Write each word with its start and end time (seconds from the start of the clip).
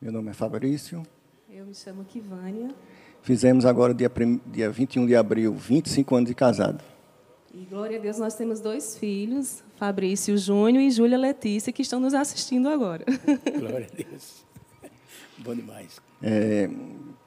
Meu 0.00 0.12
nome 0.12 0.30
é 0.30 0.34
Fabrício. 0.34 1.02
Eu 1.50 1.64
me 1.66 1.74
chamo 1.74 2.04
Kivânia. 2.04 2.68
Fizemos 3.22 3.64
agora, 3.64 3.94
dia, 3.94 4.10
prim- 4.10 4.40
dia 4.46 4.70
21 4.70 5.06
de 5.06 5.16
abril, 5.16 5.54
25 5.54 6.14
anos 6.16 6.28
de 6.28 6.34
casado. 6.34 6.82
E 7.54 7.64
glória 7.64 7.98
a 7.98 8.00
Deus, 8.00 8.18
nós 8.18 8.34
temos 8.34 8.60
dois 8.60 8.98
filhos, 8.98 9.62
Fabrício 9.76 10.36
Júnior 10.36 10.82
e 10.82 10.90
Júlia 10.90 11.16
Letícia, 11.16 11.72
que 11.72 11.82
estão 11.82 12.00
nos 12.00 12.12
assistindo 12.12 12.68
agora. 12.68 13.04
Glória 13.58 13.88
a 13.90 13.96
Deus. 13.96 14.44
Bom 15.38 15.54
demais. 15.54 16.00
É, 16.20 16.68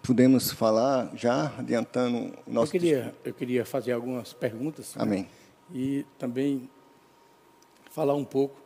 podemos 0.03 0.51
falar 0.51 1.11
já, 1.15 1.53
adiantando 1.57 2.17
o 2.17 2.21
Eu 2.47 2.53
nosso... 2.53 2.71
queria, 2.73 3.15
eu 3.23 3.33
queria 3.33 3.65
fazer 3.65 3.93
algumas 3.93 4.33
perguntas. 4.33 4.95
né? 4.95 5.01
Amém. 5.01 5.27
E 5.73 6.05
também 6.19 6.69
falar 7.89 8.13
um 8.15 8.25
pouco 8.25 8.59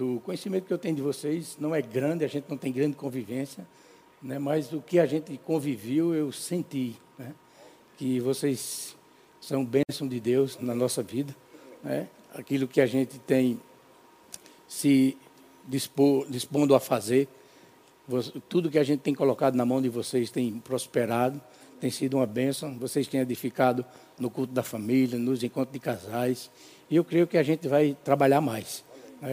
do 0.00 0.18
conhecimento 0.20 0.64
que 0.64 0.72
eu 0.72 0.78
tenho 0.78 0.96
de 0.96 1.02
vocês. 1.02 1.58
Não 1.60 1.74
é 1.74 1.82
grande, 1.82 2.24
a 2.24 2.28
gente 2.28 2.46
não 2.48 2.56
tem 2.56 2.72
grande 2.72 2.96
convivência, 2.96 3.66
né? 4.22 4.38
mas 4.38 4.72
o 4.72 4.80
que 4.80 4.98
a 4.98 5.04
gente 5.04 5.36
conviveu, 5.44 6.14
eu 6.14 6.32
senti. 6.32 6.96
Né? 7.18 7.34
Que 7.98 8.18
vocês 8.18 8.96
são 9.42 9.62
bênção 9.62 10.08
de 10.08 10.18
Deus 10.18 10.58
na 10.58 10.74
nossa 10.74 11.02
vida. 11.02 11.36
Né? 11.84 12.08
Aquilo 12.32 12.66
que 12.66 12.80
a 12.80 12.86
gente 12.86 13.18
tem 13.18 13.60
se 14.66 15.18
dispor, 15.68 16.26
dispondo 16.30 16.74
a 16.74 16.80
fazer, 16.80 17.28
tudo 18.48 18.70
que 18.70 18.78
a 18.78 18.82
gente 18.82 19.00
tem 19.00 19.14
colocado 19.14 19.54
na 19.54 19.66
mão 19.66 19.82
de 19.82 19.90
vocês 19.90 20.30
tem 20.30 20.58
prosperado, 20.60 21.38
tem 21.78 21.90
sido 21.90 22.16
uma 22.16 22.26
bênção. 22.26 22.74
Vocês 22.78 23.06
têm 23.06 23.20
edificado 23.20 23.84
no 24.18 24.30
culto 24.30 24.54
da 24.54 24.62
família, 24.62 25.18
nos 25.18 25.42
encontros 25.42 25.74
de 25.74 25.78
casais. 25.78 26.50
E 26.88 26.96
eu 26.96 27.04
creio 27.04 27.26
que 27.26 27.36
a 27.36 27.42
gente 27.42 27.68
vai 27.68 27.94
trabalhar 28.02 28.40
mais. 28.40 28.82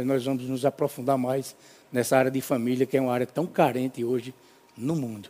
Nós 0.05 0.26
vamos 0.26 0.44
nos 0.44 0.66
aprofundar 0.66 1.18
mais 1.18 1.55
nessa 1.91 2.18
área 2.18 2.32
de 2.32 2.41
família, 2.41 2.86
que 2.86 2.98
é 2.98 3.02
uma 3.02 3.14
área 3.14 3.26
tão 3.26 3.45
carente 3.45 4.04
hoje 4.04 4.34
no 4.78 4.95
mundo. 4.95 5.30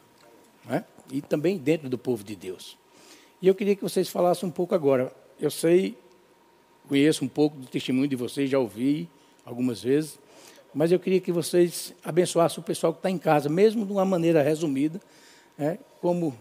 não 0.65 0.75
é? 0.75 0.83
E 1.11 1.21
também 1.21 1.57
dentro 1.57 1.87
do 1.87 1.97
povo 1.97 2.23
de 2.23 2.35
Deus. 2.35 2.77
E 3.41 3.47
eu 3.47 3.53
queria 3.53 3.75
que 3.75 3.83
vocês 3.83 4.09
falassem 4.09 4.49
um 4.49 4.51
pouco 4.51 4.73
agora. 4.73 5.13
Eu 5.39 5.51
sei, 5.51 5.95
conheço 6.87 7.23
um 7.23 7.27
pouco 7.27 7.57
do 7.57 7.67
testemunho 7.67 8.07
de 8.07 8.15
vocês, 8.15 8.49
já 8.49 8.57
ouvi 8.57 9.07
algumas 9.45 9.83
vezes, 9.83 10.19
mas 10.73 10.91
eu 10.91 10.99
queria 10.99 11.21
que 11.21 11.31
vocês 11.31 11.93
abençoassem 12.03 12.59
o 12.59 12.63
pessoal 12.63 12.91
que 12.91 12.99
está 12.99 13.09
em 13.09 13.17
casa, 13.17 13.47
mesmo 13.47 13.85
de 13.85 13.91
uma 13.91 14.03
maneira 14.03 14.41
resumida, 14.41 14.99
né, 15.57 15.77
como 16.01 16.35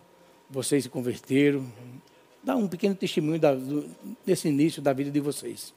vocês 0.50 0.84
se 0.84 0.88
converteram. 0.88 1.64
Dá 2.42 2.56
um 2.56 2.66
pequeno 2.66 2.94
testemunho 2.94 3.38
da, 3.38 3.54
do, 3.54 3.88
desse 4.24 4.48
início 4.48 4.80
da 4.80 4.92
vida 4.92 5.10
de 5.10 5.20
vocês. 5.20 5.74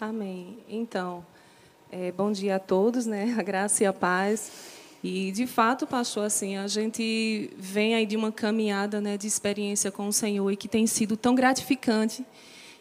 Amém. 0.00 0.58
Então, 0.68 1.24
é, 1.90 2.10
bom 2.10 2.32
dia 2.32 2.56
a 2.56 2.58
todos, 2.58 3.06
né? 3.06 3.34
A 3.38 3.42
graça 3.42 3.84
e 3.84 3.86
a 3.86 3.92
paz. 3.92 4.50
E, 5.04 5.30
de 5.30 5.46
fato, 5.46 5.86
pastor, 5.86 6.24
assim, 6.24 6.56
a 6.56 6.66
gente 6.66 7.50
vem 7.56 7.94
aí 7.94 8.04
de 8.04 8.16
uma 8.16 8.32
caminhada 8.32 9.00
né, 9.00 9.16
de 9.16 9.26
experiência 9.26 9.92
com 9.92 10.08
o 10.08 10.12
Senhor 10.12 10.50
e 10.50 10.56
que 10.56 10.66
tem 10.66 10.86
sido 10.86 11.16
tão 11.16 11.34
gratificante 11.34 12.24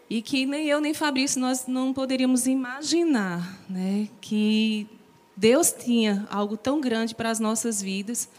e 0.09 0.21
que 0.21 0.45
nem 0.45 0.67
eu 0.67 0.79
nem 0.79 0.93
Fabrício 0.93 1.39
nós 1.39 1.67
não 1.67 1.93
poderíamos 1.93 2.47
imaginar 2.47 3.59
né, 3.69 4.07
que 4.21 4.87
Deus 5.35 5.71
tinha 5.71 6.25
algo 6.31 6.55
tão 6.55 6.79
grande 6.79 7.13
para 7.13 7.29
as 7.29 7.39
nossas 7.39 7.81
vidas. 7.81 8.29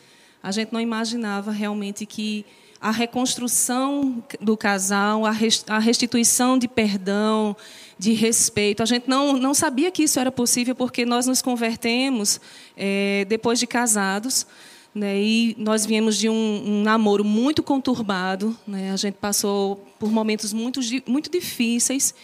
A 0.42 0.50
gente 0.50 0.72
não 0.72 0.80
imaginava 0.80 1.52
realmente 1.52 2.06
que 2.06 2.45
a 2.84 2.90
reconstrução 2.90 4.22
do 4.38 4.58
casal, 4.58 5.24
a 5.24 5.30
res- 5.30 5.64
a 5.66 5.78
restituição 5.78 6.58
de 6.58 6.68
perdão, 6.68 7.56
de 7.98 8.12
respeito. 8.12 8.82
A 8.82 8.86
gente 8.86 9.08
não, 9.08 9.38
não 9.38 9.54
sabia 9.54 9.90
que 9.90 10.02
isso 10.02 10.20
era 10.20 10.30
possível 10.30 10.74
porque 10.74 11.06
nós 11.06 11.27
nos 11.27 11.40
convertemos 11.40 12.38
eh, 12.77 13.24
depois 13.27 13.58
de 13.58 13.66
casados. 13.66 14.46
Né, 14.94 15.18
e 15.18 15.56
nós 15.58 15.84
viemos 15.86 16.16
de 16.18 16.28
um, 16.28 16.62
um 16.66 16.82
namoro 16.82 17.24
muito 17.24 17.62
conturbado. 17.62 18.55
Né, 18.66 18.92
a 18.92 18.96
gente 18.96 19.14
passou 19.14 19.82
por 19.98 20.12
momentos 20.12 20.52
muito, 20.52 20.78
muito 21.06 21.30
difíceis. 21.30 22.14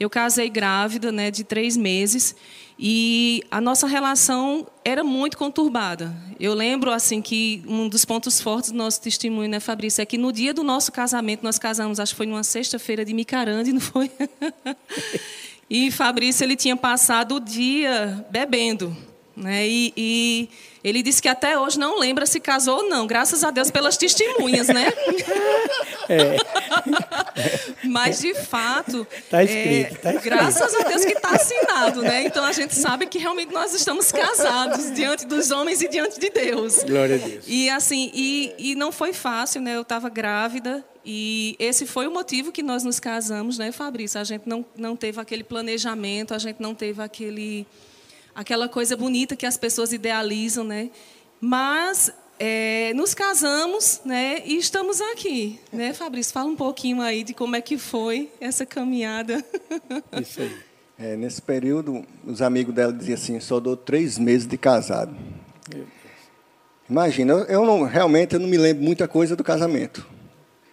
Eu 0.00 0.08
casei 0.08 0.48
grávida 0.48 1.12
né, 1.12 1.30
de 1.30 1.44
três 1.44 1.76
meses 1.76 2.34
e 2.78 3.44
a 3.50 3.60
nossa 3.60 3.86
relação 3.86 4.66
era 4.82 5.04
muito 5.04 5.36
conturbada. 5.36 6.16
Eu 6.40 6.54
lembro 6.54 6.90
assim 6.90 7.20
que 7.20 7.62
um 7.68 7.86
dos 7.86 8.06
pontos 8.06 8.40
fortes 8.40 8.70
do 8.70 8.78
nosso 8.78 9.02
testemunho, 9.02 9.50
né, 9.50 9.60
Fabrício, 9.60 10.00
é 10.00 10.06
que 10.06 10.16
no 10.16 10.32
dia 10.32 10.54
do 10.54 10.64
nosso 10.64 10.90
casamento, 10.90 11.42
nós 11.42 11.58
casamos, 11.58 12.00
acho 12.00 12.14
que 12.14 12.16
foi 12.16 12.24
numa 12.24 12.42
sexta-feira 12.42 13.04
de 13.04 13.12
Micarande, 13.12 13.74
não 13.74 13.80
foi? 13.82 14.10
e 15.68 15.90
Fabrício 15.90 16.44
ele 16.44 16.56
tinha 16.56 16.74
passado 16.74 17.34
o 17.34 17.40
dia 17.40 18.26
bebendo. 18.30 18.96
Né? 19.40 19.66
E, 19.66 19.92
e 19.96 20.48
ele 20.84 21.02
disse 21.02 21.20
que 21.22 21.28
até 21.28 21.58
hoje 21.58 21.78
não 21.78 21.98
lembra 21.98 22.26
se 22.26 22.38
casou 22.38 22.82
ou 22.82 22.88
não, 22.90 23.06
graças 23.06 23.42
a 23.42 23.50
Deus 23.50 23.70
pelas 23.70 23.96
testemunhas, 23.96 24.68
né? 24.68 24.92
Mas 27.84 28.20
de 28.20 28.34
fato, 28.34 29.06
Tá 29.28 29.42
escrito, 29.42 29.94
é, 29.94 29.98
tá 29.98 30.14
escrito. 30.14 30.34
graças 30.34 30.74
a 30.74 30.82
Deus 30.84 31.04
que 31.04 31.12
está 31.12 31.30
assinado, 31.30 32.02
né? 32.02 32.24
Então 32.24 32.44
a 32.44 32.52
gente 32.52 32.74
sabe 32.74 33.06
que 33.06 33.18
realmente 33.18 33.52
nós 33.52 33.74
estamos 33.74 34.12
casados 34.12 34.92
diante 34.92 35.26
dos 35.26 35.50
homens 35.50 35.80
e 35.82 35.88
diante 35.88 36.20
de 36.20 36.30
Deus. 36.30 36.82
Glória 36.84 37.16
a 37.16 37.18
Deus. 37.18 37.44
E 37.46 37.70
assim, 37.70 38.10
e, 38.14 38.54
e 38.58 38.74
não 38.74 38.92
foi 38.92 39.12
fácil, 39.12 39.60
né? 39.62 39.76
Eu 39.76 39.82
estava 39.82 40.08
grávida 40.08 40.84
e 41.04 41.56
esse 41.58 41.86
foi 41.86 42.06
o 42.06 42.10
motivo 42.10 42.52
que 42.52 42.62
nós 42.62 42.84
nos 42.84 43.00
casamos, 43.00 43.56
né, 43.56 43.72
Fabrício? 43.72 44.20
A 44.20 44.24
gente 44.24 44.46
não, 44.46 44.64
não 44.76 44.94
teve 44.94 45.20
aquele 45.20 45.42
planejamento, 45.42 46.34
a 46.34 46.38
gente 46.38 46.60
não 46.60 46.74
teve 46.74 47.02
aquele, 47.02 47.66
aquela 48.40 48.68
coisa 48.68 48.96
bonita 48.96 49.36
que 49.36 49.44
as 49.44 49.58
pessoas 49.58 49.92
idealizam, 49.92 50.64
né? 50.64 50.90
Mas 51.38 52.10
é, 52.38 52.92
nos 52.94 53.12
casamos, 53.12 54.00
né? 54.02 54.42
E 54.46 54.56
estamos 54.56 54.98
aqui, 55.00 55.60
né, 55.70 55.92
Fabrício? 55.92 56.32
Fala 56.32 56.48
um 56.48 56.56
pouquinho 56.56 57.02
aí 57.02 57.22
de 57.22 57.34
como 57.34 57.54
é 57.54 57.60
que 57.60 57.76
foi 57.76 58.30
essa 58.40 58.64
caminhada. 58.64 59.44
Isso 60.20 60.40
aí. 60.40 60.56
É, 60.98 61.16
nesse 61.16 61.40
período, 61.40 62.02
os 62.24 62.40
amigos 62.40 62.74
dela 62.74 62.92
diziam 62.92 63.14
assim, 63.14 63.40
só 63.40 63.60
dou 63.60 63.76
três 63.76 64.18
meses 64.18 64.46
de 64.46 64.56
casado. 64.56 65.14
Imagina, 66.88 67.32
eu, 67.48 67.64
não, 67.64 67.84
realmente 67.84 68.34
eu 68.34 68.40
não 68.40 68.48
me 68.48 68.58
lembro 68.58 68.82
muita 68.82 69.06
coisa 69.06 69.36
do 69.36 69.44
casamento. 69.44 70.06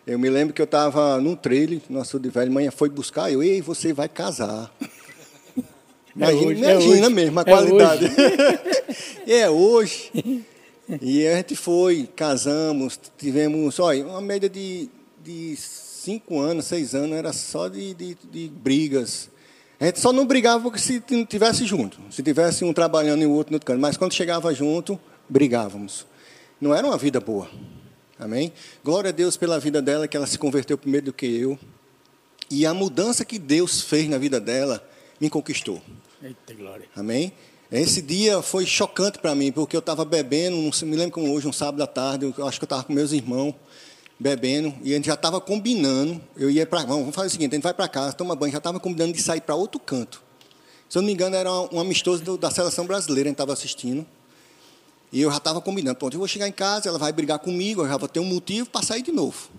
Eu 0.06 0.18
me 0.18 0.30
lembro 0.30 0.54
que 0.54 0.62
eu 0.62 0.66
estava 0.66 1.20
num 1.20 1.36
trailer, 1.36 1.82
nosso 1.90 2.18
de 2.18 2.30
velho, 2.30 2.52
manhã 2.52 2.72
foi 2.72 2.90
buscar, 2.90 3.32
eu, 3.32 3.44
ei, 3.44 3.62
você 3.62 3.92
vai 3.92 4.08
casar. 4.08 4.72
Imagina, 6.18 6.48
hoje, 6.48 6.66
é 6.66 6.72
imagina 6.72 7.06
hoje. 7.06 7.16
mesmo 7.16 7.40
a 7.40 7.42
É 7.44 7.46
qualidade. 7.46 8.06
E 9.26 9.34
é 9.34 9.50
hoje. 9.50 10.44
E 11.02 11.28
a 11.28 11.36
gente 11.36 11.56
foi, 11.56 12.10
casamos, 12.16 13.00
tivemos, 13.18 13.80
olha, 13.80 14.06
uma 14.06 14.22
média 14.22 14.50
de, 14.50 14.90
de 15.24 15.56
cinco 15.58 16.40
anos, 16.40 16.66
seis 16.66 16.96
anos, 16.96 17.16
era 17.16 17.32
só 17.34 17.68
de, 17.68 17.94
de, 17.94 18.18
de 18.32 18.48
brigas. 18.50 19.30
A 19.80 19.86
gente 19.86 20.00
só 20.00 20.12
não 20.12 20.26
brigava 20.26 20.64
porque 20.64 20.80
se 20.80 21.04
não 21.12 21.26
tivesse 21.26 21.66
junto. 21.66 22.00
Se 22.10 22.24
tivesse 22.24 22.66
um 22.66 22.74
trabalhando 22.74 23.22
e 23.22 23.26
o 23.28 23.32
outro 23.32 23.52
no 23.52 23.58
outro 23.58 23.68
canto. 23.68 23.80
Mas 23.80 23.96
quando 23.96 24.14
chegava 24.14 24.52
junto, 24.54 25.00
brigávamos. 25.30 26.08
Não 26.60 26.74
era 26.74 26.88
uma 26.88 26.98
vida 26.98 27.20
boa. 27.20 27.48
Amém? 28.18 28.52
Glória 28.84 29.10
a 29.10 29.12
Deus 29.12 29.38
pela 29.38 29.60
vida 29.60 29.80
dela, 29.80 30.08
que 30.08 30.18
ela 30.18 30.26
se 30.26 30.40
converteu 30.40 30.78
primeiro 30.78 31.08
do 31.08 31.14
que 31.14 31.28
eu. 31.28 31.60
E 32.50 32.66
a 32.66 32.74
mudança 32.74 33.24
que 33.24 33.38
Deus 33.38 33.82
fez 33.82 34.10
na 34.10 34.18
vida 34.18 34.40
dela 34.40 34.84
me 35.20 35.30
conquistou. 35.30 35.82
Eita 36.28 36.54
glória. 36.54 36.86
Amém? 36.94 37.32
Esse 37.72 38.02
dia 38.02 38.42
foi 38.42 38.66
chocante 38.66 39.18
para 39.18 39.34
mim, 39.34 39.50
porque 39.50 39.78
eu 39.78 39.80
estava 39.80 40.04
bebendo, 40.04 40.58
não 40.58 40.90
me 40.90 40.98
lembro 40.98 41.12
como 41.14 41.34
hoje, 41.34 41.48
um 41.48 41.54
sábado 41.54 41.82
à 41.82 41.88
tarde, 41.88 42.34
eu 42.38 42.46
acho 42.46 42.60
que 42.60 42.66
eu 42.66 42.66
estava 42.66 42.84
com 42.84 42.92
meus 42.92 43.14
irmãos, 43.14 43.56
bebendo, 44.20 44.76
e 44.84 44.92
a 44.92 44.98
gente 44.98 45.06
já 45.06 45.14
estava 45.14 45.40
combinando, 45.40 46.20
eu 46.36 46.50
ia 46.50 46.66
para, 46.66 46.84
vamos 46.84 47.16
fazer 47.16 47.28
o 47.28 47.32
seguinte, 47.32 47.54
a 47.54 47.56
gente 47.56 47.64
vai 47.64 47.74
para 47.74 47.88
casa, 47.88 48.12
toma 48.12 48.36
banho, 48.36 48.52
já 48.52 48.58
estava 48.58 48.78
combinando 48.78 49.14
de 49.14 49.22
sair 49.22 49.40
para 49.40 49.56
outro 49.56 49.80
canto. 49.80 50.22
Se 50.90 50.98
eu 50.98 51.02
não 51.02 51.08
me 51.08 51.14
engano, 51.14 51.34
era 51.34 51.50
um 51.50 51.80
amistoso 51.80 52.22
do- 52.22 52.38
da 52.38 52.52
seleção 52.52 52.86
brasileira, 52.86 53.30
a 53.30 53.30
gente 53.30 53.36
estava 53.36 53.54
assistindo, 53.54 54.06
e 55.14 55.22
eu 55.22 55.32
já 55.32 55.38
estava 55.38 55.62
combinando, 55.62 55.98
pronto, 55.98 56.14
eu 56.14 56.20
vou 56.20 56.28
chegar 56.28 56.50
em 56.50 56.52
casa, 56.52 56.90
ela 56.90 57.00
vai 57.00 57.14
brigar 57.14 57.40
comigo, 57.40 57.84
eu 57.84 57.88
já 57.88 57.96
vou 57.96 58.10
ter 58.10 58.20
um 58.20 58.26
motivo 58.26 58.70
para 58.70 58.82
sair 58.82 59.02
de 59.02 59.14
novo. 59.14 59.50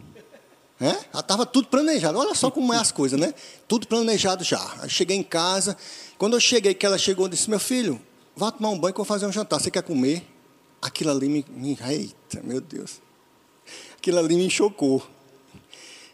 É? 0.81 0.93
Já 1.13 1.21
estava 1.21 1.45
tudo 1.45 1.69
planejado. 1.69 2.19
Olha 2.19 2.35
só 2.35 2.51
como 2.51 2.73
é 2.73 2.77
as 2.77 2.93
coisas, 2.93 3.19
né? 3.19 3.35
Tudo 3.67 3.89
planejado 3.89 4.45
já. 4.45 4.75
Aí 4.81 4.89
cheguei 4.89 5.17
em 5.17 5.23
casa. 5.23 5.77
Quando 6.17 6.35
eu 6.35 6.41
cheguei, 6.41 6.73
que 6.73 6.87
ela 6.87 6.97
chegou 6.97 7.27
e 7.27 7.31
disse: 7.31 7.51
Meu 7.51 7.59
filho, 7.59 8.01
vá 8.37 8.53
tomar 8.53 8.71
um 8.71 8.79
banho 8.79 8.95
que 8.95 9.01
eu 9.01 9.05
vou 9.05 9.09
fazer 9.09 9.27
um 9.27 9.33
jantar. 9.33 9.61
Você 9.61 9.71
quer 9.71 9.83
comer? 9.83 10.25
Aquilo 10.81 11.11
ali 11.11 11.29
me. 11.29 11.45
me 11.51 11.77
eita, 11.89 12.41
meu 12.45 12.61
Deus. 12.61 13.01
Aquilo 13.97 14.19
ali 14.19 14.37
me 14.37 14.49
chocou. 14.49 15.05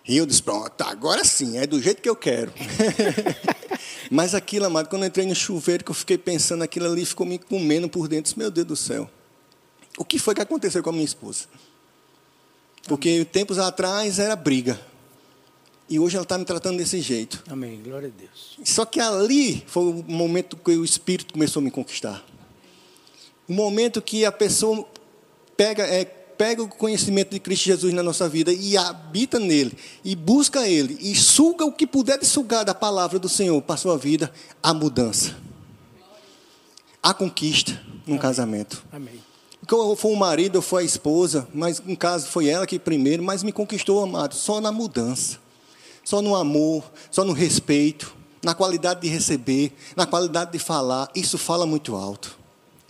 E 0.09 0.17
eu 0.17 0.25
disse: 0.25 0.43
Pronto, 0.43 0.81
agora 0.83 1.25
sim, 1.25 1.59
é 1.59 1.67
do 1.67 1.81
jeito 1.81 2.01
que 2.01 2.09
eu 2.09 2.17
quero. 2.17 2.53
Mas 4.11 4.35
aquilo, 4.35 4.65
amado, 4.65 4.89
quando 4.89 5.03
eu 5.03 5.09
entrei 5.09 5.27
no 5.27 5.35
chuveiro, 5.35 5.85
que 5.85 5.91
eu 5.91 5.95
fiquei 5.95 6.17
pensando, 6.17 6.63
aquilo 6.63 6.87
ali 6.87 7.05
ficou 7.05 7.27
me 7.27 7.39
comendo 7.39 7.89
por 7.89 8.09
dentro. 8.09 8.33
Eu 8.33 8.39
Meu 8.39 8.51
Deus 8.51 8.67
do 8.67 8.77
céu. 8.77 9.11
O 9.99 10.05
que 10.05 10.19
foi 10.19 10.35
que 10.35 10.41
aconteceu 10.41 10.83
com 10.83 10.91
a 10.91 10.93
minha 10.93 11.05
esposa? 11.05 11.47
Porque 12.87 13.25
tempos 13.25 13.59
atrás 13.59 14.19
era 14.19 14.37
briga. 14.37 14.79
E 15.89 15.99
hoje 15.99 16.17
ela 16.17 16.23
está 16.23 16.39
me 16.39 16.45
tratando 16.45 16.79
desse 16.79 17.01
jeito. 17.01 17.43
Amém. 17.49 17.83
Glória 17.83 18.09
a 18.09 18.19
Deus. 18.19 18.59
Só 18.65 18.85
que 18.85 19.01
ali 19.01 19.63
foi 19.67 19.85
o 19.85 20.05
momento 20.07 20.57
que 20.57 20.71
o 20.71 20.85
Espírito 20.85 21.33
começou 21.33 21.61
a 21.61 21.65
me 21.65 21.71
conquistar. 21.71 22.25
O 23.47 23.53
momento 23.53 24.01
que 24.01 24.25
a 24.25 24.33
pessoa 24.33 24.87
pega, 25.57 25.83
é, 25.83 26.05
pega 26.05 26.63
o 26.63 26.69
conhecimento 26.69 27.31
de 27.31 27.39
Cristo 27.39 27.65
Jesus 27.65 27.93
na 27.93 28.03
nossa 28.03 28.29
vida 28.29 28.53
e 28.53 28.77
habita 28.77 29.39
nele, 29.39 29.77
e 30.03 30.17
busca 30.17 30.67
ele, 30.67 30.97
e 31.01 31.15
suga 31.15 31.65
o 31.65 31.73
que 31.73 31.87
puder 31.87 32.19
de 32.19 32.27
sugar 32.27 32.65
da 32.65 32.75
palavra 32.75 33.19
do 33.19 33.29
Senhor 33.29 33.61
para 33.61 33.75
a 33.75 33.79
sua 33.79 33.99
vida, 33.99 34.33
a 34.63 34.73
mudança. 34.73 35.37
A 37.03 37.13
conquista 37.13 37.73
num 38.07 38.15
Amém. 38.15 38.19
casamento. 38.19 38.83
Amém. 38.91 39.21
Eu 39.71 39.97
foi 39.97 40.13
o 40.13 40.17
marido, 40.17 40.57
ou 40.57 40.63
foi 40.63 40.83
a 40.83 40.87
esposa, 40.87 41.49
mas 41.53 41.81
no 41.81 41.97
caso 41.97 42.27
foi 42.29 42.49
ela 42.49 42.67
que 42.67 42.79
primeiro, 42.79 43.23
mas 43.23 43.43
me 43.43 43.53
conquistou, 43.53 44.03
amado, 44.03 44.35
só 44.35 44.61
na 44.61 44.71
mudança, 44.71 45.39
só 46.05 46.21
no 46.21 46.35
amor, 46.35 46.85
só 47.11 47.25
no 47.25 47.33
respeito, 47.33 48.15
na 48.43 48.55
qualidade 48.55 49.01
de 49.01 49.09
receber, 49.09 49.73
na 49.97 50.07
qualidade 50.07 50.53
de 50.53 50.59
falar. 50.59 51.11
Isso 51.15 51.39
fala 51.39 51.65
muito 51.65 51.97
alto. 51.97 52.39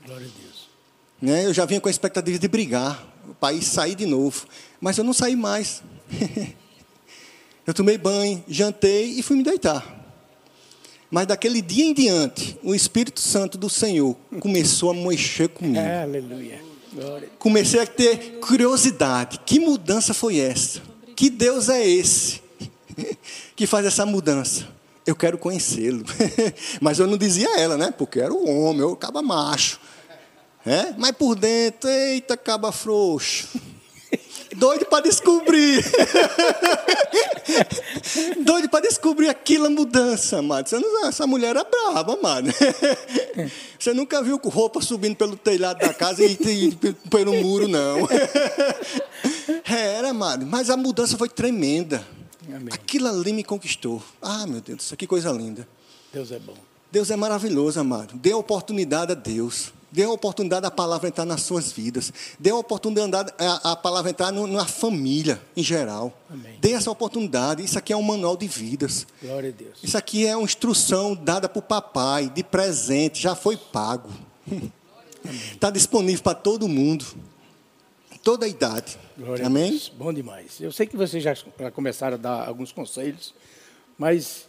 Glória 0.04 0.26
a 0.26 0.40
Deus. 0.42 0.68
Né? 1.22 1.46
Eu 1.46 1.54
já 1.54 1.64
vinha 1.64 1.80
com 1.80 1.88
a 1.88 1.90
expectativa 1.90 2.38
de 2.38 2.48
brigar, 2.48 3.06
o 3.28 3.34
país 3.34 3.66
sair 3.66 3.94
de 3.94 4.04
novo, 4.04 4.46
mas 4.80 4.98
eu 4.98 5.04
não 5.04 5.12
saí 5.12 5.36
mais. 5.36 5.82
eu 7.66 7.72
tomei 7.72 7.96
banho, 7.96 8.42
jantei 8.48 9.18
e 9.18 9.22
fui 9.22 9.36
me 9.36 9.42
deitar. 9.42 10.03
Mas 11.14 11.28
daquele 11.28 11.62
dia 11.62 11.84
em 11.84 11.94
diante, 11.94 12.58
o 12.60 12.74
Espírito 12.74 13.20
Santo 13.20 13.56
do 13.56 13.70
Senhor 13.70 14.16
começou 14.40 14.90
a 14.90 14.94
mexer 14.94 15.48
comigo. 15.48 15.78
Aleluia. 15.78 16.60
Comecei 17.38 17.78
a 17.78 17.86
ter 17.86 18.40
curiosidade. 18.40 19.38
Que 19.46 19.60
mudança 19.60 20.12
foi 20.12 20.40
essa? 20.40 20.82
Que 21.14 21.30
Deus 21.30 21.68
é 21.68 21.86
esse 21.86 22.42
que 23.54 23.64
faz 23.64 23.86
essa 23.86 24.04
mudança? 24.04 24.66
Eu 25.06 25.14
quero 25.14 25.38
conhecê-lo. 25.38 26.04
Mas 26.82 26.98
eu 26.98 27.06
não 27.06 27.16
dizia 27.16 27.48
a 27.48 27.60
ela, 27.60 27.78
né? 27.78 27.94
Porque 27.96 28.18
era 28.18 28.34
o 28.34 28.50
homem, 28.50 28.80
eu 28.80 28.94
acaba 28.94 29.22
macho. 29.22 29.78
É? 30.66 30.94
Mas 30.98 31.12
por 31.12 31.36
dentro, 31.36 31.88
eita, 31.88 32.36
caba 32.36 32.72
frouxo. 32.72 33.46
Doido 34.56 34.86
para 34.86 35.02
descobrir. 35.02 35.84
Doido 38.40 38.68
para 38.68 38.80
descobrir 38.80 39.28
aquela 39.28 39.68
mudança, 39.68 40.38
amado. 40.38 40.68
Essa 41.06 41.26
mulher 41.26 41.56
é 41.56 41.64
brava, 41.64 42.14
amado. 42.14 42.48
Você 43.78 43.92
nunca 43.92 44.22
viu 44.22 44.38
roupa 44.44 44.80
subindo 44.80 45.16
pelo 45.16 45.36
telhado 45.36 45.80
da 45.80 45.92
casa 45.92 46.24
e, 46.24 46.32
e 46.32 46.72
pelo 47.10 47.34
muro, 47.34 47.68
não. 47.68 48.08
Era, 49.64 50.10
amado. 50.10 50.46
Mas 50.46 50.70
a 50.70 50.76
mudança 50.76 51.18
foi 51.18 51.28
tremenda. 51.28 52.06
Amém. 52.46 52.68
Aquilo 52.72 53.08
ali 53.08 53.32
me 53.32 53.42
conquistou. 53.42 54.02
Ah, 54.22 54.46
meu 54.46 54.60
Deus, 54.60 54.92
que 54.96 55.06
coisa 55.06 55.30
linda. 55.32 55.66
Deus 56.12 56.30
é 56.30 56.38
bom. 56.38 56.56
Deus 56.92 57.10
é 57.10 57.16
maravilhoso, 57.16 57.80
amado. 57.80 58.14
Dê 58.14 58.32
oportunidade 58.32 59.12
a 59.12 59.14
Deus. 59.16 59.72
Dê 59.94 60.02
a 60.02 60.10
oportunidade 60.10 60.62
da 60.62 60.72
palavra 60.72 61.06
entrar 61.06 61.24
nas 61.24 61.42
suas 61.42 61.70
vidas. 61.70 62.12
Dê 62.36 62.50
a 62.50 62.56
oportunidade 62.56 63.32
a, 63.38 63.70
a 63.70 63.76
palavra 63.76 64.10
entrar 64.10 64.32
no, 64.32 64.44
na 64.44 64.66
família 64.66 65.40
em 65.56 65.62
geral. 65.62 66.12
Amém. 66.28 66.58
Dê 66.60 66.72
essa 66.72 66.90
oportunidade. 66.90 67.62
Isso 67.62 67.78
aqui 67.78 67.92
é 67.92 67.96
um 67.96 68.02
manual 68.02 68.36
de 68.36 68.48
vidas. 68.48 69.06
Glória 69.22 69.50
a 69.50 69.52
Deus. 69.52 69.78
Isso 69.84 69.96
aqui 69.96 70.26
é 70.26 70.36
uma 70.36 70.42
instrução 70.42 71.14
dada 71.14 71.48
por 71.48 71.62
papai, 71.62 72.28
de 72.28 72.42
presente, 72.42 73.22
já 73.22 73.36
foi 73.36 73.56
pago. 73.56 74.10
Está 75.52 75.70
disponível 75.70 76.24
para 76.24 76.34
todo 76.34 76.66
mundo. 76.66 77.04
Toda 78.20 78.46
a 78.46 78.48
idade. 78.48 78.98
Glória 79.16 79.46
Amém? 79.46 79.66
A 79.66 79.70
Deus. 79.70 79.92
Bom 79.96 80.12
demais. 80.12 80.60
Eu 80.60 80.72
sei 80.72 80.88
que 80.88 80.96
vocês 80.96 81.22
já 81.22 81.36
começaram 81.70 82.14
a 82.14 82.18
dar 82.18 82.48
alguns 82.48 82.72
conselhos, 82.72 83.32
mas 83.96 84.48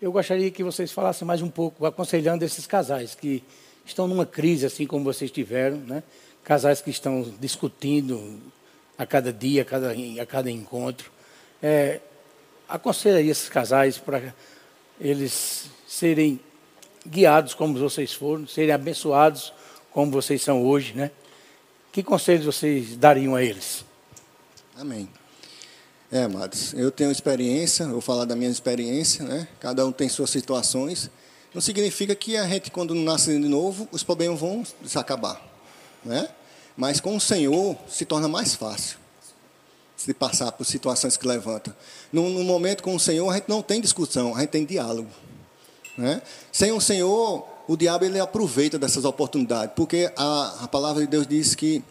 eu 0.00 0.10
gostaria 0.10 0.50
que 0.50 0.64
vocês 0.64 0.90
falassem 0.90 1.28
mais 1.28 1.42
um 1.42 1.50
pouco, 1.50 1.84
aconselhando 1.84 2.42
esses 2.42 2.66
casais 2.66 3.14
que 3.14 3.44
estão 3.90 4.06
numa 4.06 4.26
crise, 4.26 4.66
assim 4.66 4.86
como 4.86 5.04
vocês 5.04 5.30
tiveram, 5.30 5.78
né? 5.78 6.02
casais 6.44 6.80
que 6.80 6.90
estão 6.90 7.34
discutindo 7.38 8.40
a 8.96 9.04
cada 9.04 9.32
dia, 9.32 9.62
a 9.62 9.64
cada, 9.64 9.92
a 9.92 10.26
cada 10.26 10.50
encontro. 10.50 11.10
É, 11.62 12.00
aconselharia 12.68 13.30
esses 13.30 13.48
casais 13.48 13.98
para 13.98 14.34
eles 15.00 15.66
serem 15.86 16.40
guiados 17.06 17.54
como 17.54 17.78
vocês 17.78 18.12
foram, 18.14 18.46
serem 18.46 18.72
abençoados 18.72 19.52
como 19.92 20.10
vocês 20.10 20.42
são 20.42 20.64
hoje, 20.64 20.94
né? 20.94 21.10
Que 21.92 22.02
conselhos 22.02 22.46
vocês 22.46 22.96
dariam 22.96 23.34
a 23.34 23.42
eles? 23.42 23.84
Amém. 24.76 25.08
É, 26.10 26.22
amados, 26.22 26.72
eu 26.72 26.90
tenho 26.90 27.10
experiência, 27.10 27.86
vou 27.86 28.00
falar 28.00 28.24
da 28.24 28.34
minha 28.34 28.50
experiência, 28.50 29.24
né? 29.24 29.46
Cada 29.60 29.84
um 29.84 29.92
tem 29.92 30.08
suas 30.08 30.30
situações. 30.30 31.10
Não 31.54 31.60
significa 31.60 32.14
que 32.14 32.36
a 32.36 32.46
gente, 32.46 32.70
quando 32.70 32.94
nasce 32.94 33.30
de 33.30 33.48
novo, 33.48 33.88
os 33.90 34.02
problemas 34.02 34.38
vão 34.38 34.64
se 34.84 34.98
acabar. 34.98 35.40
Né? 36.04 36.28
Mas 36.76 37.00
com 37.00 37.16
o 37.16 37.20
Senhor 37.20 37.76
se 37.88 38.04
torna 38.04 38.28
mais 38.28 38.54
fácil 38.54 38.98
se 39.96 40.14
passar 40.14 40.52
por 40.52 40.64
situações 40.64 41.16
que 41.16 41.26
levanta. 41.26 41.76
No, 42.12 42.30
no, 42.30 42.44
momento 42.44 42.84
com 42.84 42.94
o 42.94 43.00
Senhor, 43.00 43.28
a 43.28 43.34
gente 43.34 43.48
não 43.48 43.60
tem 43.60 43.80
discussão, 43.80 44.34
a 44.34 44.40
gente 44.40 44.50
tem 44.50 44.64
diálogo. 44.64 45.10
Né? 45.96 46.22
Sem 46.52 46.70
o 46.70 46.80
Senhor, 46.80 47.44
o 47.66 47.76
diabo 47.76 48.04
ele 48.04 48.20
aproveita 48.20 48.78
dessas 48.78 49.04
oportunidades, 49.04 49.74
porque 49.74 50.10
a, 50.16 50.64
a 50.64 50.68
palavra 50.68 51.02
de 51.02 51.08
Deus 51.08 51.26
diz 51.26 51.56
que 51.56 51.82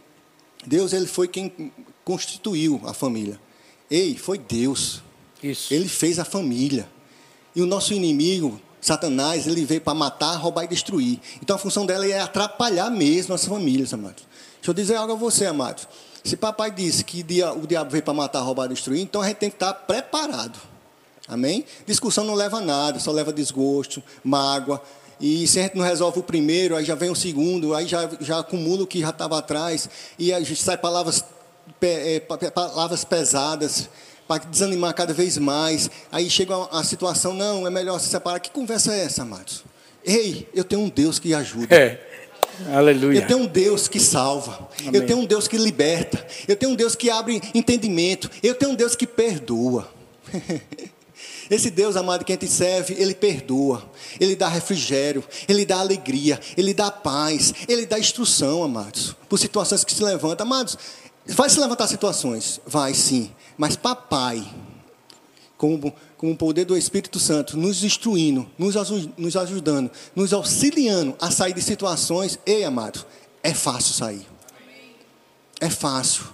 Deus 0.66 0.94
ele 0.94 1.06
foi 1.06 1.28
quem 1.28 1.72
constituiu 2.06 2.82
a 2.86 2.94
família. 2.94 3.38
Ei, 3.92 4.16
foi 4.16 4.38
Deus. 4.38 5.04
Isso. 5.44 5.74
Ele 5.74 5.90
fez 5.90 6.18
a 6.18 6.26
família. 6.26 6.90
E 7.54 7.62
o 7.62 7.66
nosso 7.66 7.94
inimigo, 7.94 8.60
Satanás 8.88 9.46
ele 9.46 9.66
veio 9.66 9.82
para 9.82 9.94
matar, 9.94 10.36
roubar 10.36 10.64
e 10.64 10.68
destruir. 10.68 11.20
Então 11.42 11.56
a 11.56 11.60
função 11.60 11.86
dela 11.86 12.06
é 12.06 12.20
atrapalhar 12.20 12.90
mesmo 12.90 13.36
as 13.36 13.46
famílias, 13.46 13.94
amados. 13.94 14.24
Deixa 14.56 14.72
eu 14.72 14.74
dizer 14.74 14.96
algo 14.96 15.14
a 15.14 15.16
você, 15.16 15.46
amados. 15.46 15.88
Se 16.24 16.36
papai 16.36 16.72
disse 16.72 17.04
que 17.04 17.26
o 17.62 17.68
diabo 17.68 17.92
veio 17.92 18.04
para 18.04 18.14
matar, 18.14 18.40
roubar 18.42 18.66
e 18.66 18.70
destruir, 18.70 19.02
então 19.02 19.22
a 19.22 19.28
gente 19.28 19.38
tem 19.38 19.50
que 19.50 19.56
estar 19.56 19.74
preparado. 19.74 20.58
Amém? 21.28 21.66
Discussão 21.86 22.24
não 22.24 22.34
leva 22.34 22.58
a 22.58 22.62
nada, 22.62 23.00
só 23.00 23.12
leva 23.12 23.34
desgosto, 23.34 24.02
mágoa. 24.24 24.82
E 25.20 25.48
se 25.48 25.60
a 25.60 25.64
gente 25.64 25.76
não 25.76 25.84
resolve 25.84 26.20
o 26.20 26.24
primeiro, 26.24 26.76
aí 26.76 26.86
já 26.86 26.96
vem 26.96 27.10
o 27.10 27.16
segundo, 27.16 27.76
aí 27.76 27.88
já, 27.88 28.10
já 28.22 28.40
acumula 28.40 28.84
o 28.84 28.88
que 28.88 29.02
já 29.02 29.10
estava 29.10 29.38
atrás, 29.38 29.90
e 30.18 30.32
aí 30.32 30.46
sai 30.56 30.78
palavras, 30.78 31.26
é, 31.82 32.20
palavras 32.20 33.04
pesadas 33.04 33.90
para 34.28 34.44
desanimar 34.44 34.94
cada 34.94 35.14
vez 35.14 35.38
mais. 35.38 35.90
Aí 36.12 36.30
chega 36.30 36.54
a, 36.72 36.84
situação, 36.84 37.34
não, 37.34 37.66
é 37.66 37.70
melhor 37.70 38.00
se 38.00 38.08
separar. 38.08 38.40
Que 38.40 38.52
conversa 38.52 38.94
é 38.94 39.04
essa, 39.04 39.22
amados? 39.22 39.64
Ei, 40.04 40.48
eu 40.54 40.64
tenho 40.64 40.82
um 40.82 40.90
Deus 40.90 41.20
que 41.20 41.34
ajuda. 41.34 41.76
É. 41.76 42.06
Aleluia. 42.74 43.20
Eu 43.20 43.28
tenho 43.28 43.40
um 43.40 43.46
Deus 43.46 43.88
que 43.88 44.00
salva. 44.00 44.68
Amém. 44.80 44.96
Eu 44.96 45.06
tenho 45.06 45.20
um 45.20 45.26
Deus 45.26 45.48
que 45.48 45.58
liberta. 45.58 46.26
Eu 46.48 46.56
tenho 46.56 46.72
um 46.72 46.76
Deus 46.76 46.96
que 46.96 47.10
abre 47.10 47.42
entendimento. 47.54 48.30
Eu 48.42 48.56
tenho 48.56 48.72
um 48.72 48.76
Deus 48.76 48.96
que 48.96 49.06
perdoa. 49.06 49.88
Esse 51.50 51.70
Deus 51.70 51.96
amado 51.96 52.26
que 52.26 52.32
a 52.32 52.36
gente 52.36 52.48
serve, 52.48 52.96
Ele 52.98 53.16
perdoa, 53.16 53.84
Ele 54.20 54.36
dá 54.36 54.50
refrigério, 54.50 55.24
Ele 55.48 55.66
dá 55.66 55.80
alegria, 55.80 56.40
Ele 56.58 56.74
dá 56.74 56.92
paz, 56.92 57.54
Ele 57.68 57.86
dá 57.86 57.98
instrução, 57.98 58.64
amados, 58.64 59.16
por 59.30 59.40
situações 59.40 59.84
que 59.84 59.94
se 59.94 60.04
levantam. 60.04 60.46
Amados, 60.46 60.78
vai 61.26 61.50
se 61.50 61.60
levantar 61.60 61.88
situações? 61.88 62.60
Vai 62.66 62.94
sim. 62.94 63.32
Mas 63.58 63.76
papai, 63.76 64.48
com, 65.58 65.92
com 66.18 66.32
o 66.32 66.38
poder 66.38 66.66
do 66.66 66.78
Espírito 66.78 67.20
Santo, 67.20 67.58
nos 67.58 67.84
instruindo, 67.84 68.48
nos, 68.58 68.76
nos 69.18 69.36
ajudando, 69.36 69.90
nos 70.16 70.32
auxiliando 70.34 71.16
a 71.20 71.32
sair 71.32 71.54
de 71.54 71.62
situações, 71.62 72.40
ei, 72.46 72.64
amado, 72.64 73.04
é 73.42 73.54
fácil 73.54 73.94
sair. 73.94 74.28
É 75.60 75.70
fácil. 75.70 76.26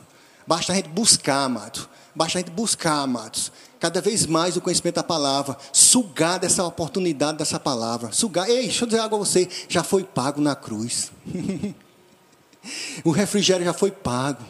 Basta 0.46 0.74
a 0.74 0.76
gente 0.76 0.90
buscar, 0.90 1.46
amado. 1.46 1.88
Basta 2.16 2.38
a 2.38 2.42
gente 2.42 2.52
buscar, 2.52 3.02
amados. 3.02 3.52
Cada 3.80 4.02
vez 4.02 4.26
mais 4.26 4.56
o 4.56 4.62
conhecimento 4.62 4.96
da 4.96 5.04
palavra. 5.04 5.58
Sugar 5.72 6.40
dessa 6.40 6.64
oportunidade 6.64 7.38
dessa 7.38 7.60
palavra. 7.60 8.12
Sugar. 8.12 8.50
Ei, 8.50 8.64
deixa 8.64 8.84
eu 8.84 8.88
dizer 8.88 9.00
algo 9.00 9.16
a 9.16 9.20
você. 9.20 9.48
Já 9.68 9.84
foi 9.84 10.04
pago 10.04 10.40
na 10.40 10.56
cruz. 10.56 11.12
o 13.04 13.12
refrigério 13.12 13.66
já 13.66 13.74
foi 13.74 13.92
pago. 13.92 14.44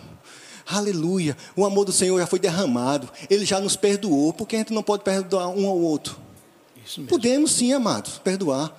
Aleluia. 0.65 1.35
O 1.55 1.65
amor 1.65 1.85
do 1.85 1.91
Senhor 1.91 2.19
já 2.19 2.27
foi 2.27 2.39
derramado. 2.39 3.09
Ele 3.29 3.45
já 3.45 3.59
nos 3.59 3.75
perdoou. 3.75 4.33
Por 4.33 4.47
que 4.47 4.55
a 4.55 4.59
gente 4.59 4.73
não 4.73 4.83
pode 4.83 5.03
perdoar 5.03 5.49
um 5.49 5.67
ao 5.67 5.77
outro? 5.77 6.17
Podemos 7.07 7.51
sim, 7.51 7.73
amados, 7.73 8.19
perdoar. 8.19 8.75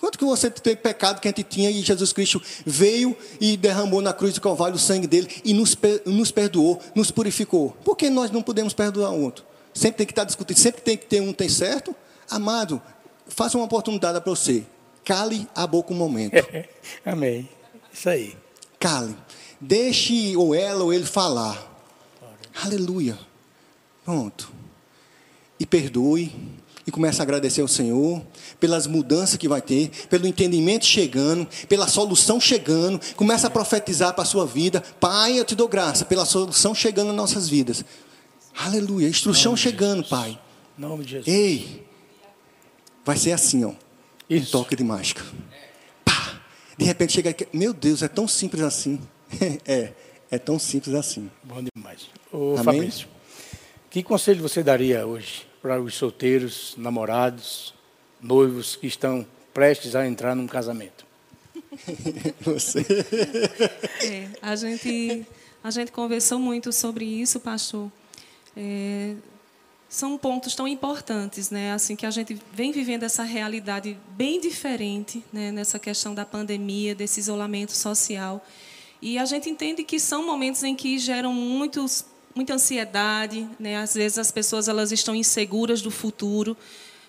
Quanto 0.00 0.18
que 0.18 0.24
você 0.24 0.50
tem 0.50 0.74
pecado 0.74 1.20
que 1.20 1.28
a 1.28 1.30
gente 1.30 1.42
tinha 1.42 1.70
e 1.70 1.82
Jesus 1.82 2.12
Cristo 2.12 2.40
veio 2.64 3.14
e 3.38 3.54
derramou 3.54 4.00
na 4.00 4.14
cruz 4.14 4.32
do 4.32 4.40
Calvário 4.40 4.76
o 4.76 4.78
sangue 4.78 5.06
dele 5.06 5.28
e 5.44 5.52
nos, 5.52 5.76
nos 6.06 6.30
perdoou, 6.30 6.80
nos 6.94 7.10
purificou. 7.10 7.76
Por 7.84 7.96
que 7.96 8.08
nós 8.08 8.30
não 8.30 8.42
podemos 8.42 8.72
perdoar 8.72 9.10
o 9.10 9.22
outro? 9.22 9.44
Sempre 9.74 9.98
tem 9.98 10.06
que 10.06 10.12
estar 10.12 10.24
discutindo, 10.24 10.56
sempre 10.56 10.80
tem 10.80 10.96
que 10.96 11.04
ter 11.04 11.20
um 11.20 11.34
tem 11.34 11.50
certo. 11.50 11.94
Amado, 12.30 12.80
faça 13.26 13.58
uma 13.58 13.66
oportunidade 13.66 14.18
para 14.20 14.30
você. 14.30 14.64
Cale 15.04 15.46
a 15.54 15.66
boca 15.66 15.92
um 15.92 15.96
momento. 15.96 16.34
Amém. 17.04 17.48
Isso 17.92 18.08
aí. 18.08 18.36
Cale. 18.78 19.14
Deixe 19.60 20.36
ou 20.36 20.54
ela 20.54 20.84
ou 20.84 20.92
ele 20.92 21.04
falar. 21.04 21.68
Aleluia. 22.62 23.18
Pronto. 24.04 24.50
E 25.58 25.66
perdoe. 25.66 26.32
e 26.86 26.90
começa 26.90 27.22
a 27.22 27.24
agradecer 27.24 27.60
ao 27.60 27.68
Senhor 27.68 28.22
pelas 28.58 28.86
mudanças 28.86 29.36
que 29.36 29.48
vai 29.48 29.62
ter, 29.62 29.90
pelo 30.08 30.26
entendimento 30.26 30.84
chegando, 30.84 31.46
pela 31.68 31.86
solução 31.86 32.40
chegando. 32.40 33.00
Começa 33.14 33.46
a 33.46 33.50
profetizar 33.50 34.12
para 34.12 34.22
a 34.22 34.26
sua 34.26 34.44
vida. 34.44 34.82
Pai, 34.98 35.38
eu 35.38 35.44
te 35.44 35.54
dou 35.54 35.68
graça 35.68 36.04
pela 36.04 36.24
solução 36.24 36.74
chegando 36.74 37.08
nas 37.08 37.16
nossas 37.16 37.48
vidas. 37.48 37.84
Aleluia. 38.56 39.08
Instrução 39.08 39.56
chegando, 39.56 40.02
Pai. 40.04 40.38
Nome 40.76 41.04
de 41.04 41.10
Jesus. 41.12 41.28
Ei, 41.28 41.86
vai 43.04 43.16
ser 43.16 43.32
assim, 43.32 43.64
ó. 43.64 43.72
Isso. 44.28 44.48
Um 44.48 44.62
toque 44.62 44.74
de 44.74 44.82
mágica. 44.82 45.22
Pá! 46.04 46.40
De 46.76 46.84
repente 46.84 47.12
chega 47.12 47.30
aqui. 47.30 47.46
Meu 47.52 47.72
Deus, 47.72 48.02
é 48.02 48.08
tão 48.08 48.26
simples 48.26 48.62
assim. 48.62 48.98
é, 49.66 49.92
é 50.30 50.38
tão 50.38 50.58
simples 50.58 50.94
assim. 50.94 51.30
Bom 51.42 51.62
demais. 51.74 52.08
Ô, 52.32 52.52
Amém? 52.52 52.64
Fabrício, 52.64 53.08
que 53.90 54.02
conselho 54.02 54.40
você 54.40 54.62
daria 54.62 55.06
hoje 55.06 55.46
para 55.60 55.80
os 55.80 55.94
solteiros, 55.94 56.74
namorados, 56.76 57.74
noivos 58.20 58.76
que 58.76 58.86
estão 58.86 59.26
prestes 59.52 59.94
a 59.94 60.06
entrar 60.06 60.34
num 60.34 60.46
casamento? 60.46 61.06
Você. 62.40 62.84
É, 64.02 64.28
a 64.40 64.56
gente 64.56 65.26
a 65.62 65.70
gente 65.70 65.92
conversou 65.92 66.38
muito 66.38 66.72
sobre 66.72 67.04
isso, 67.04 67.38
pastor. 67.38 67.92
É, 68.56 69.14
são 69.88 70.16
pontos 70.16 70.54
tão 70.54 70.66
importantes, 70.66 71.50
né? 71.50 71.72
Assim 71.72 71.94
que 71.94 72.06
a 72.06 72.10
gente 72.10 72.40
vem 72.52 72.72
vivendo 72.72 73.02
essa 73.02 73.22
realidade 73.22 73.98
bem 74.12 74.40
diferente, 74.40 75.22
né? 75.32 75.52
Nessa 75.52 75.78
questão 75.78 76.14
da 76.14 76.24
pandemia, 76.24 76.94
desse 76.94 77.20
isolamento 77.20 77.72
social, 77.72 78.44
e 79.02 79.18
a 79.18 79.24
gente 79.24 79.48
entende 79.48 79.82
que 79.84 79.98
são 79.98 80.24
momentos 80.26 80.62
em 80.62 80.74
que 80.74 80.98
geram 80.98 81.32
muitos 81.32 82.04
muita 82.34 82.54
ansiedade, 82.54 83.48
né? 83.58 83.76
Às 83.76 83.94
vezes 83.94 84.16
as 84.18 84.30
pessoas 84.30 84.68
elas 84.68 84.92
estão 84.92 85.14
inseguras 85.14 85.82
do 85.82 85.90
futuro, 85.90 86.56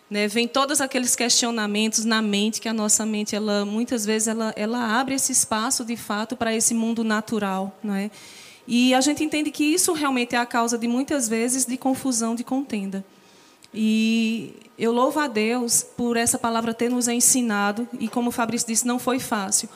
né? 0.09 0.27
Vem 0.27 0.47
todos 0.47 0.81
aqueles 0.81 1.15
questionamentos 1.15 2.05
na 2.05 2.21
mente 2.21 2.59
que 2.59 2.67
a 2.67 2.73
nossa 2.73 3.05
mente 3.05 3.35
ela 3.35 3.65
muitas 3.65 4.05
vezes 4.05 4.27
ela 4.27 4.53
ela 4.55 4.99
abre 4.99 5.15
esse 5.15 5.31
espaço 5.31 5.85
de 5.85 5.95
fato 5.95 6.35
para 6.35 6.55
esse 6.55 6.73
mundo 6.73 7.03
natural, 7.03 7.77
não 7.83 7.93
é? 7.93 8.09
E 8.67 8.93
a 8.93 9.01
gente 9.01 9.23
entende 9.23 9.51
que 9.51 9.63
isso 9.63 9.93
realmente 9.93 10.35
é 10.35 10.39
a 10.39 10.45
causa 10.45 10.77
de 10.77 10.87
muitas 10.87 11.27
vezes 11.27 11.65
de 11.65 11.77
confusão, 11.77 12.35
de 12.35 12.43
contenda. 12.43 13.03
E 13.73 14.53
eu 14.77 14.91
louvo 14.91 15.19
a 15.19 15.27
Deus 15.27 15.83
por 15.83 16.17
essa 16.17 16.37
palavra 16.37 16.73
ter 16.73 16.89
nos 16.89 17.07
ensinado, 17.07 17.87
e 17.99 18.07
como 18.07 18.29
o 18.29 18.31
Fabrício 18.31 18.67
disse, 18.67 18.85
não 18.85 18.99
foi 18.99 19.19
fácil. 19.19 19.69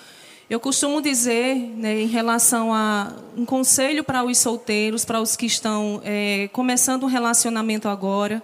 Eu 0.47 0.59
costumo 0.59 1.01
dizer, 1.01 1.55
né, 1.55 2.01
em 2.01 2.05
relação 2.05 2.71
a 2.71 3.13
um 3.35 3.45
conselho 3.45 4.03
para 4.03 4.23
os 4.23 4.37
solteiros, 4.37 5.03
para 5.03 5.19
os 5.19 5.35
que 5.35 5.47
estão 5.47 5.99
é, 6.03 6.47
começando 6.53 7.03
um 7.03 7.07
relacionamento 7.07 7.87
agora, 7.87 8.43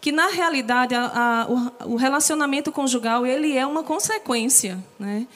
que 0.00 0.12
na 0.12 0.28
realidade 0.28 0.94
a, 0.94 1.10
a, 1.12 1.86
o, 1.86 1.96
relacionamento 1.96 2.70
conjugal 2.70 3.26
ele 3.26 3.56
é 3.58 3.66
uma 3.66 3.82
consequência, 3.82 4.78
né? 4.98 5.26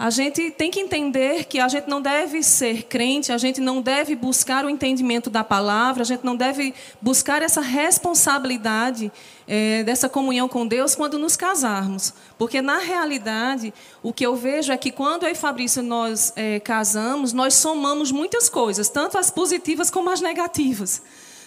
A 0.00 0.08
gente 0.08 0.50
tem 0.52 0.70
que 0.70 0.80
entender 0.80 1.44
que 1.44 1.60
a 1.60 1.68
gente 1.68 1.86
não 1.86 2.00
deve 2.00 2.42
ser 2.42 2.84
crente, 2.84 3.32
a 3.32 3.36
gente 3.36 3.60
não 3.60 3.82
deve 3.82 4.16
buscar 4.16 4.64
o 4.64 4.70
entendimento 4.70 5.28
da 5.28 5.44
palavra, 5.44 6.00
a 6.00 6.06
gente 6.06 6.24
não 6.24 6.34
deve 6.34 6.72
buscar 7.02 7.42
essa 7.42 7.60
responsabilidade 7.60 9.12
é, 9.46 9.82
dessa 9.84 10.08
comunhão 10.08 10.48
com 10.48 10.66
Deus 10.66 10.94
quando 10.94 11.18
nos 11.18 11.36
casarmos. 11.36 12.14
Porque, 12.38 12.62
na 12.62 12.78
realidade, 12.78 13.74
o 14.02 14.10
que 14.10 14.24
eu 14.24 14.34
vejo 14.34 14.72
é 14.72 14.76
que 14.78 14.90
quando 14.90 15.24
eu 15.24 15.32
e 15.32 15.34
Fabrício 15.34 15.82
nós 15.82 16.32
é, 16.34 16.58
casamos, 16.60 17.34
nós 17.34 17.52
somamos 17.52 18.10
muitas 18.10 18.48
coisas, 18.48 18.88
tanto 18.88 19.18
as 19.18 19.30
positivas 19.30 19.90
como 19.90 20.08
as 20.08 20.22
negativas. 20.22 21.02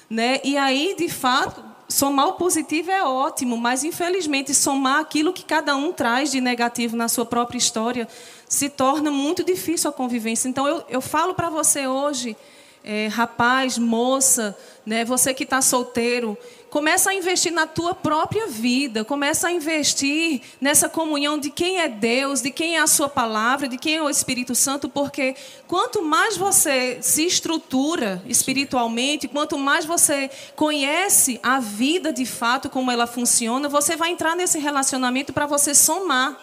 Né? 0.08 0.40
E 0.44 0.60
aí, 0.60 0.96
de 0.96 1.10
fato, 1.10 1.73
somar 1.94 2.28
o 2.28 2.34
positivo 2.34 2.90
é 2.90 3.04
ótimo, 3.04 3.56
mas 3.56 3.84
infelizmente 3.84 4.52
somar 4.52 5.00
aquilo 5.00 5.32
que 5.32 5.44
cada 5.44 5.76
um 5.76 5.94
traz 5.94 6.32
de 6.32 6.42
negativo 6.42 6.98
na 6.98 7.08
sua 7.08 7.24
própria 7.24 7.60
história 7.60 8.08
se 8.50 8.68
torna 8.68 9.12
muito 9.12 9.44
difícil 9.44 9.92
a 9.92 9.94
convivência. 9.94 10.50
Então 10.50 10.68
eu, 10.68 10.84
eu 10.90 11.02
falo 11.02 11.36
para 11.36 11.52
você 11.52 11.86
hoje, 11.86 12.36
é, 12.84 13.08
rapaz, 13.08 13.78
moça, 13.78 14.58
né, 14.84 15.06
você 15.06 15.36
que 15.36 15.44
está 15.44 15.62
solteiro, 15.62 16.36
começa 16.74 17.12
a 17.12 17.14
investir 17.14 17.54
na 17.54 17.68
tua 17.68 17.94
própria 17.94 18.48
vida, 18.48 19.06
começa 19.06 19.48
a 19.48 19.52
investir 19.52 20.42
nessa 20.60 20.90
comunhão 20.90 21.38
de 21.38 21.52
quem 21.52 21.80
é 21.80 21.88
Deus, 21.88 22.42
de 22.42 22.50
quem 22.50 22.78
é 22.78 22.80
a 22.80 22.88
sua 22.88 23.08
palavra, 23.08 23.68
de 23.68 23.78
quem 23.78 23.98
é 23.98 24.02
o 24.02 24.10
Espírito 24.10 24.56
Santo, 24.56 24.90
porque 24.90 25.36
quanto 25.68 26.02
mais 26.02 26.36
você 26.36 26.98
se 27.00 27.28
estrutura 27.28 28.24
espiritualmente, 28.26 29.28
quanto 29.28 29.56
mais 29.56 29.86
você 29.86 30.32
conhece 30.56 31.40
a 31.44 31.60
vida 31.60 32.12
de 32.12 32.26
fato, 32.26 32.72
como 32.72 32.90
ela 32.90 33.06
funciona, 33.06 33.70
você 33.70 33.96
vai 33.96 34.10
entrar 34.10 34.36
nesse 34.36 34.58
relacionamento 34.58 35.32
para 35.32 35.46
você 35.46 35.76
somar. 35.76 36.40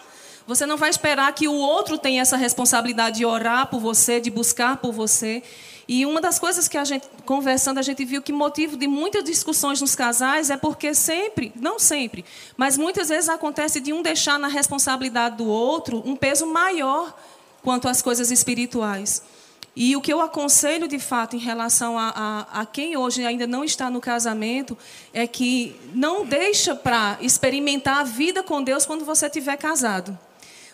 Você 0.50 0.66
não 0.66 0.76
vai 0.76 0.90
esperar 0.90 1.32
que 1.32 1.46
o 1.46 1.54
outro 1.54 1.96
tenha 1.96 2.22
essa 2.22 2.36
responsabilidade 2.36 3.18
de 3.18 3.24
orar 3.24 3.68
por 3.68 3.78
você, 3.78 4.18
de 4.18 4.32
buscar 4.32 4.78
por 4.78 4.90
você. 4.90 5.44
E 5.86 6.04
uma 6.04 6.20
das 6.20 6.40
coisas 6.40 6.66
que 6.66 6.76
a 6.76 6.82
gente, 6.82 7.06
conversando, 7.24 7.78
a 7.78 7.82
gente 7.82 8.04
viu 8.04 8.20
que 8.20 8.32
motivo 8.32 8.76
de 8.76 8.88
muitas 8.88 9.22
discussões 9.22 9.80
nos 9.80 9.94
casais 9.94 10.50
é 10.50 10.56
porque 10.56 10.92
sempre, 10.92 11.52
não 11.54 11.78
sempre, 11.78 12.24
mas 12.56 12.76
muitas 12.76 13.10
vezes 13.10 13.28
acontece 13.28 13.78
de 13.78 13.92
um 13.92 14.02
deixar 14.02 14.40
na 14.40 14.48
responsabilidade 14.48 15.36
do 15.36 15.46
outro 15.46 16.02
um 16.04 16.16
peso 16.16 16.48
maior 16.48 17.16
quanto 17.62 17.86
às 17.86 18.02
coisas 18.02 18.32
espirituais. 18.32 19.22
E 19.76 19.94
o 19.94 20.00
que 20.00 20.12
eu 20.12 20.20
aconselho 20.20 20.88
de 20.88 20.98
fato 20.98 21.36
em 21.36 21.38
relação 21.38 21.96
a, 21.96 22.12
a, 22.52 22.62
a 22.62 22.66
quem 22.66 22.96
hoje 22.96 23.24
ainda 23.24 23.46
não 23.46 23.62
está 23.62 23.88
no 23.88 24.00
casamento 24.00 24.76
é 25.14 25.28
que 25.28 25.76
não 25.94 26.26
deixa 26.26 26.74
para 26.74 27.18
experimentar 27.20 27.98
a 27.98 28.02
vida 28.02 28.42
com 28.42 28.60
Deus 28.60 28.84
quando 28.84 29.04
você 29.04 29.26
estiver 29.26 29.56
casado. 29.56 30.18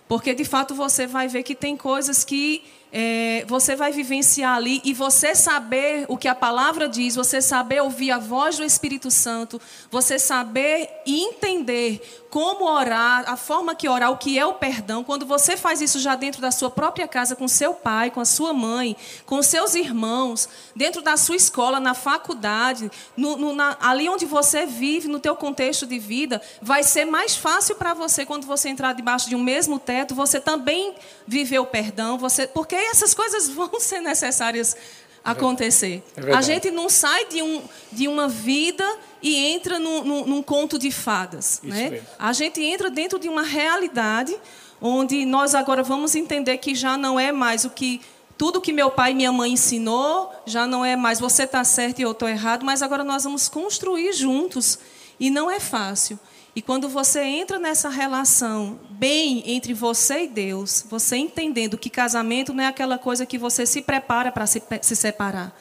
Porque 0.09 0.35
de 0.35 0.45
fato 0.45 0.75
você 0.75 1.07
vai 1.07 1.27
ver 1.29 1.43
que 1.43 1.55
tem 1.55 1.77
coisas 1.77 2.25
que 2.25 2.63
é, 2.93 3.45
você 3.47 3.75
vai 3.75 3.93
vivenciar 3.93 4.57
ali 4.57 4.81
e 4.85 4.95
você 4.95 5.35
saber 5.35 6.07
o 6.09 6.17
que 6.17 6.29
a 6.29 6.35
palavra 6.35 6.89
diz, 6.89 7.17
você 7.17 7.43
saber 7.43 7.83
ouvir 7.83 8.11
a 8.13 8.19
voz 8.19 8.57
do 8.57 8.65
Espírito 8.65 9.11
Santo, 9.11 9.61
você 9.91 10.19
saber 10.19 10.89
e 11.05 11.25
entender 11.25 12.25
como 12.37 12.66
orar, 12.66 13.25
a 13.26 13.35
forma 13.35 13.75
que 13.75 13.88
orar, 13.88 14.11
o 14.11 14.19
que 14.19 14.38
é 14.38 14.45
o 14.45 14.52
perdão, 14.52 15.02
quando 15.02 15.25
você 15.25 15.57
faz 15.57 15.81
isso 15.81 15.99
já 15.99 16.14
dentro 16.14 16.38
da 16.38 16.50
sua 16.50 16.69
própria 16.71 17.09
casa, 17.09 17.35
com 17.35 17.49
seu 17.49 17.73
pai, 17.73 18.11
com 18.11 18.21
a 18.21 18.26
sua 18.26 18.52
mãe, 18.52 18.95
com 19.25 19.43
seus 19.43 19.75
irmãos, 19.75 20.47
dentro 20.75 21.00
da 21.00 21.16
sua 21.16 21.35
escola, 21.35 21.81
na 21.81 21.95
faculdade, 21.95 22.90
no, 23.16 23.38
no, 23.38 23.55
na, 23.55 23.78
ali 23.81 24.07
onde 24.07 24.26
você 24.26 24.66
vive, 24.66 25.09
no 25.09 25.19
teu 25.19 25.35
contexto 25.35 25.87
de 25.87 25.99
vida, 25.99 26.43
vai 26.61 26.83
ser 26.83 27.07
mais 27.07 27.35
fácil 27.35 27.75
para 27.76 27.95
você 27.95 28.26
quando 28.26 28.47
você 28.47 28.69
entrar 28.69 28.93
debaixo 28.93 29.31
de 29.31 29.35
um 29.35 29.43
mesmo 29.43 29.78
teto, 29.78 30.14
você 30.14 30.38
também 30.38 30.95
viver 31.26 31.61
o 31.61 31.64
perdão, 31.64 32.19
você, 32.19 32.47
porque 32.47 32.75
essas 32.75 33.14
coisas 33.14 33.49
vão 33.49 33.81
ser 33.81 34.00
necessárias 34.02 34.76
acontecer. 35.25 36.05
É 36.16 36.35
a 36.35 36.43
gente 36.43 36.71
não 36.71 36.90
sai 36.90 37.25
de, 37.25 37.43
um, 37.43 37.62
de 37.90 38.07
uma 38.07 38.28
vida 38.28 38.85
e 39.23 39.37
entra 39.37 39.78
num, 39.78 40.04
num, 40.04 40.26
num 40.26 40.42
conto 40.42 40.78
de 40.78 40.90
fadas. 40.90 41.61
né? 41.62 42.02
A 42.18 42.32
gente 42.32 42.62
entra 42.62 42.90
dentro 42.90 43.18
de 43.18 43.28
uma 43.28 43.42
realidade 43.42 44.37
onde 44.80 45.25
nós 45.25 45.54
agora 45.54 45.82
vamos 45.82 46.14
entender 46.14 46.58
que 46.58 46.75
já 46.75 46.96
não 46.96 47.18
é 47.18 47.32
mais 47.32 47.64
o 47.64 47.70
que 47.70 48.00
tudo 48.37 48.61
que 48.61 48.73
meu 48.73 48.90
pai 48.90 49.12
e 49.12 49.14
minha 49.14 49.32
mãe 49.32 49.52
ensinou, 49.52 50.30
já 50.44 50.66
não 50.66 50.85
é 50.85 50.94
mais 50.94 51.18
você 51.18 51.44
está 51.44 51.64
certo 51.64 52.00
e 52.00 52.02
eu 52.02 52.11
estou 52.11 52.28
errado, 52.28 52.64
mas 52.64 52.82
agora 52.82 53.02
nós 53.02 53.25
vamos 53.25 53.49
construir 53.49 54.12
juntos. 54.12 54.78
E 55.18 55.30
não 55.30 55.50
é 55.50 55.58
fácil. 55.58 56.18
E 56.54 56.62
quando 56.62 56.88
você 56.88 57.23
entra 57.23 57.58
nessa 57.58 57.88
relação 57.88 58.78
bem 58.90 59.42
entre 59.46 59.75
você 59.75 60.25
e 60.25 60.28
Deus, 60.28 60.85
você 60.88 61.16
entendendo 61.16 61.76
que 61.76 61.90
casamento 61.90 62.52
não 62.52 62.64
é 62.64 62.66
aquela 62.66 62.99
coisa 62.99 63.26
que 63.26 63.38
você 63.38 63.66
se 63.66 63.82
prepara 63.82 64.32
para 64.32 64.46
se, 64.46 64.62
se 64.82 64.96
separar. 64.96 65.54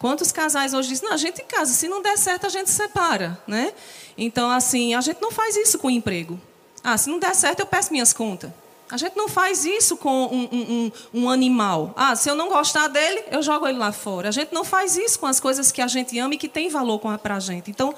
Quantos 0.00 0.32
casais 0.32 0.72
hoje 0.72 0.88
dizem, 0.88 1.06
não, 1.06 1.14
a 1.14 1.18
gente 1.18 1.42
casa, 1.42 1.74
se 1.74 1.86
não 1.86 2.00
der 2.00 2.16
certo, 2.16 2.46
a 2.46 2.48
gente 2.48 2.70
separa, 2.70 3.38
né? 3.46 3.74
Então, 4.16 4.50
assim, 4.50 4.94
a 4.94 5.00
gente 5.02 5.20
não 5.20 5.30
faz 5.30 5.54
isso 5.56 5.78
com 5.78 5.90
emprego. 5.90 6.40
Ah, 6.82 6.96
se 6.96 7.10
não 7.10 7.18
der 7.18 7.34
certo, 7.34 7.60
eu 7.60 7.66
peço 7.66 7.92
minhas 7.92 8.10
contas. 8.10 8.50
A 8.90 8.96
gente 8.96 9.14
não 9.14 9.28
faz 9.28 9.66
isso 9.66 9.98
com 9.98 10.24
um, 10.24 10.48
um, 10.50 10.92
um, 11.14 11.22
um 11.22 11.30
animal. 11.30 11.92
Ah, 11.94 12.16
se 12.16 12.30
eu 12.30 12.34
não 12.34 12.48
gostar 12.48 12.88
dele, 12.88 13.24
eu 13.30 13.42
jogo 13.42 13.68
ele 13.68 13.76
lá 13.76 13.92
fora. 13.92 14.30
A 14.30 14.32
gente 14.32 14.54
não 14.54 14.64
faz 14.64 14.96
isso 14.96 15.18
com 15.18 15.26
as 15.26 15.38
coisas 15.38 15.70
que 15.70 15.82
a 15.82 15.86
gente 15.86 16.18
ama 16.18 16.34
e 16.34 16.38
que 16.38 16.48
tem 16.48 16.70
valor 16.70 16.98
para 17.18 17.36
a 17.36 17.40
gente. 17.40 17.70
Então, 17.70 17.94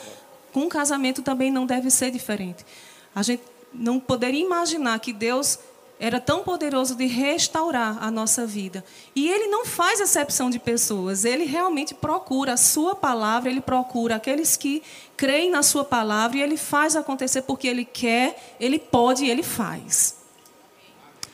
com 0.52 0.64
o 0.64 0.68
casamento 0.68 1.22
também 1.22 1.52
não 1.52 1.64
deve 1.64 1.88
ser 1.88 2.10
diferente. 2.10 2.66
A 3.14 3.22
gente 3.22 3.44
não 3.72 4.00
poderia 4.00 4.44
imaginar 4.44 4.98
que 4.98 5.12
Deus 5.12 5.56
era 6.02 6.18
tão 6.18 6.42
poderoso 6.42 6.96
de 6.96 7.06
restaurar 7.06 8.02
a 8.02 8.10
nossa 8.10 8.44
vida. 8.44 8.84
E 9.14 9.30
ele 9.30 9.46
não 9.46 9.64
faz 9.64 10.00
exceção 10.00 10.50
de 10.50 10.58
pessoas, 10.58 11.24
ele 11.24 11.44
realmente 11.44 11.94
procura 11.94 12.54
a 12.54 12.56
sua 12.56 12.92
palavra, 12.92 13.48
ele 13.48 13.60
procura 13.60 14.16
aqueles 14.16 14.56
que 14.56 14.82
creem 15.16 15.48
na 15.48 15.62
sua 15.62 15.84
palavra 15.84 16.38
e 16.38 16.42
ele 16.42 16.56
faz 16.56 16.96
acontecer 16.96 17.42
porque 17.42 17.68
ele 17.68 17.84
quer, 17.84 18.56
ele 18.58 18.80
pode 18.80 19.24
e 19.24 19.30
ele 19.30 19.44
faz. 19.44 20.16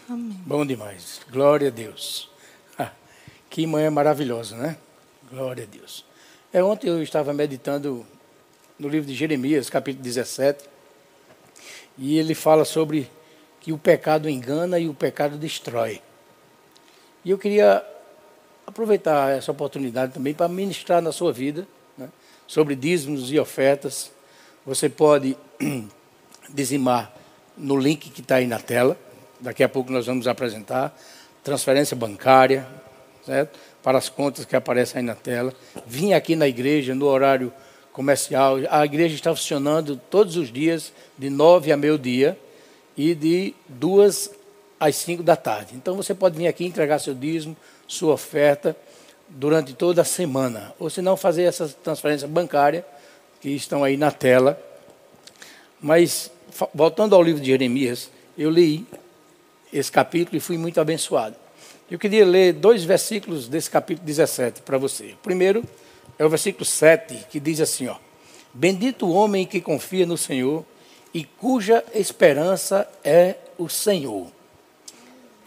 Amém. 0.07 0.39
Bom 0.45 0.67
demais. 0.67 1.23
Glória 1.31 1.69
a 1.69 1.71
Deus. 1.71 2.29
Ah, 2.79 2.93
que 3.49 3.67
manhã 3.67 3.91
maravilhosa, 3.91 4.55
né? 4.55 4.77
Glória 5.31 5.65
a 5.65 5.67
Deus. 5.67 6.05
É, 6.53 6.63
ontem 6.63 6.89
eu 6.89 7.03
estava 7.03 7.33
meditando 7.33 8.05
no 8.79 8.87
livro 8.87 9.09
de 9.09 9.15
Jeremias, 9.15 9.71
capítulo 9.71 10.05
17, 10.05 10.63
E 11.97 12.19
ele 12.19 12.35
fala 12.35 12.67
sobre 12.67 13.11
que 13.61 13.73
o 13.73 13.79
pecado 13.79 14.29
engana 14.29 14.79
e 14.79 14.89
o 14.89 14.95
pecado 14.95 15.37
destrói. 15.37 16.01
E 17.25 17.31
eu 17.31 17.39
queria 17.39 17.85
aproveitar 18.67 19.37
essa 19.37 19.51
oportunidade 19.51 20.13
também 20.13 20.35
para 20.35 20.49
ministrar 20.49 21.03
na 21.03 21.13
sua 21.13 21.33
vida 21.33 21.67
né, 21.97 22.09
sobre 22.47 22.75
dízimos 22.75 23.33
e 23.33 23.39
ofertas. 23.39 24.11
Você 24.65 24.89
pode 24.89 25.37
dizimar 26.51 27.13
no 27.57 27.77
link 27.77 28.11
que 28.11 28.21
está 28.21 28.37
aí 28.37 28.47
na 28.47 28.59
tela. 28.59 28.97
Daqui 29.41 29.63
a 29.63 29.69
pouco 29.69 29.91
nós 29.91 30.07
vamos 30.07 30.27
apresentar. 30.27 30.97
Transferência 31.43 31.97
bancária, 31.97 32.67
certo? 33.25 33.59
Para 33.83 33.99
as 33.99 34.09
contas 34.09 34.45
que 34.45 34.55
aparecem 34.55 35.01
aí 35.01 35.05
na 35.05 35.15
tela. 35.15 35.53
Vim 35.87 36.13
aqui 36.13 36.37
na 36.37 36.47
igreja 36.47 36.95
no 36.95 37.07
horário 37.07 37.53
comercial. 37.93 38.57
A 38.71 38.85
igreja 38.85 39.15
está 39.15 39.35
funcionando 39.35 39.97
todos 39.97 40.37
os 40.37 40.53
dias, 40.53 40.93
de 41.17 41.31
nove 41.31 41.73
a 41.73 41.77
meio-dia 41.77 42.39
e 42.99 43.15
de 43.15 43.55
duas 43.69 44.29
às 44.79 44.97
cinco 44.97 45.23
da 45.23 45.37
tarde. 45.37 45.77
Então 45.77 45.95
você 45.95 46.13
pode 46.13 46.37
vir 46.37 46.49
aqui 46.49 46.65
entregar 46.65 46.99
seu 46.99 47.15
dízimo, 47.15 47.57
sua 47.87 48.15
oferta 48.15 48.77
durante 49.29 49.73
toda 49.73 50.03
a 50.03 50.05
semana. 50.05 50.75
Ou 50.81 50.91
se 50.91 51.01
não, 51.01 51.17
fazer 51.17 51.45
essa 51.45 51.69
transferência 51.69 52.27
bancária 52.27 52.85
que 53.41 53.51
estão 53.51 53.85
aí 53.85 53.97
na 53.97 54.11
tela. 54.11 54.61
Mas, 55.81 56.31
voltando 56.75 57.15
ao 57.15 57.23
livro 57.23 57.41
de 57.41 57.47
Jeremias, 57.47 58.11
eu 58.37 58.51
li 58.51 58.85
esse 59.73 59.93
capítulo 59.93 60.37
e 60.37 60.41
fui 60.41 60.59
muito 60.59 60.81
abençoado. 60.81 61.37
Eu 61.89 61.99
queria 61.99 62.27
ler 62.27 62.53
dois 62.53 62.83
versículos 62.83 63.49
desse 63.49 63.71
capítulo 63.71 64.05
17 64.05 64.63
para 64.63 64.77
você. 64.77 65.13
O 65.13 65.23
primeiro 65.23 65.65
é 66.19 66.25
o 66.25 66.29
versículo 66.29 66.65
7, 66.65 67.27
que 67.31 67.39
diz 67.39 67.61
assim: 67.61 67.87
ó, 67.87 67.97
Bendito 68.53 69.07
o 69.07 69.13
homem 69.13 69.47
que 69.47 69.61
confia 69.61 70.05
no 70.05 70.17
Senhor 70.17 70.65
e 71.19 71.25
cuja 71.25 71.85
esperança 71.93 72.89
é 73.03 73.35
o 73.59 73.69
Senhor. 73.69 74.29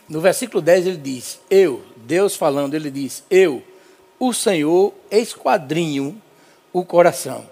No 0.09 0.19
versículo 0.19 0.61
10 0.61 0.85
ele 0.85 0.97
diz: 0.97 1.39
Eu, 1.49 1.81
Deus 1.95 2.35
falando, 2.35 2.73
ele 2.73 2.91
diz: 2.91 3.23
Eu, 3.29 3.63
o 4.19 4.33
Senhor, 4.33 4.93
esquadrinho 5.09 6.21
o 6.73 6.83
coração. 6.83 7.49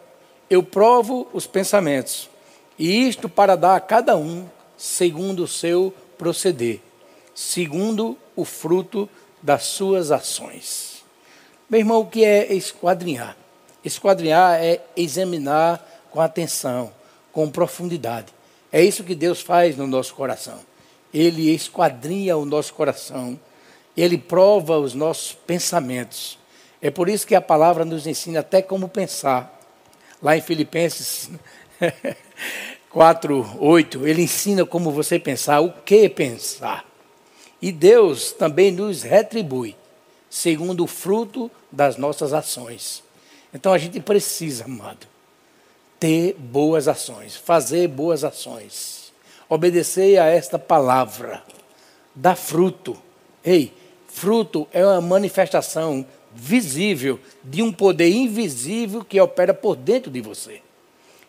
Eu 0.50 0.62
provo 0.62 1.30
os 1.32 1.48
pensamentos, 1.48 2.30
e 2.78 3.08
isto 3.08 3.30
para 3.30 3.56
dar 3.56 3.78
a 3.78 3.80
cada 3.80 4.18
um 4.18 4.46
segundo 4.78 5.44
o 5.44 5.48
seu 5.48 5.94
proceder, 6.18 6.82
segundo 7.34 8.18
o 8.36 8.44
fruto 8.44 9.08
das 9.42 9.64
suas 9.64 10.12
ações. 10.12 11.06
Meu 11.70 11.80
irmão, 11.80 12.02
o 12.02 12.06
que 12.06 12.26
é 12.26 12.54
esquadrinhar? 12.54 13.38
Esquadrinhar 13.82 14.62
é 14.62 14.82
examinar 14.98 15.82
com 16.12 16.20
atenção, 16.20 16.99
com 17.32 17.50
profundidade. 17.50 18.34
É 18.72 18.84
isso 18.84 19.04
que 19.04 19.16
Deus 19.16 19.42
faz 19.42 19.76
no 19.76 19.88
nosso 19.88 20.14
coração. 20.14 20.60
Ele 21.14 21.54
esquadrinha 21.54 22.38
o 22.38 22.46
nosso 22.46 22.74
coração, 22.74 23.40
ele 23.98 24.18
prova 24.18 24.78
os 24.78 24.94
nossos 24.94 25.34
pensamentos. 25.34 26.38
É 26.82 26.90
por 26.90 27.10
isso 27.10 27.28
que 27.28 27.36
a 27.36 27.42
palavra 27.42 27.84
nos 27.84 28.08
ensina 28.08 28.40
até 28.40 28.62
como 28.62 28.88
pensar. 28.88 29.58
Lá 30.22 30.38
em 30.38 30.42
Filipenses 30.42 31.30
4, 32.90 33.58
8, 33.60 34.08
ele 34.08 34.24
ensina 34.24 34.66
como 34.66 34.92
você 34.92 35.20
pensar, 35.20 35.62
o 35.62 35.72
que 35.72 36.08
pensar. 36.10 36.86
E 37.62 37.72
Deus 37.72 38.32
também 38.32 38.72
nos 38.72 39.04
retribui, 39.04 39.76
segundo 40.30 40.84
o 40.84 40.88
fruto 40.88 41.52
das 41.72 41.98
nossas 41.98 42.34
ações. 42.34 43.04
Então 43.54 43.74
a 43.74 43.78
gente 43.78 44.00
precisa, 44.00 44.66
amado, 44.66 45.08
ter 46.00 46.34
boas 46.34 46.88
ações, 46.88 47.36
fazer 47.36 47.88
boas 47.88 48.24
ações, 48.24 49.12
obedecer 49.50 50.18
a 50.18 50.26
esta 50.26 50.58
palavra, 50.58 51.44
dar 52.16 52.36
fruto. 52.36 52.98
Ei, 53.44 53.74
fruto 54.08 54.68
é 54.72 54.86
uma 54.86 55.02
manifestação 55.02 56.06
visível 56.34 57.20
de 57.44 57.62
um 57.62 57.72
poder 57.72 58.10
invisível 58.10 59.04
que 59.04 59.20
opera 59.20 59.54
por 59.54 59.76
dentro 59.76 60.12
de 60.12 60.22
você. 60.22 60.62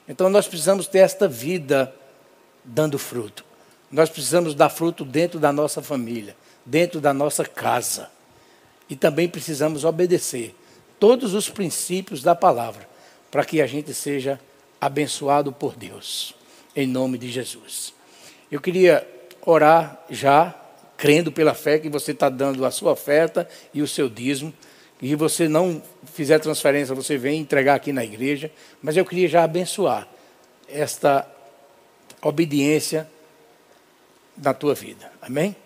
Então 0.08 0.28
nós 0.28 0.46
precisamos 0.46 0.86
ter 0.86 0.98
esta 0.98 1.26
vida 1.26 1.94
dando 2.64 2.98
fruto. 2.98 3.44
Nós 3.90 4.08
precisamos 4.08 4.54
dar 4.54 4.68
fruto 4.68 5.04
dentro 5.04 5.40
da 5.40 5.52
nossa 5.52 5.82
família, 5.82 6.36
dentro 6.64 7.00
da 7.00 7.12
nossa 7.12 7.44
casa. 7.44 8.08
E 8.88 8.94
também 8.94 9.28
precisamos 9.28 9.84
obedecer 9.84 10.54
todos 10.98 11.34
os 11.34 11.48
princípios 11.48 12.22
da 12.22 12.34
palavra, 12.34 12.88
para 13.30 13.44
que 13.44 13.60
a 13.60 13.66
gente 13.66 13.94
seja 13.94 14.38
abençoado 14.80 15.52
por 15.52 15.76
Deus, 15.76 16.34
em 16.74 16.86
nome 16.86 17.18
de 17.18 17.30
Jesus. 17.30 17.92
Eu 18.50 18.60
queria 18.60 19.06
orar 19.42 20.02
já, 20.08 20.54
crendo 20.96 21.30
pela 21.30 21.54
fé 21.54 21.78
que 21.78 21.88
você 21.88 22.12
está 22.12 22.28
dando 22.28 22.64
a 22.64 22.70
sua 22.70 22.92
oferta 22.92 23.48
e 23.74 23.82
o 23.82 23.88
seu 23.88 24.08
dízimo, 24.08 24.52
e 25.02 25.14
você 25.14 25.48
não 25.48 25.82
fizer 26.12 26.38
transferência, 26.38 26.94
você 26.94 27.16
vem 27.16 27.40
entregar 27.40 27.74
aqui 27.74 27.92
na 27.92 28.04
igreja, 28.04 28.50
mas 28.82 28.96
eu 28.96 29.04
queria 29.04 29.28
já 29.28 29.44
abençoar 29.44 30.06
esta 30.68 31.26
obediência 32.22 33.08
na 34.36 34.52
tua 34.52 34.74
vida. 34.74 35.10
Amém? 35.22 35.56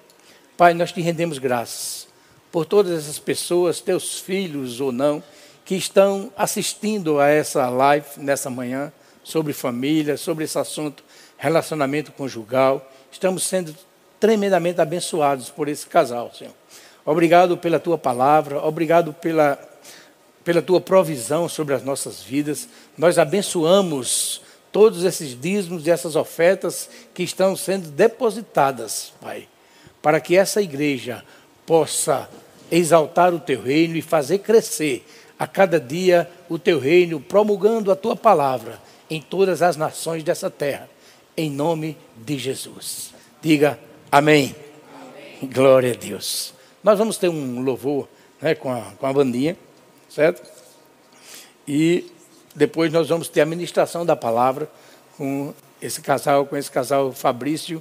Pai, 0.56 0.72
nós 0.72 0.92
te 0.92 1.00
rendemos 1.00 1.38
graças 1.38 2.06
por 2.52 2.64
todas 2.64 2.96
essas 2.96 3.18
pessoas, 3.18 3.80
teus 3.80 4.20
filhos 4.20 4.80
ou 4.80 4.92
não, 4.92 5.20
que 5.64 5.74
estão 5.74 6.32
assistindo 6.36 7.18
a 7.18 7.28
essa 7.28 7.68
live 7.68 8.06
nessa 8.18 8.48
manhã 8.48 8.92
sobre 9.24 9.54
família, 9.54 10.16
sobre 10.16 10.44
esse 10.44 10.58
assunto 10.58 11.02
relacionamento 11.36 12.12
conjugal. 12.12 12.88
Estamos 13.10 13.42
sendo 13.42 13.74
tremendamente 14.20 14.80
abençoados 14.80 15.48
por 15.48 15.68
esse 15.68 15.86
casal, 15.86 16.32
Senhor. 16.32 16.54
Obrigado 17.04 17.58
pela 17.58 17.80
tua 17.80 17.98
palavra, 17.98 18.62
obrigado 18.64 19.12
pela, 19.12 19.58
pela 20.44 20.62
tua 20.62 20.80
provisão 20.80 21.48
sobre 21.48 21.74
as 21.74 21.82
nossas 21.82 22.22
vidas. 22.22 22.68
Nós 22.96 23.18
abençoamos 23.18 24.40
todos 24.70 25.04
esses 25.04 25.38
dízimos 25.38 25.86
e 25.86 25.90
essas 25.90 26.16
ofertas 26.16 26.88
que 27.12 27.22
estão 27.22 27.56
sendo 27.56 27.88
depositadas, 27.90 29.12
Pai, 29.20 29.48
para 30.00 30.20
que 30.20 30.36
essa 30.36 30.62
igreja 30.62 31.22
possa 31.66 32.28
exaltar 32.70 33.34
o 33.34 33.40
teu 33.40 33.62
reino 33.62 33.96
e 33.96 34.02
fazer 34.02 34.38
crescer 34.38 35.06
a 35.38 35.46
cada 35.46 35.78
dia 35.78 36.30
o 36.48 36.58
teu 36.58 36.78
reino, 36.78 37.20
promulgando 37.20 37.92
a 37.92 37.96
tua 37.96 38.16
palavra 38.16 38.80
em 39.14 39.20
todas 39.20 39.62
as 39.62 39.76
nações 39.76 40.24
dessa 40.24 40.50
terra, 40.50 40.88
em 41.36 41.48
nome 41.48 41.96
de 42.16 42.36
Jesus. 42.36 43.14
Diga 43.40 43.78
amém. 44.10 44.54
amém. 44.92 45.50
Glória 45.52 45.92
a 45.92 45.96
Deus. 45.96 46.52
Nós 46.82 46.98
vamos 46.98 47.16
ter 47.16 47.28
um 47.28 47.60
louvor 47.62 48.08
né, 48.42 48.56
com, 48.56 48.72
a, 48.72 48.80
com 48.98 49.06
a 49.06 49.12
bandinha, 49.12 49.56
certo? 50.08 50.42
E 51.66 52.10
depois 52.56 52.92
nós 52.92 53.08
vamos 53.08 53.28
ter 53.28 53.40
a 53.40 53.46
ministração 53.46 54.04
da 54.04 54.16
palavra 54.16 54.68
com 55.16 55.54
esse 55.80 56.00
casal, 56.00 56.44
com 56.44 56.56
esse 56.56 56.70
casal 56.70 57.12
Fabrício 57.12 57.80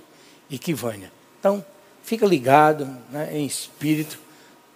e 0.51 0.59
Kivânia. 0.59 1.11
Então, 1.39 1.65
fica 2.03 2.27
ligado 2.27 2.85
né, 3.09 3.29
em 3.35 3.45
espírito, 3.45 4.19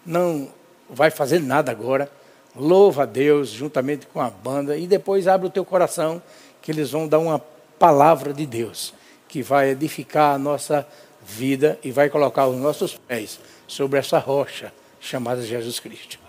não 0.03 0.51
vai 0.89 1.11
fazer 1.11 1.39
nada 1.39 1.71
agora 1.71 2.09
louva 2.57 3.03
a 3.03 3.05
Deus 3.05 3.49
juntamente 3.49 4.07
com 4.07 4.19
a 4.19 4.29
banda 4.29 4.77
e 4.77 4.87
depois 4.87 5.27
abre 5.27 5.47
o 5.47 5.49
teu 5.49 5.63
coração 5.63 6.21
que 6.67 6.71
eles 6.73 6.91
vão 6.91 7.07
dar 7.07 7.19
uma 7.19 7.39
palavra 7.79 8.33
de 8.33 8.45
Deus 8.45 8.93
que 9.29 9.41
vai 9.41 9.69
edificar 9.69 10.35
a 10.35 10.37
nossa 10.37 10.85
vida 11.25 11.79
e 11.81 11.91
vai 11.91 12.09
colocar 12.09 12.45
os 12.45 12.57
nossos 12.57 12.93
pés 12.93 13.39
sobre 13.65 13.97
essa 13.97 14.19
rocha 14.19 14.73
chamada 14.99 15.41
Jesus 15.41 15.79
Cristo. 15.79 16.26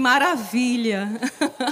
Maravilha. 0.00 1.08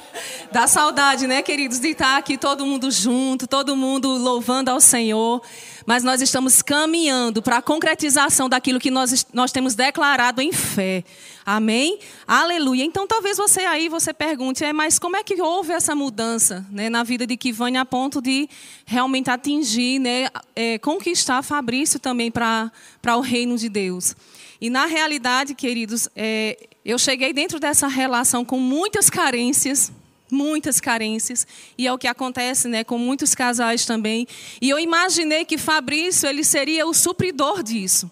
Dá 0.53 0.67
saudade, 0.67 1.27
né, 1.27 1.43
queridos, 1.43 1.81
de 1.81 1.89
estar 1.89 2.17
aqui 2.17 2.39
todo 2.39 2.65
mundo 2.65 2.91
junto, 2.91 3.47
todo 3.47 3.75
mundo 3.75 4.09
louvando 4.09 4.71
ao 4.71 4.81
Senhor. 4.81 5.43
Mas 5.89 6.05
nós 6.05 6.21
estamos 6.21 6.61
caminhando 6.61 7.41
para 7.41 7.57
a 7.57 7.63
concretização 7.63 8.47
daquilo 8.47 8.79
que 8.79 8.91
nós, 8.91 9.27
nós 9.33 9.51
temos 9.51 9.75
declarado 9.75 10.43
em 10.43 10.53
fé. 10.53 11.03
Amém? 11.47 11.99
Aleluia. 12.27 12.85
Então 12.85 13.07
talvez 13.07 13.39
você 13.39 13.61
aí 13.61 13.89
você 13.89 14.13
pergunte, 14.13 14.63
é, 14.63 14.71
mas 14.71 14.99
como 14.99 15.17
é 15.17 15.23
que 15.23 15.41
houve 15.41 15.73
essa 15.73 15.95
mudança 15.95 16.63
né, 16.71 16.91
na 16.91 17.03
vida 17.03 17.27
de 17.27 17.39
Kivânia 17.39 17.81
a 17.81 17.87
ponto 17.87 18.21
de 18.21 18.51
realmente 18.85 19.31
atingir, 19.31 19.99
né, 19.99 20.29
é, 20.55 20.77
conquistar 20.79 21.43
Fabrício 21.43 21.99
também 21.99 22.31
para 22.31 22.71
o 23.17 23.21
reino 23.21 23.57
de 23.57 23.71
Deus? 23.71 24.15
E 24.61 24.69
na 24.69 24.85
realidade, 24.85 25.55
queridos, 25.55 26.07
é, 26.15 26.69
eu 26.85 26.99
cheguei 26.99 27.33
dentro 27.33 27.59
dessa 27.59 27.89
relação 27.89 28.45
com 28.45 28.59
muitas 28.59 29.09
carências, 29.09 29.91
muitas 30.31 30.81
carências, 30.81 31.47
e 31.77 31.87
é 31.87 31.93
o 31.93 31.99
que 31.99 32.07
acontece, 32.07 32.69
né, 32.69 32.85
com 32.85 32.99
muitos 32.99 33.35
casais 33.35 33.85
também. 33.85 34.27
E 34.61 34.69
eu 34.69 34.79
imaginei 34.79 35.45
que 35.45 35.59
Fabrício 35.59 36.29
ele 36.29 36.45
seria 36.45 36.87
o 36.87 36.95
supridor 36.95 37.63
disso. 37.63 38.11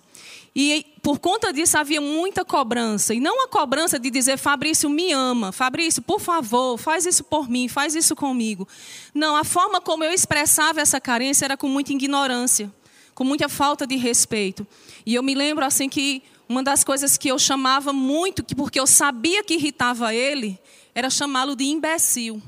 E 0.59 0.87
por 1.03 1.19
conta 1.19 1.53
disso 1.53 1.77
havia 1.77 2.01
muita 2.01 2.43
cobrança. 2.43 3.13
E 3.13 3.21
não 3.21 3.45
a 3.45 3.49
cobrança 3.49 3.99
de 3.99 4.11
dizer, 4.11 4.39
Fabrício 4.39 4.89
me 4.89 5.13
ama, 5.13 5.53
Fabrício, 5.53 6.01
por 6.01 6.19
favor, 6.19 6.79
faz 6.79 7.05
isso 7.05 7.23
por 7.25 7.47
mim, 7.47 7.69
faz 7.69 7.95
isso 7.95 8.17
comigo. 8.17 8.67
Não, 9.13 9.37
a 9.37 9.45
forma 9.45 9.83
como 9.83 10.03
eu 10.03 10.11
expressava 10.11 10.81
essa 10.81 10.99
carência 10.99 11.45
era 11.45 11.59
com 11.59 11.69
muita 11.69 11.93
ignorância, 11.93 12.73
com 13.15 13.23
muita 13.23 13.51
falta 13.51 13.87
de 13.87 13.97
respeito. 13.97 14.67
E 15.05 15.15
eu 15.15 15.23
me 15.23 15.35
lembro 15.35 15.63
assim 15.63 15.91
que 15.91 16.23
uma 16.49 16.63
das 16.63 16.83
coisas 16.83 17.19
que 17.19 17.29
eu 17.29 17.39
chamava 17.39 17.93
muito, 17.93 18.43
que 18.43 18.55
porque 18.55 18.81
eu 18.81 18.87
sabia 18.87 19.45
que 19.45 19.55
irritava 19.55 20.15
ele, 20.15 20.59
era 20.97 21.11
chamá-lo 21.11 21.55
de 21.55 21.65
imbecil. 21.65 22.43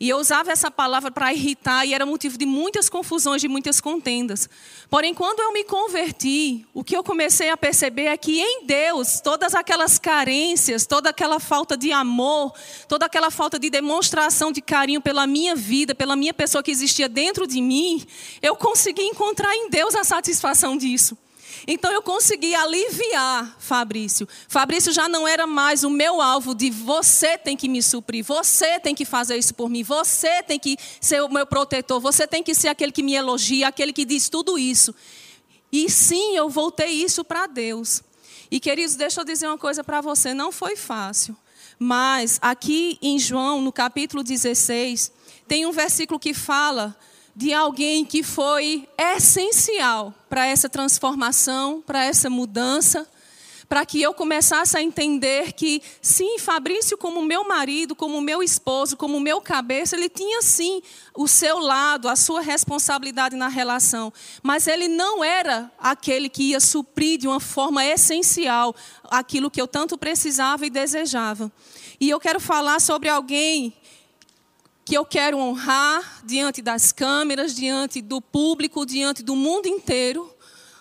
E 0.00 0.08
eu 0.08 0.16
usava 0.16 0.50
essa 0.50 0.70
palavra 0.70 1.10
para 1.10 1.32
irritar 1.34 1.84
e 1.84 1.92
era 1.92 2.06
motivo 2.06 2.38
de 2.38 2.46
muitas 2.46 2.88
confusões, 2.88 3.42
de 3.42 3.46
muitas 3.46 3.78
contendas. 3.78 4.48
Porém, 4.88 5.12
quando 5.12 5.40
eu 5.40 5.52
me 5.52 5.64
converti, 5.64 6.66
o 6.72 6.82
que 6.82 6.96
eu 6.96 7.04
comecei 7.04 7.50
a 7.50 7.58
perceber 7.58 8.06
é 8.06 8.16
que 8.16 8.40
em 8.40 8.64
Deus, 8.64 9.20
todas 9.20 9.54
aquelas 9.54 9.98
carências, 9.98 10.86
toda 10.86 11.10
aquela 11.10 11.38
falta 11.38 11.76
de 11.76 11.92
amor, 11.92 12.54
toda 12.88 13.04
aquela 13.04 13.30
falta 13.30 13.58
de 13.58 13.68
demonstração 13.68 14.50
de 14.50 14.62
carinho 14.62 15.02
pela 15.02 15.26
minha 15.26 15.54
vida, 15.54 15.94
pela 15.94 16.16
minha 16.16 16.34
pessoa 16.34 16.62
que 16.62 16.70
existia 16.70 17.08
dentro 17.08 17.46
de 17.46 17.60
mim, 17.60 18.02
eu 18.40 18.56
consegui 18.56 19.02
encontrar 19.02 19.54
em 19.54 19.68
Deus 19.68 19.94
a 19.94 20.02
satisfação 20.04 20.76
disso. 20.76 21.16
Então 21.66 21.90
eu 21.92 22.02
consegui 22.02 22.54
aliviar 22.54 23.56
Fabrício. 23.58 24.28
Fabrício 24.48 24.92
já 24.92 25.08
não 25.08 25.26
era 25.26 25.46
mais 25.46 25.84
o 25.84 25.90
meu 25.90 26.20
alvo 26.20 26.54
de 26.54 26.70
você 26.70 27.38
tem 27.38 27.56
que 27.56 27.68
me 27.68 27.82
suprir, 27.82 28.24
você 28.24 28.78
tem 28.80 28.94
que 28.94 29.04
fazer 29.04 29.36
isso 29.36 29.54
por 29.54 29.68
mim, 29.68 29.82
você 29.82 30.42
tem 30.42 30.58
que 30.58 30.76
ser 31.00 31.22
o 31.22 31.28
meu 31.28 31.46
protetor, 31.46 32.00
você 32.00 32.26
tem 32.26 32.42
que 32.42 32.54
ser 32.54 32.68
aquele 32.68 32.92
que 32.92 33.02
me 33.02 33.14
elogia, 33.14 33.68
aquele 33.68 33.92
que 33.92 34.04
diz 34.04 34.28
tudo 34.28 34.58
isso. 34.58 34.94
E 35.72 35.90
sim, 35.90 36.36
eu 36.36 36.48
voltei 36.48 36.90
isso 36.90 37.24
para 37.24 37.46
Deus. 37.46 38.02
E 38.50 38.60
queridos, 38.60 38.94
deixa 38.94 39.20
eu 39.20 39.24
dizer 39.24 39.48
uma 39.48 39.58
coisa 39.58 39.82
para 39.82 40.00
você, 40.00 40.32
não 40.32 40.52
foi 40.52 40.76
fácil. 40.76 41.36
Mas 41.78 42.38
aqui 42.40 42.98
em 43.02 43.18
João, 43.18 43.60
no 43.60 43.72
capítulo 43.72 44.22
16, 44.22 45.12
tem 45.48 45.66
um 45.66 45.72
versículo 45.72 46.20
que 46.20 46.32
fala 46.32 46.96
de 47.34 47.52
alguém 47.52 48.04
que 48.04 48.22
foi 48.22 48.88
essencial 48.96 50.14
para 50.28 50.46
essa 50.46 50.68
transformação, 50.68 51.82
para 51.84 52.04
essa 52.04 52.30
mudança, 52.30 53.06
para 53.68 53.84
que 53.84 54.00
eu 54.00 54.14
começasse 54.14 54.76
a 54.76 54.82
entender 54.82 55.52
que, 55.52 55.82
sim, 56.00 56.38
Fabrício, 56.38 56.96
como 56.96 57.22
meu 57.22 57.46
marido, 57.48 57.94
como 57.94 58.20
meu 58.20 58.42
esposo, 58.42 58.96
como 58.96 59.18
meu 59.18 59.40
cabeça, 59.40 59.96
ele 59.96 60.08
tinha 60.08 60.42
sim 60.42 60.82
o 61.14 61.26
seu 61.26 61.58
lado, 61.58 62.08
a 62.08 62.14
sua 62.14 62.40
responsabilidade 62.40 63.34
na 63.34 63.48
relação, 63.48 64.12
mas 64.42 64.66
ele 64.66 64.86
não 64.86 65.24
era 65.24 65.72
aquele 65.78 66.28
que 66.28 66.50
ia 66.50 66.60
suprir 66.60 67.18
de 67.18 67.26
uma 67.26 67.40
forma 67.40 67.84
essencial 67.84 68.74
aquilo 69.04 69.50
que 69.50 69.60
eu 69.60 69.66
tanto 69.66 69.98
precisava 69.98 70.66
e 70.66 70.70
desejava. 70.70 71.50
E 71.98 72.10
eu 72.10 72.20
quero 72.20 72.38
falar 72.38 72.80
sobre 72.80 73.08
alguém 73.08 73.72
que 74.84 74.94
eu 74.94 75.04
quero 75.04 75.38
honrar 75.38 76.22
diante 76.24 76.60
das 76.60 76.92
câmeras, 76.92 77.54
diante 77.54 78.02
do 78.02 78.20
público, 78.20 78.84
diante 78.84 79.22
do 79.22 79.34
mundo 79.34 79.66
inteiro. 79.66 80.30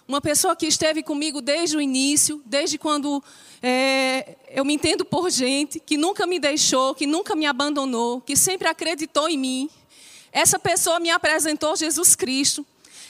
Uma 0.06 0.20
pessoa 0.20 0.56
que 0.56 0.68
esteve 0.68 1.02
comigo 1.02 1.42
desde 1.42 1.78
o 1.78 1.82
início, 1.82 2.42
desde 2.46 2.78
quando 2.78 3.24
é, 3.62 4.36
eu 4.50 4.66
me 4.66 4.74
entendo 4.74 5.06
por 5.06 5.30
gente, 5.30 5.80
que 5.80 5.96
nunca 5.96 6.28
me 6.28 6.38
deixou, 6.38 6.94
que 6.94 7.08
nunca 7.08 7.34
me 7.34 7.46
abandonou, 7.46 8.20
que 8.20 8.36
sempre 8.36 8.68
acreditou 8.68 9.30
em 9.30 9.38
mim. 9.38 9.70
Essa 10.34 10.60
pessoa 10.60 11.00
me 11.00 11.10
apresentou 11.10 11.76
Jesus 11.78 12.16
Cristo. 12.16 12.66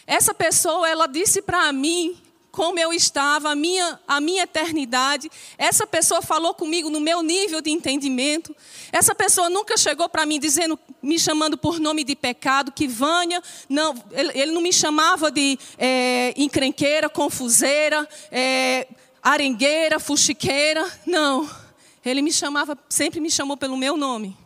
Essa 0.05 0.33
pessoa, 0.33 0.87
ela 0.87 1.07
disse 1.07 1.41
para 1.41 1.71
mim 1.73 2.15
como 2.53 2.77
eu 2.77 2.93
estava, 2.93 3.49
a 3.49 3.55
minha, 3.55 3.99
a 4.07 4.21
minha 4.21 4.43
eternidade. 4.43 5.27
Essa 5.57 5.87
pessoa 5.87 6.21
falou 6.21 6.53
comigo 6.53 6.87
no 6.87 6.99
meu 6.99 7.23
nível 7.23 7.61
de 7.61 7.71
entendimento. 7.71 8.55
Essa 8.91 9.15
pessoa 9.15 9.49
nunca 9.49 9.75
chegou 9.75 10.07
para 10.07 10.23
mim 10.23 10.39
dizendo, 10.39 10.77
me 11.01 11.17
chamando 11.17 11.57
por 11.57 11.79
nome 11.79 12.03
de 12.03 12.15
pecado, 12.15 12.71
que 12.71 12.87
Vânia, 12.87 13.41
não, 13.67 13.95
ele, 14.11 14.31
ele 14.35 14.51
não 14.51 14.61
me 14.61 14.71
chamava 14.71 15.31
de 15.31 15.57
é, 15.79 16.31
encrenqueira, 16.37 17.09
confuseira, 17.09 18.07
é, 18.31 18.87
arengueira, 19.23 19.99
fuxiqueira. 19.99 20.87
Não. 21.07 21.49
Ele 22.05 22.21
me 22.21 22.31
chamava, 22.31 22.77
sempre 22.87 23.19
me 23.19 23.31
chamou 23.31 23.57
pelo 23.57 23.75
meu 23.75 23.97
nome. 23.97 24.37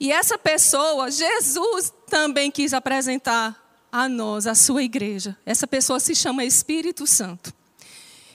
E 0.00 0.10
essa 0.10 0.36
pessoa, 0.36 1.08
Jesus 1.08 1.94
também 2.08 2.50
quis 2.50 2.74
apresentar 2.74 3.61
a 3.92 4.08
nós, 4.08 4.46
a 4.46 4.54
sua 4.54 4.82
igreja. 4.82 5.36
Essa 5.44 5.66
pessoa 5.66 6.00
se 6.00 6.14
chama 6.14 6.44
Espírito 6.46 7.06
Santo. 7.06 7.52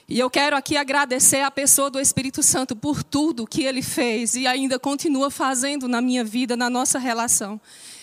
E 0.08 0.18
eu 0.18 0.30
quero 0.30 0.56
aqui 0.56 0.76
agradecer 0.76 1.42
a 1.42 1.50
pessoa 1.50 1.90
do 1.90 2.00
Espírito 2.00 2.42
Santo 2.42 2.76
por 2.76 3.02
tudo 3.02 3.46
que 3.46 3.64
ele 3.64 3.82
fez 3.82 4.36
e 4.36 4.46
ainda 4.46 4.78
continua 4.78 5.30
fazendo 5.30 5.88
na 5.88 6.00
minha 6.00 6.24
vida, 6.24 6.56
na 6.56 6.70
nossa 6.70 6.98
relação. 6.98 7.60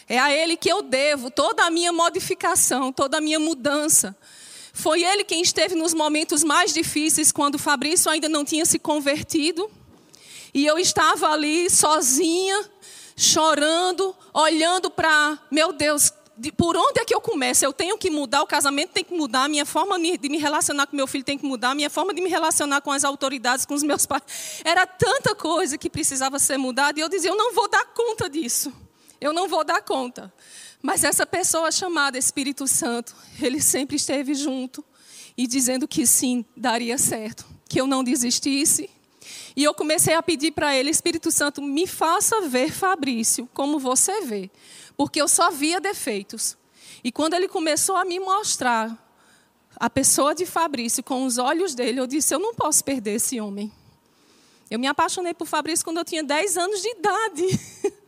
É 0.08 0.20
a 0.20 0.32
ele 0.32 0.56
que 0.56 0.70
eu 0.70 0.84
devo 0.84 1.32
toda 1.32 1.64
a 1.64 1.72
minha 1.72 1.92
modificação, 1.92 2.92
toda 2.92 3.18
a 3.18 3.22
minha 3.22 3.40
mudança. 3.40 4.16
Foi 4.72 5.04
ele 5.04 5.24
quem 5.24 5.42
esteve 5.42 5.74
nos 5.74 5.94
momentos 5.94 6.44
mais 6.44 6.74
difíceis, 6.74 7.32
quando 7.32 7.58
Fabrício 7.58 8.12
ainda 8.12 8.30
não 8.30 8.46
tinha 8.46 8.66
se 8.66 8.78
convertido. 8.78 9.72
E 10.54 10.66
eu 10.66 10.78
estava 10.78 11.30
ali 11.30 11.70
sozinha, 11.70 12.70
chorando, 13.18 14.16
olhando 14.34 14.92
para, 14.92 15.40
meu 15.50 15.74
Deus, 15.74 16.12
de, 16.38 16.52
por 16.52 16.76
onde 16.76 17.00
é 17.00 17.06
que 17.06 17.14
eu 17.16 17.22
começo? 17.22 17.64
Eu 17.64 17.74
tenho 17.74 17.98
que 17.98 18.10
mudar, 18.10 18.42
o 18.42 18.48
casamento 18.48 18.92
tem 18.92 19.04
que 19.04 19.14
mudar, 19.14 19.46
a 19.46 19.48
minha 19.48 19.66
forma 19.66 19.98
de 20.00 20.30
me 20.30 20.38
relacionar 20.38 20.88
com 20.88 20.96
meu 20.96 21.08
filho 21.08 21.24
tem 21.24 21.38
que 21.38 21.46
mudar, 21.46 21.72
a 21.72 21.76
minha 21.76 21.90
forma 21.90 22.14
de 22.14 22.22
me 22.22 22.30
relacionar 22.30 22.82
com 22.82 22.92
as 22.92 23.04
autoridades, 23.04 23.66
com 23.66 23.74
os 23.74 23.84
meus 23.84 24.06
pais. 24.06 24.24
Era 24.64 24.86
tanta 24.86 25.34
coisa 25.34 25.78
que 25.78 25.90
precisava 25.90 26.38
ser 26.40 26.58
mudada 26.58 27.00
e 27.00 27.02
eu 27.02 27.10
dizia: 27.10 27.30
eu 27.30 27.38
não 27.38 27.54
vou 27.54 27.70
dar 27.70 27.86
conta 27.86 28.30
disso. 28.30 28.74
Eu 29.20 29.32
não 29.34 29.48
vou 29.48 29.64
dar 29.64 29.82
conta. 29.82 30.32
Mas 30.82 31.04
essa 31.04 31.26
pessoa 31.26 31.72
chamada 31.72 32.18
Espírito 32.18 32.68
Santo, 32.68 33.16
ele 33.42 33.62
sempre 33.62 33.96
esteve 33.96 34.36
junto 34.36 34.84
e 35.38 35.48
dizendo 35.48 35.88
que 35.88 36.06
sim, 36.06 36.46
daria 36.56 36.98
certo, 36.98 37.46
que 37.68 37.80
eu 37.80 37.88
não 37.88 38.04
desistisse, 38.04 38.90
E 39.56 39.64
eu 39.64 39.74
comecei 39.74 40.14
a 40.14 40.22
pedir 40.22 40.52
para 40.52 40.76
ele, 40.76 40.90
Espírito 40.90 41.32
Santo, 41.32 41.62
me 41.62 41.88
faça 41.88 42.42
ver 42.42 42.72
Fabrício 42.72 43.50
como 43.54 43.80
você 43.80 44.22
vê, 44.22 44.50
porque 44.96 45.22
eu 45.22 45.28
só 45.28 45.52
via 45.52 45.80
defeitos. 45.80 46.58
E 47.04 47.12
quando 47.12 47.34
ele 47.34 47.48
começou 47.48 47.96
a 47.96 48.06
me 48.06 48.20
mostrar 48.20 48.98
a 49.76 49.90
pessoa 49.90 50.34
de 50.34 50.46
Fabrício 50.46 51.04
com 51.04 51.26
os 51.26 51.38
olhos 51.38 51.76
dele, 51.76 52.00
eu 52.00 52.08
disse: 52.08 52.34
eu 52.34 52.40
não 52.40 52.54
posso 52.56 52.84
perder 52.84 53.16
esse 53.16 53.40
homem. 53.40 53.72
Eu 54.70 54.80
me 54.80 54.88
apaixonei 54.88 55.34
por 55.34 55.46
Fabrício 55.46 55.86
quando 55.86 55.98
eu 55.98 56.06
tinha 56.06 56.24
10 56.24 56.58
anos 56.58 56.82
de 56.82 56.90
idade. 56.90 57.60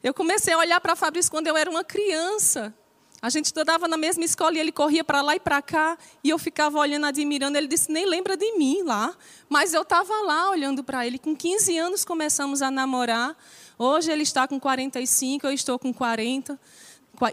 Eu 0.00 0.14
comecei 0.14 0.54
a 0.54 0.58
olhar 0.58 0.80
para 0.80 0.94
Fabrício 0.94 1.28
quando 1.28 1.48
eu 1.48 1.56
era 1.56 1.68
uma 1.68 1.82
criança. 1.82 2.72
A 3.20 3.30
gente 3.30 3.46
estudava 3.46 3.88
na 3.88 3.96
mesma 3.96 4.24
escola 4.24 4.56
e 4.56 4.60
ele 4.60 4.70
corria 4.70 5.02
para 5.02 5.20
lá 5.20 5.34
e 5.34 5.40
para 5.40 5.60
cá. 5.60 5.98
E 6.22 6.30
eu 6.30 6.38
ficava 6.38 6.78
olhando, 6.78 7.06
admirando. 7.06 7.58
Ele 7.58 7.66
disse: 7.66 7.90
Nem 7.90 8.06
lembra 8.06 8.36
de 8.36 8.56
mim 8.56 8.82
lá. 8.82 9.12
Mas 9.48 9.74
eu 9.74 9.82
estava 9.82 10.14
lá 10.22 10.50
olhando 10.50 10.84
para 10.84 11.04
ele. 11.04 11.18
Com 11.18 11.34
15 11.34 11.76
anos 11.78 12.04
começamos 12.04 12.62
a 12.62 12.70
namorar. 12.70 13.36
Hoje 13.76 14.10
ele 14.12 14.22
está 14.22 14.46
com 14.46 14.58
45, 14.58 15.46
eu 15.46 15.52
estou 15.52 15.78
com 15.78 15.92
40 15.92 16.58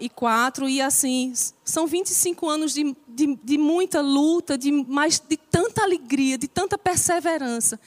e 0.02 0.10
4. 0.10 0.68
E 0.68 0.82
assim, 0.82 1.34
são 1.64 1.86
25 1.86 2.50
anos 2.50 2.74
de, 2.74 2.96
de, 3.08 3.36
de 3.44 3.58
muita 3.58 4.02
luta, 4.02 4.58
de, 4.58 4.72
de 5.28 5.38
tanta 5.38 5.84
alegria, 5.84 6.38
de 6.38 6.48
tanta 6.48 6.80
perseverança. 6.80 7.80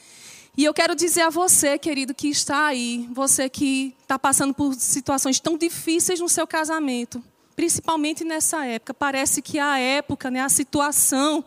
E 0.57 0.63
eu 0.63 0.73
quero 0.73 0.95
dizer 0.95 1.21
a 1.21 1.29
você, 1.29 1.77
querido, 1.77 2.13
que 2.13 2.27
está 2.27 2.67
aí, 2.67 3.07
você 3.11 3.49
que 3.49 3.93
está 4.01 4.17
passando 4.17 4.53
por 4.53 4.73
situações 4.73 5.39
tão 5.39 5.57
difíceis 5.57 6.19
no 6.19 6.27
seu 6.27 6.45
casamento, 6.45 7.23
principalmente 7.59 8.23
nessa 8.23 8.65
época. 8.65 8.93
Parece 8.93 9.41
que 9.41 9.59
a 9.59 9.77
época, 9.77 10.31
né, 10.31 10.39
a 10.39 10.47
situação 10.47 11.43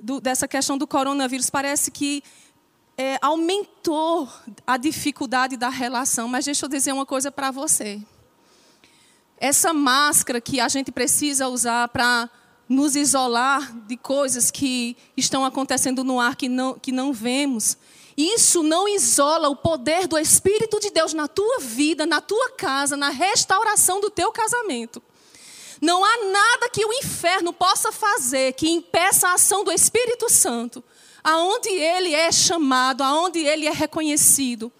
do, 0.00 0.20
dessa 0.20 0.48
questão 0.48 0.76
do 0.76 0.88
coronavírus, 0.88 1.48
parece 1.48 1.88
que 1.92 2.20
é, 2.98 3.16
aumentou 3.22 4.28
a 4.66 4.76
dificuldade 4.76 5.56
da 5.56 5.68
relação. 5.68 6.26
Mas 6.26 6.46
deixa 6.46 6.64
eu 6.64 6.68
dizer 6.68 6.90
uma 6.90 7.06
coisa 7.06 7.30
para 7.30 7.52
você. 7.52 8.02
Essa 9.38 9.72
máscara 9.72 10.40
que 10.40 10.58
a 10.58 10.66
gente 10.66 10.90
precisa 10.90 11.46
usar 11.46 11.86
para 11.90 12.28
nos 12.68 12.96
isolar 12.96 13.72
de 13.86 13.96
coisas 13.96 14.50
que 14.50 14.96
estão 15.16 15.44
acontecendo 15.44 16.02
no 16.02 16.18
ar 16.18 16.34
que 16.34 16.48
não, 16.48 16.76
que 16.76 16.90
não 16.90 17.12
vemos, 17.12 17.78
isso 18.16 18.62
não 18.62 18.88
isola 18.88 19.48
o 19.48 19.56
poder 19.56 20.06
do 20.06 20.16
Espírito 20.16 20.78
de 20.78 20.90
Deus 20.90 21.12
na 21.12 21.26
tua 21.26 21.58
vida, 21.58 22.06
na 22.06 22.20
tua 22.20 22.50
casa, 22.50 22.96
na 22.96 23.08
restauração 23.08 24.00
do 24.00 24.10
teu 24.10 24.30
casamento. 24.30 25.02
Não 25.80 26.04
há 26.04 26.24
nada 26.30 26.68
que 26.68 26.84
o 26.84 26.92
inferno 26.92 27.52
possa 27.52 27.90
fazer 27.90 28.52
que 28.54 28.68
impeça 28.68 29.28
a 29.28 29.34
ação 29.34 29.64
do 29.64 29.72
Espírito 29.72 30.30
Santo, 30.30 30.82
aonde 31.22 31.68
ele 31.68 32.14
é 32.14 32.30
chamado, 32.30 33.02
aonde 33.02 33.40
ele 33.40 33.66
é 33.66 33.72
reconhecido. 33.72 34.72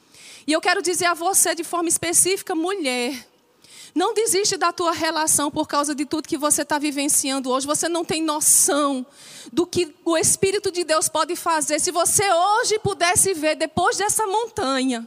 E 0.46 0.52
eu 0.52 0.60
quero 0.60 0.80
dizer 0.80 1.06
a 1.06 1.14
você 1.14 1.54
de 1.54 1.64
forma 1.64 1.88
específica, 1.88 2.54
mulher, 2.54 3.26
não 3.94 4.12
desiste 4.12 4.56
da 4.56 4.72
tua 4.72 4.92
relação 4.92 5.50
por 5.50 5.68
causa 5.68 5.94
de 5.94 6.04
tudo 6.04 6.28
que 6.28 6.36
você 6.36 6.62
está 6.62 6.78
vivenciando 6.78 7.50
hoje. 7.50 7.66
Você 7.66 7.88
não 7.88 8.04
tem 8.04 8.20
noção 8.20 9.06
do 9.52 9.64
que 9.66 9.94
o 10.04 10.16
Espírito 10.16 10.72
de 10.72 10.82
Deus 10.82 11.08
pode 11.08 11.36
fazer. 11.36 11.78
Se 11.78 11.92
você 11.92 12.24
hoje 12.32 12.78
pudesse 12.80 13.32
ver 13.34 13.54
depois 13.54 13.96
dessa 13.96 14.26
montanha, 14.26 15.06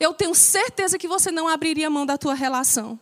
eu 0.00 0.12
tenho 0.12 0.34
certeza 0.34 0.98
que 0.98 1.06
você 1.06 1.30
não 1.30 1.46
abriria 1.46 1.88
mão 1.88 2.04
da 2.04 2.18
tua 2.18 2.34
relação. 2.34 2.98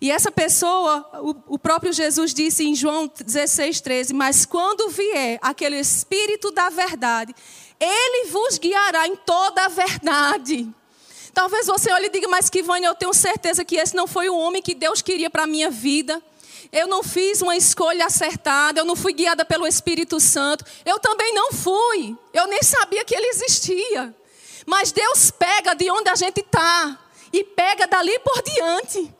E 0.00 0.10
essa 0.10 0.32
pessoa, 0.32 1.06
o, 1.46 1.58
próprio 1.58 1.92
Jesus 1.92 2.32
disse 2.32 2.64
em 2.64 2.74
João 2.74 3.06
16, 3.22 3.82
13: 3.82 4.14
Mas 4.14 4.46
quando 4.46 4.88
vier 4.88 5.38
aquele 5.42 5.78
Espírito 5.78 6.50
da 6.50 6.70
verdade, 6.70 7.34
ele 7.78 8.28
vos 8.28 8.56
guiará 8.56 9.06
em 9.06 9.14
toda 9.14 9.66
a 9.66 9.68
verdade. 9.68 10.66
Talvez 11.32 11.66
você 11.66 11.92
olhe 11.92 12.06
e 12.06 12.10
diga, 12.10 12.28
mas 12.28 12.50
Kivane, 12.50 12.86
eu 12.86 12.94
tenho 12.94 13.14
certeza 13.14 13.64
que 13.64 13.76
esse 13.76 13.94
não 13.94 14.06
foi 14.06 14.28
o 14.28 14.36
homem 14.36 14.62
que 14.62 14.74
Deus 14.74 15.00
queria 15.00 15.30
para 15.30 15.44
a 15.44 15.46
minha 15.46 15.70
vida. 15.70 16.20
Eu 16.72 16.86
não 16.86 17.02
fiz 17.02 17.42
uma 17.42 17.56
escolha 17.56 18.06
acertada, 18.06 18.80
eu 18.80 18.84
não 18.84 18.94
fui 18.94 19.12
guiada 19.12 19.44
pelo 19.44 19.66
Espírito 19.66 20.20
Santo. 20.20 20.64
Eu 20.84 20.98
também 20.98 21.34
não 21.34 21.52
fui. 21.52 22.16
Eu 22.32 22.46
nem 22.46 22.62
sabia 22.62 23.04
que 23.04 23.14
ele 23.14 23.26
existia. 23.26 24.14
Mas 24.66 24.92
Deus 24.92 25.30
pega 25.30 25.74
de 25.74 25.90
onde 25.90 26.08
a 26.10 26.14
gente 26.14 26.40
está 26.40 26.98
e 27.32 27.42
pega 27.42 27.86
dali 27.86 28.18
por 28.20 28.42
diante. 28.42 29.12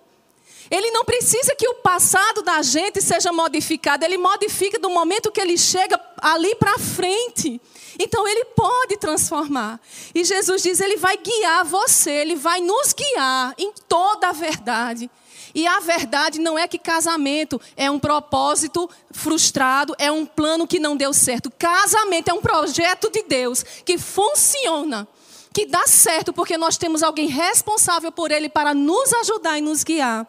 Ele 0.70 0.90
não 0.92 1.05
precisa 1.05 1.57
que 1.57 1.68
o 1.68 1.75
passado 1.77 2.42
da 2.42 2.62
gente 2.62 3.03
seja 3.03 3.33
modificado, 3.33 4.05
ele 4.05 4.16
modifica 4.16 4.79
do 4.79 4.88
momento 4.88 5.33
que 5.33 5.40
ele 5.40 5.59
chega 5.59 6.01
ali 6.20 6.55
para 6.55 6.79
frente. 6.79 7.61
Então 8.03 8.27
ele 8.27 8.47
pode 8.47 8.97
transformar. 8.97 9.79
E 10.15 10.25
Jesus 10.25 10.63
diz: 10.63 10.81
Ele 10.81 10.97
vai 10.97 11.19
guiar 11.19 11.67
você, 11.67 12.11
Ele 12.11 12.35
vai 12.35 12.59
nos 12.63 12.95
guiar 12.95 13.55
em 13.59 13.71
toda 13.87 14.31
a 14.31 14.33
verdade. 14.33 15.11
E 15.55 15.67
a 15.67 15.81
verdade 15.81 16.41
não 16.41 16.59
é 16.59 16.67
que 16.67 16.79
casamento 16.79 17.61
é 17.77 17.91
um 17.91 17.99
propósito 17.99 18.89
frustrado, 19.11 19.95
é 19.99 20.11
um 20.11 20.25
plano 20.25 20.67
que 20.67 20.79
não 20.79 20.97
deu 20.97 21.13
certo. 21.13 21.53
Casamento 21.59 22.31
é 22.31 22.33
um 22.33 22.41
projeto 22.41 23.11
de 23.11 23.23
Deus 23.25 23.63
que 23.85 23.99
funciona, 23.99 25.07
que 25.53 25.67
dá 25.67 25.87
certo, 25.87 26.33
porque 26.33 26.57
nós 26.57 26.79
temos 26.79 27.03
alguém 27.03 27.27
responsável 27.29 28.11
por 28.11 28.31
ele 28.31 28.49
para 28.49 28.73
nos 28.73 29.13
ajudar 29.13 29.59
e 29.59 29.61
nos 29.61 29.85
guiar. 29.85 30.27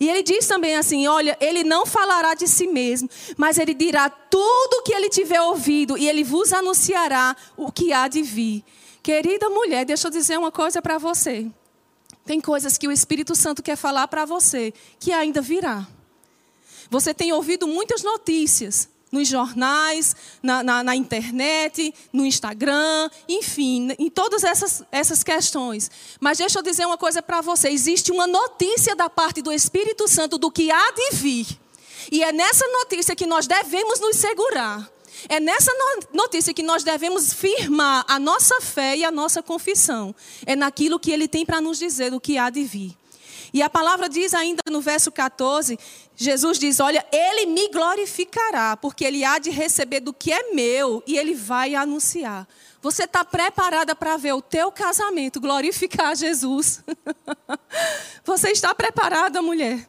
E 0.00 0.08
ele 0.08 0.22
diz 0.22 0.46
também 0.46 0.76
assim: 0.76 1.06
olha, 1.06 1.36
ele 1.38 1.62
não 1.62 1.84
falará 1.84 2.34
de 2.34 2.48
si 2.48 2.66
mesmo, 2.66 3.08
mas 3.36 3.58
ele 3.58 3.74
dirá 3.74 4.08
tudo 4.08 4.78
o 4.78 4.82
que 4.82 4.94
ele 4.94 5.10
tiver 5.10 5.42
ouvido 5.42 5.98
e 5.98 6.08
ele 6.08 6.24
vos 6.24 6.54
anunciará 6.54 7.36
o 7.54 7.70
que 7.70 7.92
há 7.92 8.08
de 8.08 8.22
vir. 8.22 8.64
Querida 9.02 9.50
mulher, 9.50 9.84
deixa 9.84 10.08
eu 10.08 10.10
dizer 10.10 10.38
uma 10.38 10.50
coisa 10.50 10.80
para 10.80 10.96
você. 10.96 11.46
Tem 12.24 12.40
coisas 12.40 12.78
que 12.78 12.88
o 12.88 12.92
Espírito 12.92 13.34
Santo 13.34 13.62
quer 13.62 13.76
falar 13.76 14.08
para 14.08 14.24
você 14.24 14.72
que 14.98 15.12
ainda 15.12 15.42
virá. 15.42 15.86
Você 16.88 17.12
tem 17.12 17.32
ouvido 17.32 17.66
muitas 17.66 18.02
notícias, 18.02 18.88
nos 19.10 19.28
jornais, 19.28 20.14
na, 20.42 20.62
na, 20.62 20.82
na, 20.82 20.96
internet, 20.96 21.92
no 22.12 22.24
Instagram, 22.24 23.10
enfim, 23.28 23.94
em 23.98 24.08
todas 24.08 24.44
essas, 24.44 24.84
essas 24.92 25.22
questões. 25.22 25.90
Mas 26.20 26.38
deixa 26.38 26.58
eu 26.58 26.62
dizer 26.62 26.86
uma 26.86 26.98
coisa 26.98 27.20
para 27.22 27.40
você: 27.40 27.68
existe 27.68 28.12
uma 28.12 28.26
notícia 28.26 28.94
da 28.94 29.10
parte 29.10 29.42
do 29.42 29.52
Espírito 29.52 30.06
Santo 30.06 30.38
do 30.38 30.50
que 30.50 30.70
há 30.70 30.90
de 30.92 31.16
vir. 31.16 31.46
E 32.10 32.22
é 32.22 32.32
nessa 32.32 32.66
notícia 32.68 33.16
que 33.16 33.26
nós 33.26 33.46
devemos 33.46 34.00
nos 34.00 34.16
segurar. 34.16 34.88
É 35.28 35.38
nessa 35.38 35.70
notícia 36.12 36.54
que 36.54 36.62
nós 36.62 36.82
devemos 36.82 37.32
firmar 37.32 38.04
a 38.08 38.18
nossa 38.18 38.60
fé 38.60 38.96
e 38.96 39.04
a 39.04 39.10
nossa 39.10 39.42
confissão. 39.42 40.14
É 40.46 40.56
naquilo 40.56 40.98
que 40.98 41.10
ele 41.10 41.28
tem 41.28 41.44
para 41.44 41.60
nos 41.60 41.78
dizer 41.78 42.10
do 42.10 42.20
que 42.20 42.38
há 42.38 42.48
de 42.48 42.64
vir. 42.64 42.99
E 43.52 43.62
a 43.62 43.70
palavra 43.70 44.08
diz 44.08 44.32
ainda 44.34 44.62
no 44.70 44.80
verso 44.80 45.10
14: 45.10 45.78
Jesus 46.14 46.58
diz: 46.58 46.80
Olha, 46.80 47.04
ele 47.12 47.46
me 47.46 47.68
glorificará, 47.68 48.76
porque 48.76 49.04
ele 49.04 49.24
há 49.24 49.38
de 49.38 49.50
receber 49.50 50.00
do 50.00 50.12
que 50.12 50.32
é 50.32 50.52
meu 50.52 51.02
e 51.06 51.16
ele 51.16 51.34
vai 51.34 51.74
anunciar. 51.74 52.46
Você 52.82 53.04
está 53.04 53.24
preparada 53.24 53.94
para 53.94 54.16
ver 54.16 54.32
o 54.32 54.40
teu 54.40 54.72
casamento 54.72 55.40
glorificar 55.40 56.16
Jesus? 56.16 56.82
Você 58.24 58.50
está 58.50 58.74
preparada, 58.74 59.42
mulher, 59.42 59.86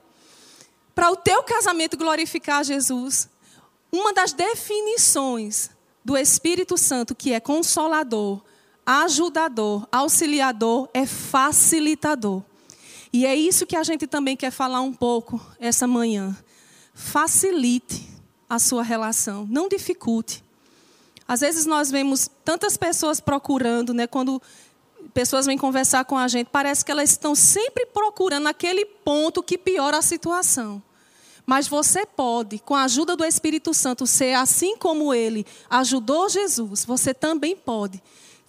para 0.93 1.09
o 1.09 1.15
teu 1.15 1.41
casamento 1.43 1.95
glorificar 1.95 2.63
Jesus? 2.63 3.29
Uma 3.91 4.13
das 4.13 4.33
definições 4.33 5.69
do 6.03 6.17
Espírito 6.17 6.77
Santo, 6.77 7.15
que 7.15 7.31
é 7.31 7.39
consolador, 7.39 8.41
ajudador, 8.85 9.87
auxiliador, 9.91 10.89
é 10.93 11.05
facilitador. 11.05 12.43
E 13.13 13.25
é 13.25 13.35
isso 13.35 13.65
que 13.65 13.75
a 13.75 13.83
gente 13.83 14.07
também 14.07 14.37
quer 14.37 14.51
falar 14.51 14.81
um 14.81 14.93
pouco 14.93 15.39
essa 15.59 15.85
manhã. 15.85 16.35
Facilite 16.93 18.07
a 18.49 18.57
sua 18.57 18.83
relação, 18.83 19.45
não 19.49 19.67
dificulte. 19.67 20.43
Às 21.27 21.41
vezes 21.41 21.65
nós 21.65 21.91
vemos 21.91 22.29
tantas 22.43 22.77
pessoas 22.77 23.19
procurando, 23.19 23.93
né, 23.93 24.07
quando 24.07 24.41
pessoas 25.13 25.45
vêm 25.45 25.57
conversar 25.57 26.05
com 26.05 26.17
a 26.17 26.27
gente, 26.27 26.47
parece 26.47 26.83
que 26.85 26.91
elas 26.91 27.09
estão 27.09 27.35
sempre 27.35 27.85
procurando 27.85 28.47
aquele 28.47 28.85
ponto 28.85 29.43
que 29.43 29.57
piora 29.57 29.97
a 29.97 30.01
situação. 30.01 30.81
Mas 31.45 31.67
você 31.67 32.05
pode, 32.05 32.59
com 32.59 32.75
a 32.75 32.83
ajuda 32.83 33.15
do 33.15 33.25
Espírito 33.25 33.73
Santo, 33.73 34.05
ser 34.05 34.33
assim 34.33 34.77
como 34.77 35.13
ele 35.13 35.45
ajudou 35.69 36.29
Jesus, 36.29 36.85
você 36.85 37.13
também 37.13 37.55
pode 37.55 38.01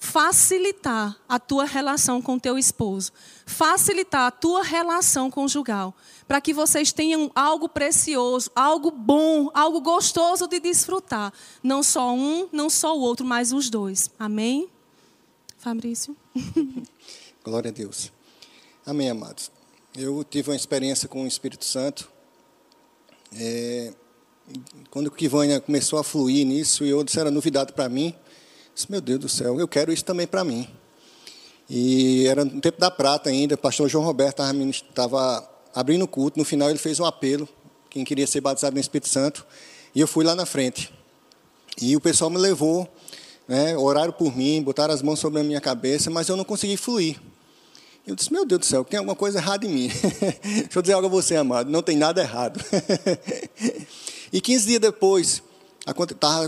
facilitar 0.03 1.17
a 1.29 1.39
tua 1.39 1.65
relação 1.65 2.21
com 2.21 2.37
teu 2.37 2.59
esposo, 2.59 3.13
facilitar 3.47 4.27
a 4.27 4.31
tua 4.33 4.61
relação 4.61 5.31
conjugal, 5.31 5.95
para 6.27 6.41
que 6.41 6.53
vocês 6.53 6.93
tenham 6.93 7.31
algo 7.37 7.69
precioso, 7.69 8.51
algo 8.53 8.91
bom, 8.91 9.49
algo 9.55 9.81
gostoso 9.81 10.49
de 10.49 10.59
desfrutar, 10.59 11.33
não 11.63 11.85
só 11.85 12.13
um, 12.13 12.49
não 12.51 12.69
só 12.69 12.99
o 12.99 13.01
outro, 13.01 13.25
mas 13.25 13.53
os 13.53 13.71
dois. 13.71 14.11
Amém? 14.19 14.69
Fabrício. 15.59 16.17
Glória 17.45 17.71
a 17.71 17.73
Deus. 17.73 18.11
Amém, 18.85 19.09
amados. 19.09 19.53
Eu 19.97 20.25
tive 20.25 20.51
uma 20.51 20.57
experiência 20.57 21.07
com 21.07 21.23
o 21.23 21.29
Espírito 21.29 21.65
Santo. 21.65 22.11
É, 23.37 23.95
quando 24.91 25.07
o 25.07 25.13
Kivânia 25.13 25.61
começou 25.61 25.97
a 25.97 26.03
fluir 26.03 26.45
nisso, 26.45 26.85
e 26.85 26.91
eu 26.91 27.05
disse 27.05 27.21
era 27.21 27.31
novidade 27.31 27.73
para 27.73 27.89
mim 27.89 28.13
Disse, 28.75 28.91
meu 28.91 29.01
Deus 29.01 29.21
do 29.21 29.29
céu, 29.29 29.61
eu 29.61 29.69
quero 29.69 29.93
isso 29.93 30.05
também 30.05 30.27
para 30.27 30.43
mim. 30.45 30.69
E 31.69 32.27
era 32.27 32.45
no 32.45 32.61
tempo 32.61 32.81
da 32.81 32.91
prata 32.91 33.31
ainda, 33.31 33.55
o 33.55 33.59
pastor 33.59 33.89
João 33.89 34.05
Roberto 34.05 34.43
estava 34.71 35.49
abrindo 35.75 36.03
o 36.05 36.09
culto, 36.09 36.39
no 36.39 36.45
final 36.45 36.69
ele 36.69 36.79
fez 36.79 37.01
um 37.01 37.05
apelo, 37.05 37.49
quem 37.89 38.05
queria 38.05 38.27
ser 38.27 38.41
batizado 38.41 38.75
no 38.75 38.81
Espírito 38.81 39.09
Santo, 39.09 39.47
e 39.95 40.01
eu 40.01 40.07
fui 40.07 40.25
lá 40.25 40.35
na 40.35 40.47
frente. 40.47 40.93
E 41.81 41.97
o 41.97 42.01
pessoal 42.01 42.31
me 42.31 42.39
levou, 42.39 42.89
né, 43.49 43.77
oraram 43.77 44.13
por 44.13 44.37
mim, 44.37 44.63
botaram 44.63 44.93
as 44.93 45.03
mãos 45.03 45.19
sobre 45.19 45.41
a 45.41 45.45
minha 45.45 45.61
cabeça, 45.61 46.11
mas 46.11 46.29
eu 46.29 46.37
não 46.37 46.45
consegui 46.45 46.77
fluir. 46.77 47.19
Eu 48.07 48.17
disse, 48.17 48.33
meu 48.33 48.45
Deus 48.45 48.61
do 48.61 48.67
céu, 48.67 48.85
tem 48.85 48.99
alguma 48.99 49.15
coisa 49.15 49.39
errada 49.39 49.65
em 49.65 49.69
mim. 49.69 49.89
Deixa 50.43 50.79
eu 50.79 50.83
dizer 50.83 50.95
algo 50.95 51.07
a 51.07 51.11
você, 51.11 51.37
amado, 51.37 51.71
não 51.71 51.83
tem 51.83 51.97
nada 51.97 52.21
errado. 52.21 52.61
e 54.33 54.41
15 54.41 54.67
dias 54.67 54.81
depois, 54.81 55.43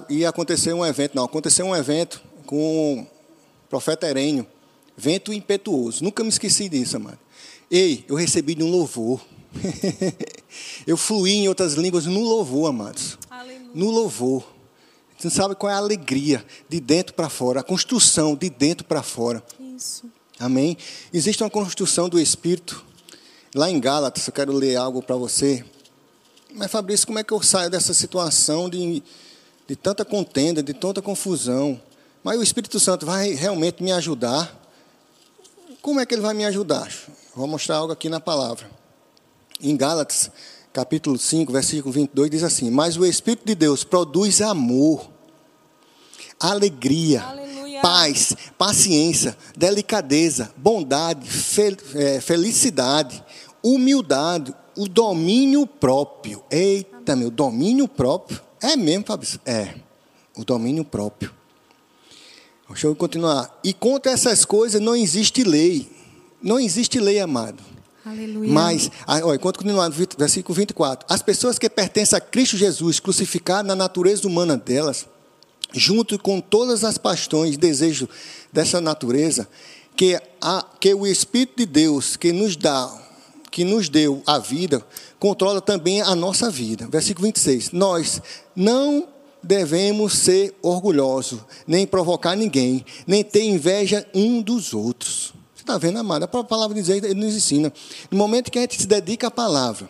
ia 0.08 0.28
acontecer 0.28 0.72
um 0.72 0.84
evento, 0.84 1.14
não, 1.14 1.24
aconteceu 1.24 1.66
um 1.66 1.74
evento 1.74 2.22
com 2.46 3.00
o 3.00 3.06
profeta 3.68 4.08
Herênio, 4.08 4.46
vento 4.96 5.32
impetuoso. 5.32 6.04
Nunca 6.04 6.22
me 6.22 6.28
esqueci 6.28 6.68
disso, 6.68 6.96
amado. 6.96 7.18
Ei, 7.70 8.04
eu 8.08 8.14
recebi 8.14 8.54
de 8.54 8.62
um 8.62 8.70
louvor. 8.70 9.20
eu 10.86 10.96
fluí 10.96 11.32
em 11.32 11.48
outras 11.48 11.74
línguas 11.74 12.06
no 12.06 12.20
louvor, 12.20 12.68
amados. 12.68 13.18
Aleluia. 13.30 13.70
No 13.74 13.90
louvor. 13.90 14.54
Você 15.18 15.30
sabe 15.30 15.54
qual 15.54 15.70
é 15.70 15.74
a 15.74 15.78
alegria 15.78 16.44
de 16.68 16.80
dentro 16.80 17.14
para 17.14 17.28
fora, 17.28 17.60
a 17.60 17.62
construção 17.62 18.36
de 18.36 18.50
dentro 18.50 18.84
para 18.84 19.02
fora. 19.02 19.42
Isso. 19.74 20.04
Amém? 20.38 20.76
Existe 21.12 21.42
uma 21.42 21.50
construção 21.50 22.08
do 22.08 22.20
Espírito. 22.20 22.84
Lá 23.54 23.70
em 23.70 23.80
Gálatas, 23.80 24.26
eu 24.26 24.32
quero 24.32 24.52
ler 24.52 24.76
algo 24.76 25.02
para 25.02 25.16
você. 25.16 25.64
Mas, 26.52 26.70
Fabrício, 26.70 27.06
como 27.06 27.18
é 27.18 27.24
que 27.24 27.32
eu 27.32 27.42
saio 27.42 27.70
dessa 27.70 27.94
situação 27.94 28.68
de, 28.68 29.02
de 29.66 29.76
tanta 29.76 30.04
contenda, 30.04 30.62
de 30.62 30.74
tanta 30.74 31.00
confusão? 31.00 31.80
Mas 32.22 32.38
o 32.38 32.42
Espírito 32.42 32.80
Santo 32.80 33.04
vai 33.04 33.32
realmente 33.32 33.82
me 33.82 33.92
ajudar? 33.92 34.60
Como 35.82 36.00
é 36.00 36.06
que 36.06 36.14
ele 36.14 36.22
vai 36.22 36.34
me 36.34 36.44
ajudar? 36.46 36.90
Vou 37.34 37.46
mostrar 37.46 37.76
algo 37.76 37.92
aqui 37.92 38.08
na 38.08 38.20
palavra. 38.20 38.70
Em 39.60 39.76
Gálatas, 39.76 40.30
capítulo 40.72 41.18
5, 41.18 41.52
versículo 41.52 41.92
22, 41.92 42.30
diz 42.30 42.42
assim: 42.42 42.70
Mas 42.70 42.96
o 42.96 43.04
Espírito 43.04 43.46
de 43.46 43.54
Deus 43.54 43.84
produz 43.84 44.40
amor, 44.40 45.08
alegria, 46.40 47.22
Aleluia. 47.22 47.80
paz, 47.80 48.34
paciência, 48.56 49.36
delicadeza, 49.56 50.52
bondade, 50.56 51.28
fel 51.28 51.76
é, 51.94 52.20
felicidade, 52.20 53.22
humildade, 53.62 54.54
o 54.76 54.88
domínio 54.88 55.66
próprio. 55.66 56.42
Eita, 56.50 57.14
meu, 57.14 57.30
domínio 57.30 57.86
próprio. 57.86 58.40
É 58.64 58.76
mesmo, 58.76 59.04
Fabrício? 59.04 59.38
É, 59.44 59.74
o 60.34 60.42
domínio 60.42 60.86
próprio. 60.86 61.30
Deixa 62.66 62.86
eu 62.86 62.96
continuar. 62.96 63.60
E 63.62 63.74
contra 63.74 64.10
essas 64.10 64.46
coisas 64.46 64.80
não 64.80 64.96
existe 64.96 65.44
lei. 65.44 65.86
Não 66.42 66.58
existe 66.58 66.98
lei, 66.98 67.20
amado. 67.20 67.62
Aleluia. 68.06 68.50
Mas, 68.50 68.90
olha, 69.06 69.36
enquanto 69.36 69.58
continuar 69.58 69.90
no 69.90 69.94
versículo 70.16 70.54
24. 70.54 71.06
As 71.10 71.20
pessoas 71.20 71.58
que 71.58 71.68
pertencem 71.68 72.16
a 72.16 72.20
Cristo 72.20 72.56
Jesus, 72.56 72.98
crucificado 72.98 73.68
na 73.68 73.76
natureza 73.76 74.26
humana 74.26 74.56
delas, 74.56 75.06
junto 75.74 76.18
com 76.18 76.40
todas 76.40 76.84
as 76.84 76.96
paixões 76.96 77.56
e 77.56 77.58
desejos 77.58 78.08
dessa 78.50 78.80
natureza, 78.80 79.46
que, 79.94 80.18
a, 80.40 80.66
que 80.80 80.94
o 80.94 81.06
Espírito 81.06 81.58
de 81.58 81.66
Deus 81.66 82.16
que 82.16 82.32
nos 82.32 82.56
dá, 82.56 82.90
que 83.54 83.62
nos 83.62 83.88
deu 83.88 84.20
a 84.26 84.36
vida, 84.36 84.84
controla 85.16 85.60
também 85.60 86.02
a 86.02 86.12
nossa 86.16 86.50
vida. 86.50 86.88
Versículo 86.90 87.28
26. 87.28 87.70
Nós 87.70 88.20
não 88.56 89.06
devemos 89.40 90.14
ser 90.14 90.56
orgulhosos, 90.60 91.38
nem 91.64 91.86
provocar 91.86 92.34
ninguém, 92.34 92.84
nem 93.06 93.22
ter 93.22 93.44
inveja 93.44 94.04
um 94.12 94.42
dos 94.42 94.74
outros 94.74 95.32
está 95.64 95.78
vendo, 95.78 95.98
amado? 95.98 96.24
A 96.24 96.44
palavra 96.44 96.80
de 96.80 96.92
ele 96.92 97.14
nos 97.14 97.34
ensina. 97.34 97.72
No 98.10 98.18
momento 98.18 98.50
que 98.50 98.58
a 98.58 98.62
gente 98.62 98.82
se 98.82 98.86
dedica 98.86 99.28
à 99.28 99.30
palavra, 99.30 99.88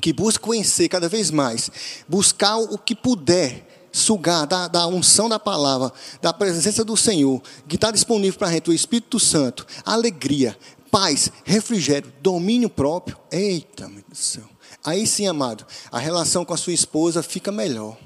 que 0.00 0.12
busca 0.12 0.44
conhecer 0.44 0.88
cada 0.88 1.08
vez 1.08 1.30
mais, 1.30 1.70
buscar 2.06 2.58
o 2.58 2.76
que 2.76 2.94
puder, 2.94 3.88
sugar 3.90 4.46
da, 4.46 4.68
da 4.68 4.86
unção 4.86 5.26
da 5.26 5.38
palavra, 5.38 5.90
da 6.20 6.32
presença 6.32 6.84
do 6.84 6.96
Senhor, 6.96 7.42
que 7.66 7.76
está 7.76 7.90
disponível 7.90 8.38
para 8.38 8.48
a 8.48 8.52
gente, 8.52 8.68
o 8.68 8.74
Espírito 8.74 9.18
Santo, 9.18 9.66
alegria, 9.86 10.56
paz, 10.90 11.30
refrigério, 11.44 12.12
domínio 12.20 12.68
próprio. 12.68 13.16
Eita, 13.30 13.88
meu 13.88 14.02
Deus 14.02 14.08
do 14.08 14.16
céu. 14.16 14.44
Aí 14.84 15.06
sim, 15.06 15.26
amado, 15.26 15.66
a 15.90 15.98
relação 15.98 16.44
com 16.44 16.54
a 16.54 16.56
sua 16.56 16.72
esposa 16.72 17.22
fica 17.22 17.52
melhor, 17.52 17.98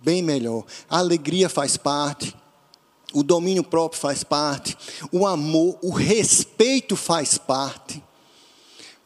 bem 0.00 0.22
melhor. 0.22 0.64
A 0.90 0.98
alegria 0.98 1.48
faz 1.48 1.76
parte, 1.76 2.34
o 3.12 3.22
domínio 3.22 3.62
próprio 3.62 4.00
faz 4.00 4.24
parte, 4.24 4.76
o 5.12 5.26
amor, 5.26 5.78
o 5.82 5.90
respeito 5.90 6.96
faz 6.96 7.38
parte, 7.38 8.02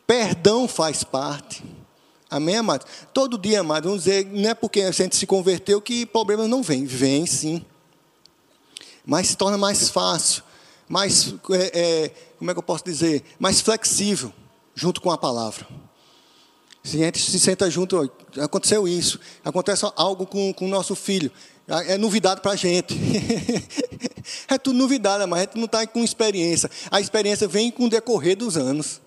perdão 0.07 0.67
faz 0.67 1.05
parte. 1.05 1.63
Amém, 2.31 2.57
amado? 2.57 2.87
Todo 3.13 3.37
dia, 3.37 3.61
amado, 3.61 3.85
vamos 3.85 4.05
dizer, 4.05 4.25
não 4.25 4.49
é 4.49 4.55
porque 4.55 4.81
a 4.81 4.91
gente 4.91 5.15
se 5.15 5.27
converteu 5.27 5.83
que 5.83 6.07
problemas 6.07 6.49
não 6.49 6.63
vêm. 6.63 6.87
Vêm 6.87 7.27
sim. 7.27 7.63
Mas 9.05 9.29
se 9.29 9.37
torna 9.37 9.59
mais 9.59 9.91
fácil, 9.91 10.43
mais, 10.93 11.35
é, 11.53 11.81
é, 11.81 12.11
como 12.39 12.51
é 12.51 12.55
que 12.55 12.59
eu 12.59 12.63
posso 12.63 12.85
dizer? 12.85 13.25
Mais 13.39 13.63
flexível, 13.63 14.31
junto 14.75 15.01
com 15.01 15.11
a 15.11 15.17
palavra. 15.17 15.67
Se 16.85 17.01
a 17.01 17.07
gente 17.07 17.19
se 17.19 17.41
senta 17.41 17.71
junto, 17.71 18.13
aconteceu 18.39 18.87
isso, 18.87 19.19
acontece 19.43 19.91
algo 19.97 20.27
com 20.27 20.55
o 20.61 20.69
nosso 20.69 20.95
filho. 20.95 21.33
É 21.89 21.97
novidade 21.97 22.43
para 22.43 22.51
a 22.53 22.57
gente. 22.57 22.95
é 24.47 24.59
tudo 24.59 24.77
novidade, 24.77 25.25
mas 25.25 25.39
a 25.39 25.43
gente 25.45 25.57
não 25.57 25.65
está 25.65 25.87
com 25.87 26.05
experiência. 26.05 26.71
A 26.91 27.01
experiência 27.01 27.49
vem 27.49 27.71
com 27.71 27.87
o 27.87 27.89
decorrer 27.89 28.37
dos 28.37 28.59
anos. 28.59 29.01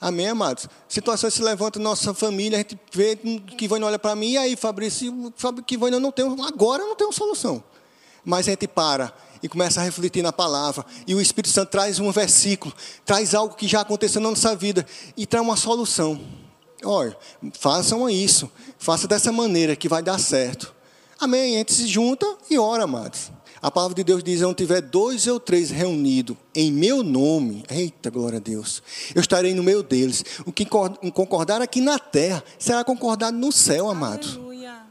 Amém, 0.00 0.28
amados? 0.28 0.66
Situações 0.88 1.34
se 1.34 1.42
levantam 1.42 1.82
na 1.82 1.90
nossa 1.90 2.14
família, 2.14 2.56
a 2.56 2.60
gente 2.60 2.78
vê 2.90 3.16
que 3.58 3.68
vai 3.68 3.82
olha 3.82 3.98
para 3.98 4.16
mim, 4.16 4.30
e 4.30 4.38
aí, 4.38 4.56
Fabrício, 4.56 5.30
que 5.66 5.76
vai 5.76 5.90
não 5.90 6.10
tem, 6.10 6.24
agora 6.46 6.82
não 6.84 6.96
tem 6.96 7.06
uma 7.06 7.12
solução. 7.12 7.62
Mas 8.24 8.48
a 8.48 8.52
gente 8.52 8.66
para 8.66 9.12
e 9.42 9.48
começa 9.48 9.80
a 9.80 9.84
refletir 9.84 10.22
na 10.22 10.32
palavra. 10.32 10.84
E 11.06 11.14
o 11.14 11.20
Espírito 11.20 11.52
Santo 11.52 11.70
traz 11.70 11.98
um 11.98 12.10
versículo, 12.10 12.74
traz 13.04 13.34
algo 13.34 13.54
que 13.54 13.66
já 13.68 13.80
aconteceu 13.80 14.20
na 14.20 14.30
nossa 14.30 14.54
vida 14.54 14.86
e 15.16 15.26
traz 15.26 15.44
uma 15.44 15.56
solução. 15.56 16.20
Olha, 16.84 17.16
façam 17.58 18.08
isso, 18.08 18.50
faça 18.78 19.08
dessa 19.08 19.32
maneira 19.32 19.74
que 19.74 19.88
vai 19.88 20.02
dar 20.02 20.18
certo. 20.18 20.74
Amém. 21.18 21.54
A 21.54 21.58
gente 21.58 21.72
se 21.72 21.86
junta 21.86 22.26
e 22.50 22.58
ora, 22.58 22.84
amados. 22.84 23.30
A 23.62 23.70
palavra 23.70 23.94
de 23.94 24.04
Deus 24.04 24.22
diz: 24.22 24.42
onde 24.42 24.56
tiver 24.56 24.80
dois 24.82 25.26
ou 25.26 25.40
três 25.40 25.70
reunidos 25.70 26.36
em 26.54 26.70
meu 26.70 27.02
nome, 27.02 27.64
eita 27.70 28.10
glória 28.10 28.36
a 28.36 28.40
Deus, 28.40 28.82
eu 29.14 29.20
estarei 29.20 29.54
no 29.54 29.62
meio 29.62 29.82
deles. 29.82 30.24
O 30.44 30.52
que 30.52 30.66
concordar 30.66 31.62
aqui 31.62 31.80
na 31.80 31.98
terra 31.98 32.44
será 32.58 32.84
concordado 32.84 33.36
no 33.36 33.50
céu, 33.50 33.88
amados. 33.88 34.36
Aleluia, 34.36 34.82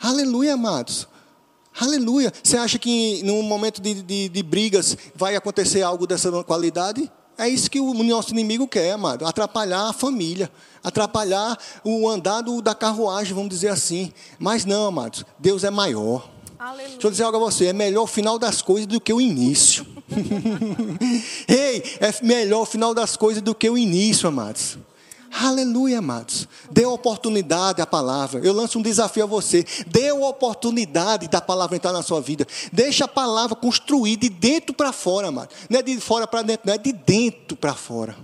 Aleluia 0.00 0.54
amados. 0.54 1.06
Aleluia. 1.80 2.32
Você 2.42 2.56
acha 2.56 2.78
que 2.78 3.22
num 3.24 3.42
momento 3.42 3.80
de, 3.80 4.02
de, 4.02 4.28
de 4.28 4.42
brigas 4.42 4.96
vai 5.14 5.34
acontecer 5.34 5.82
algo 5.82 6.06
dessa 6.06 6.30
qualidade? 6.44 7.10
É 7.36 7.48
isso 7.48 7.68
que 7.68 7.80
o 7.80 7.92
nosso 8.04 8.30
inimigo 8.30 8.68
quer, 8.68 8.92
amado. 8.92 9.26
Atrapalhar 9.26 9.88
a 9.88 9.92
família, 9.92 10.48
atrapalhar 10.84 11.58
o 11.82 12.08
andado 12.08 12.62
da 12.62 12.74
carruagem, 12.74 13.34
vamos 13.34 13.50
dizer 13.50 13.68
assim. 13.68 14.12
Mas 14.38 14.64
não, 14.64 14.86
amados, 14.86 15.24
Deus 15.38 15.64
é 15.64 15.70
maior. 15.70 16.30
Aleluia. 16.56 16.90
Deixa 16.90 17.06
eu 17.06 17.10
dizer 17.10 17.24
algo 17.24 17.36
a 17.38 17.40
você: 17.40 17.66
é 17.66 17.72
melhor 17.72 18.04
o 18.04 18.06
final 18.06 18.38
das 18.38 18.62
coisas 18.62 18.86
do 18.86 19.00
que 19.00 19.12
o 19.12 19.20
início. 19.20 19.84
Ei, 21.48 21.82
é 21.98 22.14
melhor 22.22 22.62
o 22.62 22.66
final 22.66 22.94
das 22.94 23.16
coisas 23.16 23.42
do 23.42 23.54
que 23.54 23.68
o 23.68 23.76
início, 23.76 24.28
amados. 24.28 24.78
Aleluia, 25.36 25.98
amados. 25.98 26.46
Dê 26.70 26.86
oportunidade 26.86 27.82
à 27.82 27.86
palavra. 27.86 28.40
Eu 28.44 28.52
lanço 28.52 28.78
um 28.78 28.82
desafio 28.82 29.24
a 29.24 29.26
você. 29.26 29.64
Dê 29.84 30.12
oportunidade 30.12 31.26
da 31.26 31.40
palavra 31.40 31.74
entrar 31.74 31.92
na 31.92 32.04
sua 32.04 32.20
vida. 32.20 32.46
Deixa 32.72 33.06
a 33.06 33.08
palavra 33.08 33.56
construir 33.56 34.16
de 34.16 34.28
dentro 34.28 34.72
para 34.72 34.92
fora, 34.92 35.28
amado. 35.28 35.52
Não 35.68 35.80
é 35.80 35.82
de 35.82 35.98
fora 35.98 36.24
para 36.24 36.42
dentro, 36.42 36.68
não 36.68 36.74
é 36.74 36.78
de 36.78 36.92
dentro 36.92 37.56
para 37.56 37.74
fora. 37.74 38.16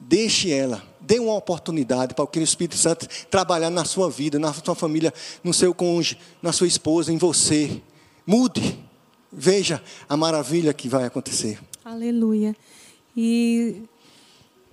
Deixe 0.00 0.52
ela. 0.52 0.82
Dê 1.00 1.20
uma 1.20 1.34
oportunidade 1.34 2.12
para 2.12 2.24
o 2.24 2.42
Espírito 2.42 2.76
Santo 2.76 3.06
trabalhar 3.30 3.70
na 3.70 3.84
sua 3.84 4.10
vida, 4.10 4.36
na 4.36 4.52
sua 4.52 4.74
família, 4.74 5.14
no 5.44 5.54
seu 5.54 5.72
cônjuge, 5.72 6.18
na 6.42 6.50
sua 6.50 6.66
esposa, 6.66 7.12
em 7.12 7.18
você. 7.18 7.80
Mude. 8.26 8.84
Veja 9.32 9.80
a 10.08 10.16
maravilha 10.16 10.74
que 10.74 10.88
vai 10.88 11.04
acontecer. 11.04 11.60
Aleluia. 11.84 12.56
E 13.16 13.82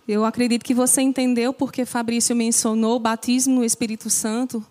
eu 0.07 0.25
acredito 0.25 0.63
que 0.63 0.73
você 0.73 1.01
entendeu 1.01 1.53
porque 1.53 1.85
Fabrício 1.85 2.35
mencionou 2.35 2.97
o 2.97 2.99
batismo 2.99 3.55
no 3.55 3.65
Espírito 3.65 4.09
Santo, 4.09 4.65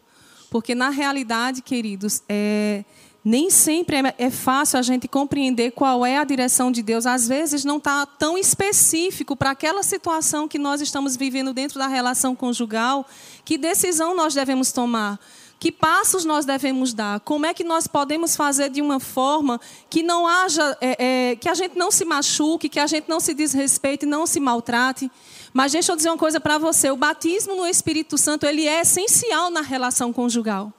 porque 0.51 0.75
na 0.75 0.91
realidade, 0.91 1.63
queridos, 1.63 2.23
é, 2.29 2.85
nem 3.25 3.49
sempre 3.51 3.97
é, 3.97 4.15
é 4.19 4.31
fácil 4.31 4.79
a 4.79 4.83
gente 4.83 5.09
compreender 5.09 5.71
qual 5.71 6.05
é 6.05 6.19
a 6.19 6.25
direção 6.25 6.71
de 6.71 6.83
Deus. 6.83 7.07
Às 7.07 7.29
vezes 7.29 7.65
não 7.65 7.79
está 7.79 8.05
tão 8.05 8.37
específico 8.37 9.37
para 9.37 9.51
aquela 9.51 9.83
situação 9.83 10.49
que 10.49 10.59
nós 10.59 10.81
estamos 10.81 11.17
vivendo 11.17 11.55
dentro 11.55 11.79
da 11.79 11.87
relação 11.87 12.35
conjugal, 12.35 13.07
que 13.45 13.57
decisão 13.57 14.15
nós 14.15 14.35
devemos 14.35 14.73
tomar 14.73 15.19
Que 15.63 15.71
passos 15.71 16.25
nós 16.25 16.45
devemos 16.45 16.93
dar? 16.93 17.21
Como 17.21 17.47
é 17.47 17.55
que 17.55 17.63
nós 17.63 17.87
podemos 17.87 18.35
fazer 18.35 18.69
de 18.69 18.83
uma 18.83 18.99
forma 18.99 19.61
que 19.89 20.03
não 20.03 20.27
haja, 20.27 20.77
é, 20.81 21.31
é, 21.31 21.37
que 21.37 21.49
a 21.49 21.55
gente 21.55 21.79
não 21.79 21.89
se 21.89 22.05
machuque, 22.05 22.69
que 22.69 22.81
a 22.81 22.87
gente 22.89 23.09
não 23.09 23.21
se 23.21 23.33
desrespeite, 23.33 24.05
não 24.05 24.27
se 24.27 24.41
maltrate? 24.41 25.09
Mas 25.53 25.71
deixa 25.71 25.93
eu 25.93 25.97
dizer 25.97 26.09
uma 26.09 26.19
coisa 26.19 26.41
para 26.41 26.59
você: 26.59 26.91
o 26.91 26.97
batismo 26.97 27.55
no 27.55 27.65
Espírito 27.65 28.19
Santo 28.19 28.45
ele 28.45 28.67
é 28.67 28.81
essencial 28.81 29.51
na 29.51 29.61
relação 29.61 30.13
conjugal. 30.13 30.73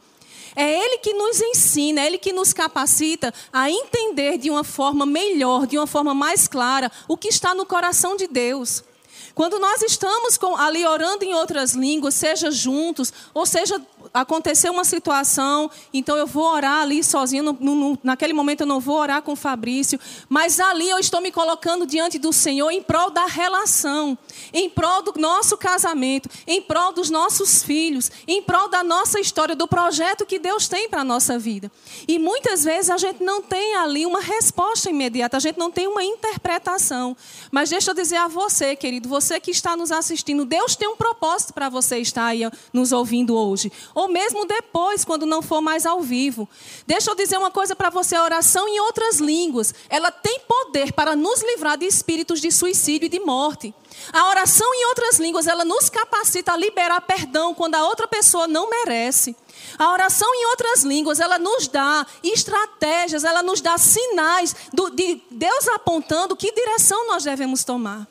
É 0.54 0.70
Ele 0.70 0.98
que 0.98 1.14
nos 1.14 1.40
ensina, 1.40 2.02
é 2.02 2.08
Ele 2.08 2.18
que 2.18 2.34
nos 2.34 2.52
capacita 2.52 3.34
a 3.54 3.72
entender 3.72 4.38
de 4.38 4.50
uma 4.50 4.66
forma 4.66 5.06
melhor, 5.06 5.66
de 5.66 5.78
uma 5.78 5.88
forma 5.88 6.14
mais 6.14 6.46
clara, 6.46 6.92
o 7.08 7.16
que 7.16 7.30
está 7.30 7.56
no 7.56 7.66
coração 7.66 8.18
de 8.18 8.28
Deus. 8.28 8.84
Quando 9.36 9.58
nós 9.58 9.82
estamos 9.82 10.38
com, 10.38 10.56
ali 10.56 10.86
orando 10.86 11.26
em 11.26 11.34
outras 11.34 11.74
línguas, 11.74 12.14
seja 12.14 12.52
juntos, 12.52 13.12
ou 13.34 13.46
seja 13.48 13.82
aconteceu 14.14 14.72
uma 14.72 14.84
situação, 14.84 15.70
então 15.94 16.18
eu 16.18 16.26
vou 16.26 16.52
orar 16.52 16.82
ali 16.82 17.04
sozinho. 17.04 17.44
No, 17.44 17.54
no, 17.54 18.00
naquele 18.04 18.34
momento 18.34 18.62
eu 18.62 18.68
não 18.68 18.80
vou 18.80 18.98
orar 18.98 19.22
com 19.22 19.34
o 19.34 19.36
Fabrício, 19.36 20.00
mas 20.28 20.60
ali 20.60 20.90
eu 20.90 20.98
estou 21.00 21.22
me 21.22 21.32
colocando 21.32 21.86
diante 21.86 22.18
do 22.18 22.34
Senhor 22.34 22.72
em 22.72 22.82
prol 22.82 23.10
da 23.10 23.26
relação, 23.26 24.18
em 24.54 24.70
prol 24.70 25.02
do 25.04 25.14
nosso 25.20 25.58
casamento, 25.58 26.30
em 26.48 26.62
prol 26.62 26.94
dos 26.94 27.10
nossos 27.10 27.64
filhos, 27.64 28.12
em 28.28 28.42
prol 28.42 28.70
da 28.70 28.84
nossa 28.84 29.20
história, 29.20 29.56
do 29.56 29.68
projeto 29.68 30.26
que 30.26 30.40
Deus 30.40 30.68
tem 30.68 30.90
para 30.90 31.02
a 31.02 31.06
nossa 31.06 31.38
vida. 31.38 31.72
E 32.08 32.18
muitas 32.18 32.64
vezes 32.64 32.90
a 32.90 32.98
gente 32.98 33.24
não 33.24 33.42
tem 33.42 33.76
ali 33.76 34.06
uma 34.06 34.22
resposta 34.22 34.90
imediata, 34.90 35.38
a 35.38 35.40
gente 35.40 35.58
não 35.58 35.72
tem 35.72 35.88
uma 35.88 36.04
interpretação. 36.04 37.16
Mas 37.52 37.70
deixa 37.70 37.92
eu 37.92 37.96
dizer 37.96 38.18
a 38.18 38.28
você, 38.28 38.76
querido, 38.76 39.08
você 39.08 39.40
que 39.40 39.52
está 39.52 39.76
nos 39.76 39.92
assistindo, 39.92 40.46
Deus 40.46 40.76
tem 40.76 40.88
um 40.88 40.96
propósito 40.96 41.54
para 41.54 41.70
você 41.70 42.00
estar 42.00 42.26
aí 42.26 42.44
nos 42.72 42.92
ouvindo 42.92 43.36
hoje 43.36 43.72
ou 43.94 44.08
mesmo 44.08 44.46
depois, 44.46 45.06
quando 45.06 45.26
não 45.26 45.42
for 45.42 45.62
mais 45.62 45.86
ao 45.86 46.02
vivo. 46.02 46.48
Deixa 46.86 47.12
eu 47.12 47.16
dizer 47.16 47.38
uma 47.38 47.52
coisa 47.52 47.76
para 47.76 47.90
você: 47.90 48.16
a 48.16 48.24
oração 48.24 48.68
em 48.68 48.80
outras 48.80 49.20
línguas, 49.20 49.74
ela 49.90 50.12
tem 50.12 50.40
poder 50.42 50.94
para 50.94 51.16
nos 51.16 51.42
livrar 51.42 51.78
de 51.78 51.86
espíritos 51.86 52.42
de 52.42 52.52
suicídio 52.52 53.06
e 53.06 53.10
de 53.10 53.20
morte. 53.20 53.74
A 54.12 54.30
oração 54.30 54.74
em 54.74 54.86
outras 54.88 55.20
línguas, 55.20 55.48
ela 55.48 55.64
nos 55.64 55.90
capacita 55.90 56.54
a 56.54 56.58
liberar 56.58 57.02
perdão 57.02 57.54
quando 57.54 57.76
a 57.76 57.86
outra 57.86 58.08
pessoa 58.08 58.48
não 58.48 58.70
merece. 58.70 59.36
A 59.78 59.92
oração 59.92 60.28
em 60.34 60.46
outras 60.48 60.84
línguas, 60.84 61.20
ela 61.20 61.38
nos 61.38 61.68
dá 61.68 62.06
estratégias, 62.24 63.24
ela 63.24 63.44
nos 63.44 63.62
dá 63.62 63.78
sinais 63.78 64.56
do, 64.74 64.90
de 64.90 65.22
Deus 65.30 65.68
apontando 65.70 66.36
que 66.36 66.52
direção 66.52 67.08
nós 67.08 67.24
devemos 67.24 67.64
tomar. 67.64 68.08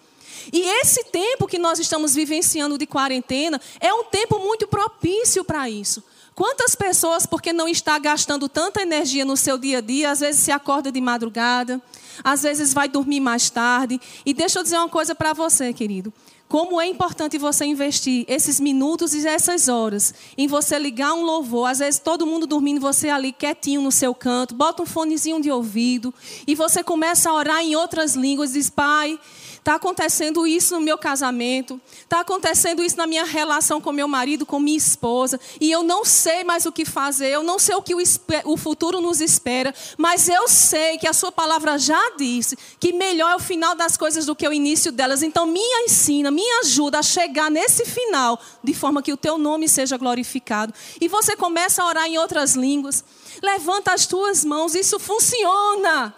E 0.53 0.61
esse 0.81 1.05
tempo 1.05 1.47
que 1.47 1.59
nós 1.59 1.79
estamos 1.79 2.15
vivenciando 2.15 2.77
de 2.77 2.87
quarentena 2.87 3.61
é 3.81 3.93
um 3.95 4.05
tempo 4.05 4.39
muito 4.39 4.69
propício 4.69 5.43
para 5.43 5.71
isso. 5.71 6.05
Quantas 6.35 6.75
pessoas, 6.75 7.27
porque 7.27 7.53
não 7.53 7.69
está 7.69 7.99
gastando 7.99 8.49
tanta 8.49 8.83
energia 8.83 9.25
no 9.25 9.37
seu 9.37 9.59
dia 9.59 9.79
a 9.79 9.81
dia, 9.81 10.11
às 10.11 10.21
vezes 10.21 10.43
se 10.43 10.51
acorda 10.51 10.91
de 10.91 11.01
madrugada, 11.01 11.81
às 12.23 12.43
vezes 12.43 12.73
vai 12.73 12.89
dormir 12.89 13.21
mais 13.21 13.51
tarde. 13.51 14.01
E 14.25 14.33
deixa 14.33 14.59
eu 14.59 14.63
dizer 14.63 14.77
uma 14.77 14.89
coisa 14.89 15.15
para 15.15 15.33
você, 15.33 15.73
querido. 15.73 16.13
Como 16.49 16.79
é 16.79 16.87
importante 16.87 17.39
você 17.39 17.65
investir 17.65 18.27
esses 18.29 18.61
minutos 18.61 19.15
e 19.15 19.27
essas 19.27 19.69
horas 19.69 20.13
em 20.37 20.47
você 20.47 20.79
ligar 20.79 21.15
um 21.15 21.23
louvor, 21.23 21.71
às 21.71 21.79
vezes 21.79 21.99
todo 21.99 22.27
mundo 22.27 22.47
dormindo, 22.47 22.79
você 22.79 23.09
ali 23.09 23.33
quietinho 23.33 23.81
no 23.81 23.91
seu 23.91 24.15
canto, 24.15 24.55
bota 24.55 24.83
um 24.83 24.87
fonezinho 24.87 25.41
de 25.41 25.51
ouvido 25.51 26.13
e 26.47 26.55
você 26.55 26.85
começa 26.85 27.31
a 27.31 27.35
orar 27.35 27.63
em 27.63 27.75
outras 27.75 28.15
línguas, 28.15 28.53
diz: 28.53 28.69
"Pai, 28.69 29.19
Está 29.63 29.77
acontecendo 29.77 30.45
isso 30.45 30.75
no 30.75 30.81
meu 30.81 30.99
casamento. 30.99 31.81
Está 32.01 32.19
acontecendo 32.19 32.83
isso 32.83 32.97
na 32.97 33.07
minha 33.07 33.23
relação 33.23 33.81
com 33.81 33.93
meu 33.93 34.09
marido, 34.09 34.45
com 34.45 34.59
minha 34.59 34.77
esposa. 34.77 35.39
E 35.61 35.71
eu 35.71 35.85
não 35.85 36.05
sei 36.05 36.43
mais 36.43 36.67
o 36.67 36.73
que 36.73 36.85
fazer. 36.85 37.29
Eu 37.29 37.45
não 37.45 37.61
sei 37.61 37.77
o 37.77 37.81
que 37.81 37.95
o, 37.95 37.99
o 38.45 38.57
futuro 38.57 39.01
nos 39.01 39.21
espera. 39.21 39.73
Mas 39.97 40.29
eu 40.29 40.49
sei 40.49 40.99
que 40.99 41.07
a 41.07 41.13
Sua 41.13 41.31
palavra 41.31 41.79
já 41.79 42.11
disse 42.17 42.59
que 42.81 42.93
melhor 42.93 43.31
é 43.31 43.37
o 43.37 43.39
final 43.39 43.77
das 43.77 43.97
coisas 43.97 44.27
do 44.27 44.35
que 44.35 44.49
o 44.49 44.53
início 44.53 44.91
delas. 44.91 45.23
Então, 45.23 45.47
me 45.47 45.61
ensina, 45.85 46.29
me 46.33 46.43
ajuda 46.65 46.99
a 46.99 47.03
chegar 47.03 47.49
nesse 47.49 47.85
final, 47.85 48.41
de 48.65 48.75
forma 48.75 49.01
que 49.01 49.13
o 49.13 49.17
Teu 49.17 49.39
nome 49.39 49.69
seja 49.69 49.97
glorificado. 49.97 50.75
E 51.01 51.07
você 51.07 51.37
começa 51.37 51.85
a 51.85 51.87
orar 51.87 52.07
em 52.09 52.19
outras 52.19 52.57
línguas. 52.57 53.05
Levanta 53.41 53.93
as 53.93 54.07
tuas 54.07 54.45
mãos. 54.45 54.75
Isso 54.75 54.99
funciona. 54.99 56.13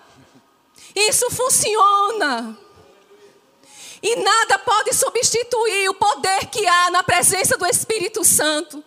Isso 0.97 1.28
funciona. 1.28 2.64
E 4.05 4.16
nada 4.16 4.59
pode 4.59 4.92
substituir 4.92 5.88
o 5.88 5.94
poder 5.94 6.44
que 6.48 6.66
há 6.66 6.90
na 6.90 7.02
presença 7.02 7.57
do 7.57 7.64
Espírito 7.64 8.22
Santo. 8.22 8.84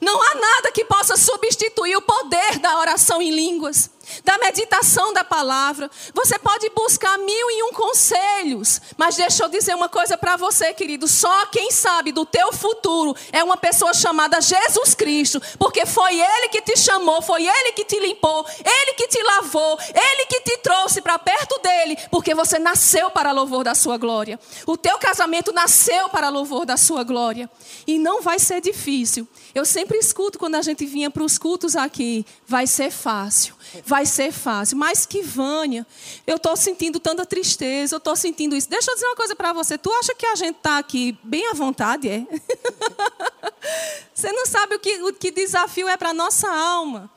Não 0.00 0.22
há 0.22 0.34
nada 0.36 0.70
que 0.70 0.84
possa 0.84 1.16
substituir 1.16 1.96
o 1.96 2.02
poder 2.02 2.60
da 2.60 2.78
oração 2.78 3.20
em 3.20 3.32
línguas 3.32 3.90
da 4.24 4.38
meditação 4.38 5.12
da 5.12 5.24
palavra. 5.24 5.90
Você 6.14 6.38
pode 6.38 6.68
buscar 6.70 7.18
mil 7.18 7.50
e 7.50 7.62
um 7.64 7.72
conselhos, 7.72 8.80
mas 8.96 9.16
deixa 9.16 9.44
eu 9.44 9.48
dizer 9.48 9.74
uma 9.74 9.88
coisa 9.88 10.16
para 10.16 10.36
você, 10.36 10.72
querido: 10.72 11.08
só 11.08 11.46
quem 11.46 11.70
sabe 11.70 12.12
do 12.12 12.24
teu 12.24 12.52
futuro 12.52 13.14
é 13.32 13.42
uma 13.42 13.56
pessoa 13.56 13.92
chamada 13.92 14.40
Jesus 14.40 14.94
Cristo, 14.94 15.40
porque 15.58 15.84
foi 15.84 16.20
Ele 16.20 16.48
que 16.48 16.62
te 16.62 16.78
chamou, 16.78 17.20
foi 17.22 17.46
Ele 17.46 17.72
que 17.72 17.84
te 17.84 17.98
limpou, 17.98 18.46
Ele 18.64 18.92
que 18.94 19.08
te 19.08 19.22
lavou, 19.22 19.78
Ele 19.94 20.26
que 20.26 20.40
te 20.42 20.58
trouxe 20.58 21.00
para 21.00 21.18
perto 21.18 21.58
dele, 21.60 21.96
porque 22.10 22.34
você 22.34 22.58
nasceu 22.58 23.10
para 23.10 23.32
louvor 23.32 23.64
da 23.64 23.74
Sua 23.74 23.96
glória. 23.96 24.38
O 24.66 24.76
teu 24.76 24.98
casamento 24.98 25.52
nasceu 25.52 26.08
para 26.08 26.28
louvor 26.28 26.64
da 26.64 26.76
Sua 26.76 27.02
glória, 27.02 27.50
e 27.86 27.98
não 27.98 28.22
vai 28.22 28.38
ser 28.38 28.60
difícil. 28.60 29.26
Eu 29.54 29.64
sempre 29.64 29.98
escuto 29.98 30.38
quando 30.38 30.54
a 30.54 30.62
gente 30.62 30.86
vinha 30.86 31.10
para 31.10 31.24
os 31.24 31.38
cultos 31.38 31.74
aqui, 31.74 32.24
vai 32.46 32.66
ser 32.66 32.90
fácil, 32.90 33.55
vai 33.84 34.06
ser 34.06 34.32
fácil. 34.32 34.76
Mas 34.76 35.06
que 35.06 35.22
Vânia, 35.22 35.86
eu 36.26 36.36
estou 36.36 36.56
sentindo 36.56 36.98
tanta 37.00 37.24
tristeza, 37.26 37.94
eu 37.94 37.98
estou 37.98 38.16
sentindo 38.16 38.56
isso. 38.56 38.68
Deixa 38.68 38.90
eu 38.90 38.94
dizer 38.94 39.06
uma 39.06 39.16
coisa 39.16 39.34
para 39.34 39.52
você. 39.52 39.76
Tu 39.76 39.90
acha 39.92 40.14
que 40.14 40.26
a 40.26 40.34
gente 40.34 40.56
está 40.56 40.78
aqui 40.78 41.18
bem 41.22 41.48
à 41.48 41.54
vontade, 41.54 42.08
é? 42.08 42.26
você 44.14 44.32
não 44.32 44.46
sabe 44.46 44.76
o 44.76 44.78
que, 44.78 45.02
o 45.02 45.12
que 45.12 45.30
desafio 45.30 45.88
é 45.88 45.96
para 45.96 46.14
nossa 46.14 46.48
alma 46.48 47.10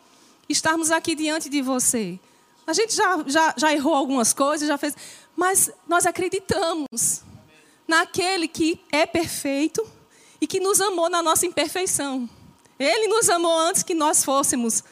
estarmos 0.50 0.90
aqui 0.92 1.16
diante 1.16 1.48
de 1.48 1.62
você. 1.62 2.20
A 2.66 2.74
gente 2.74 2.96
já, 2.96 3.24
já, 3.28 3.54
já 3.56 3.74
errou 3.74 3.94
algumas 3.94 4.34
coisas, 4.34 4.68
já 4.68 4.78
fez, 4.78 4.96
mas 5.36 5.72
nós 5.88 6.06
acreditamos 6.06 7.22
naquele 7.88 8.48
que 8.48 8.80
é 8.92 9.06
perfeito 9.06 9.86
e 10.42 10.48
que 10.48 10.60
nos 10.60 10.80
amou 10.82 11.10
na 11.10 11.22
nossa 11.22 11.46
imperfeição. 11.46 12.30
Ele 12.78 13.08
nos 13.08 13.30
amou 13.30 13.58
antes 13.60 13.84
que 13.84 13.94
nós 13.94 14.24
fôssemos 14.24 14.84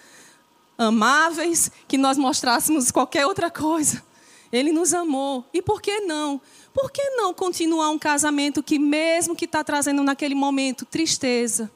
amáveis, 0.77 1.71
que 1.87 1.97
nós 1.97 2.17
mostrássemos 2.17 2.91
qualquer 2.91 3.25
outra 3.25 3.49
coisa. 3.49 4.03
Ele 4.51 4.71
nos 4.71 4.93
amou. 4.93 5.45
E 5.53 5.61
por 5.61 5.81
que 5.81 6.01
não? 6.01 6.39
Por 6.73 6.91
que 6.91 7.01
não 7.11 7.33
continuar 7.33 7.89
um 7.89 7.99
casamento 7.99 8.61
que, 8.61 8.77
mesmo 8.77 9.35
que 9.35 9.45
está 9.45 9.63
trazendo 9.63 10.03
naquele 10.03 10.35
momento 10.35 10.85
tristeza, 10.85 11.71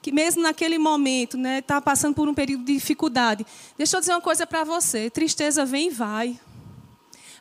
que 0.00 0.10
mesmo 0.10 0.42
naquele 0.42 0.78
momento 0.78 1.36
está 1.36 1.48
né, 1.48 1.60
tá 1.60 1.80
passando 1.80 2.14
por 2.14 2.26
um 2.26 2.34
período 2.34 2.64
de 2.64 2.72
dificuldade? 2.72 3.46
Deixa 3.76 3.96
eu 3.96 4.00
dizer 4.00 4.12
uma 4.12 4.20
coisa 4.20 4.46
para 4.46 4.64
você: 4.64 5.10
tristeza 5.10 5.64
vem 5.64 5.88
e 5.88 5.90
vai, 5.90 6.40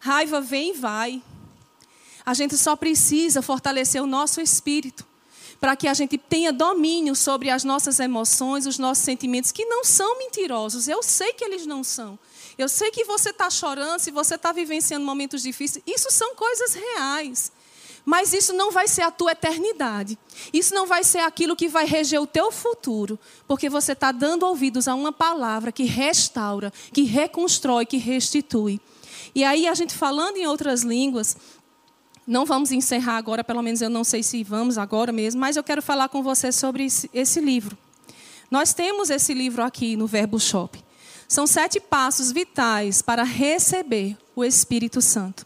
raiva 0.02 0.42
vem 0.42 0.72
e 0.72 0.74
vai. 0.74 1.24
A 2.26 2.34
gente 2.34 2.58
só 2.58 2.76
precisa 2.76 3.42
fortalecer 3.42 4.04
o 4.04 4.08
nosso 4.08 4.42
espírito 4.42 5.09
para 5.60 5.76
que 5.76 5.88
a 5.88 5.94
gente 5.94 6.18
tenha 6.18 6.54
domínio 6.54 7.16
sobre 7.16 7.50
as 7.50 7.64
nossas 7.64 8.00
emoções, 8.00 8.66
os 8.66 8.78
nossos 8.78 9.04
sentimentos, 9.04 9.52
que 9.52 9.66
não 9.66 9.84
são 9.84 10.18
mentirosos. 10.18 10.88
Eu 10.88 11.04
sei 11.04 11.34
que 11.34 11.44
eles 11.44 11.66
não 11.66 11.84
são. 11.84 12.18
Eu 12.58 12.70
sei 12.70 12.92
que 12.92 13.04
você 13.04 13.30
está 13.30 13.50
chorando, 13.50 14.00
se 14.00 14.12
você 14.12 14.36
está 14.36 14.52
vivenciando 14.52 15.06
momentos 15.06 15.42
difíceis, 15.42 15.84
isso 15.86 16.10
são 16.12 16.36
coisas 16.36 16.74
reais. 16.74 17.52
Mas 18.06 18.34
isso 18.34 18.54
não 18.54 18.72
vai 18.72 18.88
ser 18.88 19.02
a 19.02 19.12
tua 19.12 19.34
eternidade. 19.34 20.18
Isso 20.54 20.74
não 20.74 20.88
vai 20.88 21.04
ser 21.04 21.20
aquilo 21.20 21.56
que 21.56 21.68
vai 21.68 21.86
reger 21.86 22.22
o 22.22 22.28
teu 22.28 22.52
futuro. 22.52 23.20
Porque 23.48 23.70
você 23.70 23.92
está 23.92 24.12
dando 24.12 24.46
ouvidos 24.46 24.88
a 24.88 24.96
uma 24.96 25.12
palavra 25.12 25.72
que 25.72 25.84
restaura, 25.84 26.74
que 26.92 27.04
reconstrói, 27.04 27.86
que 27.86 27.98
restitui. 27.98 28.80
E 29.36 29.44
aí, 29.44 29.68
a 29.68 29.76
gente 29.76 29.94
falando 29.94 30.38
em 30.38 30.48
outras 30.48 30.82
línguas, 30.82 31.38
não 32.30 32.46
vamos 32.46 32.72
encerrar 32.72 33.18
agora, 33.18 33.44
pelo 33.44 33.64
menos 33.64 33.82
eu 33.82 33.90
não 33.90 34.04
sei 34.04 34.22
se 34.22 34.44
vamos 34.44 34.78
agora 34.78 35.12
mesmo, 35.12 35.42
mas 35.42 35.58
eu 35.58 35.64
quero 35.64 35.82
falar 35.82 36.10
com 36.10 36.22
você 36.22 36.52
sobre 36.52 36.86
esse, 36.86 37.42
livro. 37.42 37.76
Nós 38.52 38.72
temos 38.72 39.10
esse 39.10 39.34
livro 39.34 39.64
aqui 39.64 39.96
no 39.96 40.06
Verbo 40.06 40.40
Shop. 40.40 40.80
São 41.28 41.48
sete 41.48 41.80
passos 41.80 42.32
vitais 42.32 43.02
para 43.02 43.24
receber 43.24 44.16
o 44.36 44.46
Espírito 44.46 45.02
Santo. 45.02 45.44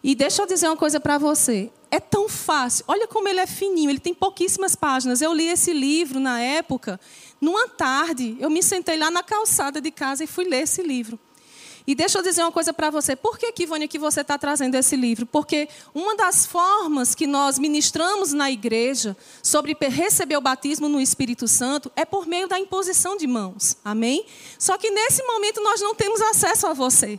E 0.00 0.14
deixa 0.14 0.42
eu 0.42 0.46
dizer 0.46 0.68
uma 0.68 0.76
coisa 0.76 1.00
para 1.00 1.18
você. 1.18 1.72
É 1.90 1.98
tão 1.98 2.28
fácil. 2.28 2.84
Olha 2.86 3.08
como 3.08 3.28
ele 3.28 3.40
é 3.40 3.46
fininho. 3.46 3.90
Ele 3.90 3.98
tem 3.98 4.14
pouquíssimas 4.14 4.76
páginas. 4.76 5.20
Eu 5.20 5.32
li 5.32 5.48
esse 5.48 5.72
livro 5.72 6.20
na 6.20 6.40
época. 6.40 7.00
Numa 7.40 7.68
tarde, 7.68 8.36
eu 8.38 8.48
me 8.48 8.62
sentei 8.62 8.96
lá 8.96 9.10
na 9.10 9.24
calçada 9.24 9.80
de 9.80 9.90
casa 9.90 10.22
e 10.22 10.28
fui 10.28 10.44
ler 10.44 10.62
esse 10.62 10.82
livro. 10.82 11.18
E 11.86 11.94
deixa 11.94 12.18
eu 12.18 12.22
dizer 12.22 12.42
uma 12.42 12.52
coisa 12.52 12.72
para 12.72 12.90
você. 12.90 13.16
Por 13.16 13.36
que, 13.36 13.50
Kivânia, 13.52 13.88
que 13.88 13.98
você 13.98 14.20
está 14.20 14.38
trazendo 14.38 14.76
esse 14.76 14.94
livro? 14.94 15.26
Porque 15.26 15.68
uma 15.94 16.16
das 16.16 16.46
formas 16.46 17.14
que 17.14 17.26
nós 17.26 17.58
ministramos 17.58 18.32
na 18.32 18.50
igreja 18.50 19.16
sobre 19.42 19.76
receber 19.80 20.36
o 20.36 20.40
batismo 20.40 20.88
no 20.88 21.00
Espírito 21.00 21.48
Santo 21.48 21.90
é 21.96 22.04
por 22.04 22.26
meio 22.26 22.46
da 22.46 22.58
imposição 22.58 23.16
de 23.16 23.26
mãos. 23.26 23.76
Amém? 23.84 24.24
Só 24.58 24.78
que 24.78 24.90
nesse 24.90 25.22
momento 25.24 25.60
nós 25.60 25.80
não 25.80 25.94
temos 25.94 26.20
acesso 26.20 26.68
a 26.68 26.72
você. 26.72 27.18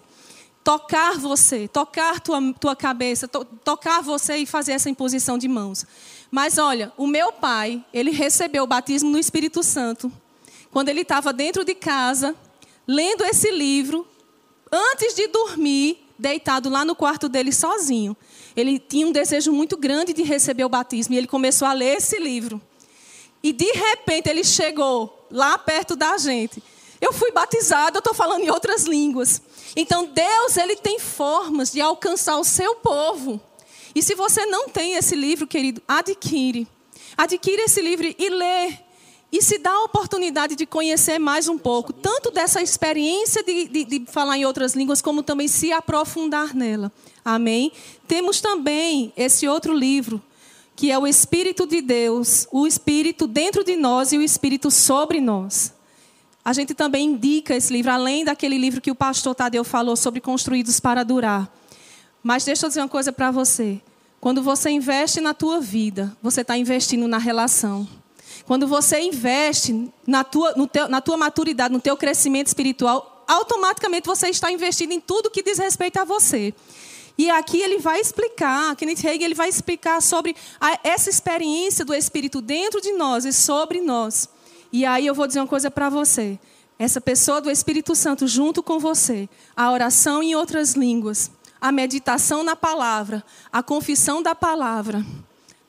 Tocar 0.64 1.18
você, 1.18 1.68
tocar 1.68 2.22
tua, 2.22 2.39
tua 2.57 2.76
cabeça, 2.76 3.28
to, 3.28 3.43
tocar 3.43 4.01
você 4.01 4.38
e 4.38 4.45
fazer 4.45 4.72
essa 4.72 4.89
imposição 4.89 5.38
de 5.38 5.49
mãos. 5.49 5.86
Mas 6.32 6.57
olha, 6.57 6.93
o 6.95 7.05
meu 7.05 7.34
pai, 7.34 7.84
ele 7.93 8.11
recebeu 8.11 8.64
o 8.64 8.68
batismo 8.68 9.09
no 9.09 9.20
Espírito 9.20 9.61
Santo 9.61 10.11
quando 10.72 10.89
ele 10.89 11.01
estava 11.01 11.32
dentro 11.32 11.64
de 11.64 11.76
casa, 11.76 12.36
lendo 12.88 13.24
esse 13.24 13.51
livro, 13.51 14.07
antes 14.74 15.13
de 15.13 15.28
dormir, 15.28 16.03
deitado 16.17 16.67
lá 16.67 16.84
no 16.84 16.95
quarto 16.95 17.30
dele 17.30 17.51
sozinho. 17.51 18.17
Ele 18.55 18.80
tinha 18.80 19.05
um 19.05 19.11
desejo 19.11 19.53
muito 19.53 19.78
grande 19.78 20.13
de 20.13 20.24
receber 20.24 20.65
o 20.65 20.69
batismo 20.69 21.13
e 21.13 21.17
ele 21.17 21.28
começou 21.28 21.67
a 21.67 21.74
ler 21.74 21.97
esse 21.97 22.17
livro. 22.17 22.59
E 23.43 23.53
de 23.53 23.71
repente 23.71 24.30
ele 24.30 24.43
chegou 24.43 25.28
lá 25.30 25.57
perto 25.57 25.95
da 25.95 26.17
gente. 26.17 26.63
Eu 26.99 27.13
fui 27.13 27.32
batizado, 27.32 27.97
eu 27.97 27.99
estou 27.99 28.13
falando 28.13 28.43
em 28.43 28.49
outras 28.49 28.86
línguas. 28.86 29.41
Então 29.76 30.05
Deus 30.05 30.57
ele 30.57 30.76
tem 30.76 30.97
formas 30.97 31.71
de 31.71 31.80
alcançar 31.80 32.38
o 32.38 32.43
seu 32.43 32.76
povo. 32.76 33.39
E 33.93 34.01
se 34.01 34.15
você 34.15 34.45
não 34.45 34.69
tem 34.69 34.95
esse 34.95 35.15
livro, 35.15 35.45
querido, 35.45 35.84
adquire. 35.88 36.67
Adquire 37.15 37.61
esse 37.61 37.82
livro 37.82 38.07
e 38.17 38.30
lê. 38.30 38.74
E 39.34 39.41
se 39.41 39.57
dá 39.57 39.71
a 39.71 39.86
oportunidade 39.86 40.55
de 40.55 40.63
conhecer 40.63 41.17
mais 41.17 41.47
um 41.47 41.57
pouco, 41.57 41.91
tanto 41.91 42.29
dessa 42.29 42.61
experiência 42.61 43.43
de, 43.43 43.67
de, 43.67 43.84
de, 43.84 44.05
falar 44.05 44.38
em 44.38 44.45
outras 44.45 44.75
línguas, 44.75 45.01
como 45.01 45.23
também 45.23 45.47
se 45.47 45.71
aprofundar 45.71 46.53
nela. 46.53 46.91
Amém? 47.25 47.71
Temos 48.07 48.39
também 48.39 49.11
esse 49.17 49.47
outro 49.47 49.73
livro, 49.73 50.21
que 50.75 50.91
é 50.91 50.99
o 50.99 51.07
Espírito 51.07 51.65
de 51.65 51.81
Deus, 51.81 52.47
o 52.51 52.67
Espírito 52.67 53.25
dentro 53.25 53.63
de 53.63 53.75
nós 53.75 54.13
e 54.13 54.19
o 54.19 54.21
Espírito 54.21 54.69
sobre 54.69 55.19
nós. 55.19 55.73
A 56.45 56.53
gente 56.53 56.75
também 56.75 57.07
indica 57.07 57.55
esse 57.55 57.73
livro, 57.73 57.91
além 57.91 58.23
daquele 58.23 58.59
livro 58.59 58.79
que 58.79 58.91
o 58.91 58.95
pastor 58.95 59.34
Tadeu 59.34 59.63
falou 59.63 59.95
sobre 59.95 60.21
construídos 60.21 60.79
para 60.79 61.03
durar. 61.03 61.51
Mas 62.21 62.45
deixa 62.45 62.67
eu 62.67 62.69
dizer 62.69 62.81
uma 62.81 62.88
coisa 62.88 63.11
para 63.11 63.31
você. 63.31 63.81
Quando 64.21 64.43
você 64.43 64.69
investe 64.69 65.19
na 65.19 65.34
tua 65.34 65.59
vida, 65.59 66.15
você 66.21 66.41
está 66.41 66.55
investindo 66.55 67.07
na 67.07 67.17
relação. 67.17 67.88
Quando 68.46 68.68
você 68.68 69.00
investe 69.00 69.91
na 70.06 70.24
tua, 70.24 70.54
teu, 70.68 70.89
na 70.89 71.00
tua 71.00 71.18
maturidade, 71.18 71.74
no 71.74 71.80
teu 71.80 71.96
crescimento 71.96 72.48
espiritual, 72.48 73.24
automaticamente 73.28 74.06
você 74.06 74.30
está 74.30 74.52
investindo 74.52 74.91
em 74.91 75.00
tudo 75.00 75.30
que 75.30 75.41
diz 75.41 75.58
respeito 75.58 75.98
a 75.98 76.04
você. 76.04 76.54
E 77.18 77.30
aqui 77.30 77.62
ele 77.62 77.78
vai 77.78 78.00
explicar, 78.00 78.76
Kenneth 78.76 79.08
Hagin 79.08 79.24
ele 79.24 79.36
vai 79.36 79.48
explicar 79.48 80.02
sobre 80.02 80.36
a, 80.60 80.80
essa 80.84 81.10
experiência 81.10 81.86
do 81.86 81.94
Espírito 81.94 82.41
dentro 82.41 82.82
de 82.82 82.91
nós 82.94 83.24
e 83.24 83.32
sobre 83.32 83.82
nós. 83.82 84.28
E 84.72 84.84
aí 84.86 85.06
eu 85.06 85.14
vou 85.14 85.28
dizer 85.28 85.39
uma 85.39 85.48
coisa 85.48 85.70
para 85.70 85.89
você. 85.89 86.39
Essa 86.80 87.00
pessoa 87.00 87.39
do 87.39 87.52
Espírito 87.52 87.96
Santo 87.96 88.28
junto 88.28 88.64
com 88.64 88.80
você, 88.80 89.30
a 89.56 89.72
oração 89.72 90.24
em 90.24 90.34
outras 90.34 90.74
línguas, 90.74 91.32
a 91.62 91.72
meditação 91.72 92.44
na 92.44 92.56
palavra, 92.56 93.24
a 93.52 93.62
confissão 93.62 94.22
da 94.22 94.34
palavra, 94.34 95.06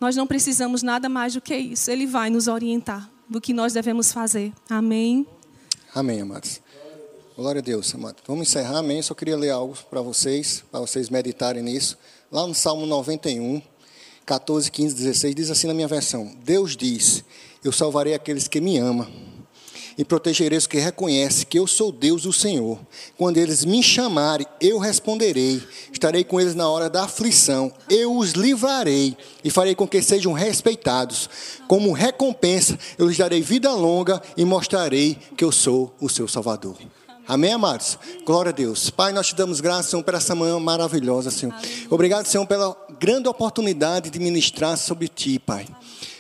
nós 0.05 0.17
não 0.17 0.27
precisamos 0.27 0.83
nada 0.83 1.09
mais 1.09 1.33
do 1.33 1.41
que 1.41 1.57
isso. 1.57 1.91
Ele 1.91 2.07
vai 2.07 2.29
nos 2.29 2.47
orientar 2.47 3.11
do 3.27 3.41
que 3.41 3.55
nós 3.55 3.73
devemos 3.73 4.13
fazer. 4.13 4.53
Amém. 4.69 5.27
Amém, 5.95 6.21
amados. 6.21 6.61
Glória 7.35 7.61
a 7.61 7.63
Deus, 7.63 7.95
amados. 7.95 8.23
Vamos 8.27 8.47
encerrar, 8.47 8.81
amém. 8.81 9.01
Só 9.01 9.15
queria 9.15 9.35
ler 9.35 9.49
algo 9.49 9.75
para 9.89 10.03
vocês, 10.03 10.63
para 10.71 10.81
vocês 10.81 11.09
meditarem 11.09 11.63
nisso. 11.63 11.97
Lá 12.31 12.47
no 12.47 12.55
Salmo 12.55 12.85
91, 12.85 13.63
14, 14.27 14.71
15, 14.71 14.95
16, 14.95 15.35
diz 15.35 15.51
assim 15.51 15.67
na 15.69 15.73
minha 15.73 15.89
versão: 15.89 16.37
Deus 16.45 16.77
diz: 16.77 17.25
Eu 17.65 17.73
salvarei 17.73 18.13
aqueles 18.13 18.47
que 18.47 18.61
me 18.61 18.77
amam 18.77 19.09
e 19.97 20.05
protegerei 20.05 20.59
os 20.59 20.67
que 20.67 20.79
reconhecem 20.79 21.47
que 21.47 21.59
eu 21.59 21.67
sou 21.67 21.93
Deus, 21.93 22.25
o 22.25 22.33
Senhor. 22.33 22.79
Quando 23.17 23.39
eles 23.39 23.65
me 23.65 23.83
chamarem, 23.83 24.47
eu 24.61 24.79
responderei. 24.79 25.63
Estarei 25.93 26.25
com 26.25 26.41
eles 26.41 26.55
na 26.55 26.69
hora 26.69 26.91
da 26.91 27.05
aflição. 27.05 27.73
Eu 27.89 28.17
os 28.17 28.33
livrarei 28.33 29.17
e 29.43 29.51
farei 29.51 29.75
com 29.75 29.87
que 29.87 30.03
sejam 30.03 30.33
respeitados. 30.33 31.29
Como 31.69 31.93
recompensa, 31.93 32.79
eu 32.99 33.09
lhes 33.09 33.19
darei 33.19 33.41
vida 33.41 33.73
longa 33.73 34.21
e 34.37 34.45
mostrarei 34.45 35.17
que 35.37 35.45
eu 35.45 35.53
sou 35.53 35.95
o 36.01 36.09
seu 36.09 36.27
Salvador. 36.27 36.77
Amém, 37.27 37.55
amados? 37.55 37.99
Glória 38.27 38.51
a 38.51 38.53
Deus. 38.53 38.91
Pai, 38.91 39.13
nós 39.13 39.29
te 39.29 39.35
damos 39.35 39.61
graças, 39.61 39.87
Senhor, 39.87 40.03
por 40.03 40.13
essa 40.13 40.35
manhã 40.35 40.61
maravilhosa, 40.61 41.31
Senhor. 41.31 41.55
Obrigado, 41.89 42.27
Senhor, 42.27 42.47
pela 42.47 42.77
grande 43.01 43.29
oportunidade 43.29 44.11
de 44.11 44.19
ministrar 44.19 44.77
sobre 44.77 45.09
ti, 45.09 45.39
Pai 45.39 45.67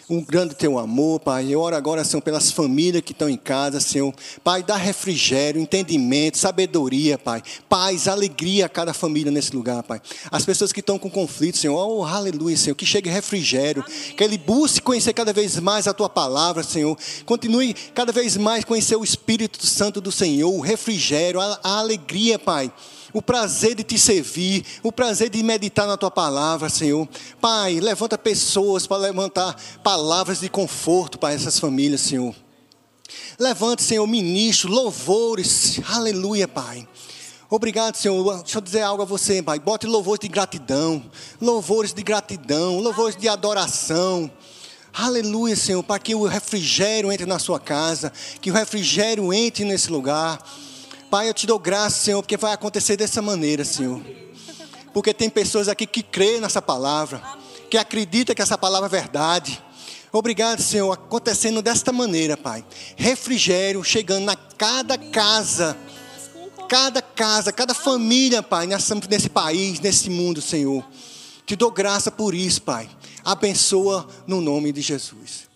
um 0.09 0.23
grande 0.23 0.55
teu 0.55 0.79
amor, 0.79 1.21
Pai. 1.21 1.47
Eu 1.49 1.61
oro 1.61 1.75
agora, 1.75 2.05
Senhor, 2.05 2.21
pelas 2.21 2.51
famílias 2.51 3.03
que 3.03 3.13
estão 3.13 3.29
em 3.29 3.37
casa, 3.37 3.81
Senhor. 3.81 4.13
Pai, 4.43 4.63
dá 4.63 4.77
refrigério, 4.77 5.61
entendimento, 5.61 6.39
sabedoria, 6.39 7.17
Pai. 7.17 7.43
Paz, 7.69 8.07
alegria 8.07 8.67
a 8.67 8.69
cada 8.69 8.93
família 8.93 9.33
nesse 9.33 9.55
lugar, 9.55 9.83
Pai. 9.83 10.01
As 10.31 10.45
pessoas 10.45 10.73
que 10.73 10.81
estão 10.81 10.99
com 10.99 11.11
conflito, 11.11 11.59
Senhor, 11.59 11.75
oh, 11.77 12.05
aleluia, 12.05 12.57
Senhor, 12.57 12.75
que 12.75 12.85
chegue 12.85 13.09
refrigério, 13.09 13.83
Amém. 13.87 14.17
que 14.17 14.25
ele 14.25 14.39
busque 14.39 14.81
conhecer 14.81 15.13
cada 15.13 15.33
vez 15.33 15.59
mais 15.59 15.87
a 15.87 15.95
tua 15.95 16.09
palavra, 16.09 16.63
Senhor. 16.63 16.97
Continue 17.25 17.75
cada 17.95 18.13
vez 18.13 18.37
mais 18.37 18.65
conhecer 18.65 18.97
o 18.97 19.05
Espírito 19.05 19.65
Santo 19.67 20.01
do 20.01 20.13
Senhor, 20.13 20.53
o 20.53 20.61
refrigério, 20.61 21.41
a, 21.41 21.59
a 21.63 21.79
alegria, 21.79 22.39
Pai 22.39 22.71
o 23.15 23.23
prazer 23.23 23.77
de 23.77 23.85
te 23.85 23.97
servir, 23.97 24.65
o 24.83 24.91
prazer 24.91 25.31
de 25.31 25.41
meditar 25.43 25.87
na 25.87 25.97
tua 25.97 26.11
palavra, 26.11 26.69
Senhor. 26.69 27.09
Pai, 27.41 27.79
levanta 27.79 28.19
pessoas 28.19 28.87
para 28.89 28.97
levantar 28.97 29.57
palavras 29.85 30.41
de 30.41 30.49
conforto 30.49 31.17
para 31.17 31.33
essas 31.33 31.59
famílias, 31.59 32.01
Senhor. 32.01 32.35
Levante, 33.39 33.83
Senhor, 33.83 34.07
ministro, 34.07 34.71
louvores, 34.71 35.81
aleluia, 35.89 36.49
Pai. 36.49 36.87
Obrigado, 37.49 37.95
Senhor. 37.95 38.43
Deixa 38.43 38.59
eu 38.59 38.63
dizer 38.63 38.83
algo 38.83 39.03
a 39.03 39.07
você, 39.07 39.41
Pai. 39.41 39.61
Bote 39.61 39.87
louvores 39.87 40.19
de 40.19 40.29
gratidão, 40.29 41.05
louvores 41.41 41.95
de 41.95 42.03
gratidão, 42.03 42.81
louvores 42.81 43.15
de 43.15 43.29
adoração. 43.29 44.29
Aleluia, 44.93 45.55
Senhor, 45.55 45.83
para 45.83 46.01
que 46.01 46.15
o 46.17 46.27
refrigério 46.27 47.13
entre 47.13 47.27
na 47.27 47.39
sua 47.39 47.61
casa, 47.61 48.13
que 48.41 48.51
o 48.51 48.55
refrigério 48.55 49.33
entre 49.33 49.65
nesse 49.65 49.91
lugar. 49.91 50.41
Pai, 51.15 51.29
eu 51.29 51.35
te 51.35 51.47
dou 51.47 51.61
graça, 51.61 51.97
Senhor, 51.97 52.21
porque 52.21 52.37
vai 52.37 52.53
acontecer 52.53 52.97
dessa 52.97 53.23
maneira, 53.23 53.65
Senhor. 53.65 54.03
Porque 54.93 55.15
tem 55.15 55.31
pessoas 55.31 55.69
aqui 55.69 55.87
que 55.87 56.03
creem 56.03 56.41
nessa 56.41 56.61
palavra, 56.61 57.23
que 57.71 57.79
acreditam 57.79 58.35
que 58.35 58.43
essa 58.43 58.59
palavra 58.59 58.89
é 58.89 58.91
verdade. 58.91 59.63
Obrigado, 60.11 60.61
Senhor, 60.61 60.91
acontecendo 60.91 61.63
desta 61.63 61.93
maneira, 61.93 62.37
Pai. 62.37 62.65
Refrigério 62.97 63.85
chegando 63.85 64.25
na 64.25 64.35
cada 64.35 64.99
casa, 64.99 65.77
cada 66.69 67.01
casa, 67.01 67.53
cada 67.53 67.75
família, 67.75 68.43
Pai, 68.43 68.67
nesse 68.67 69.29
país, 69.29 69.79
nesse 69.79 70.11
mundo, 70.11 70.43
Senhor. 70.43 70.85
Te 71.47 71.55
dou 71.55 71.71
graça 71.71 72.11
por 72.11 72.35
isso, 72.35 72.61
Pai. 72.63 72.91
Abençoa 73.25 74.09
no 74.27 74.41
nome 74.41 74.73
de 74.73 74.81
Jesus. 74.81 75.54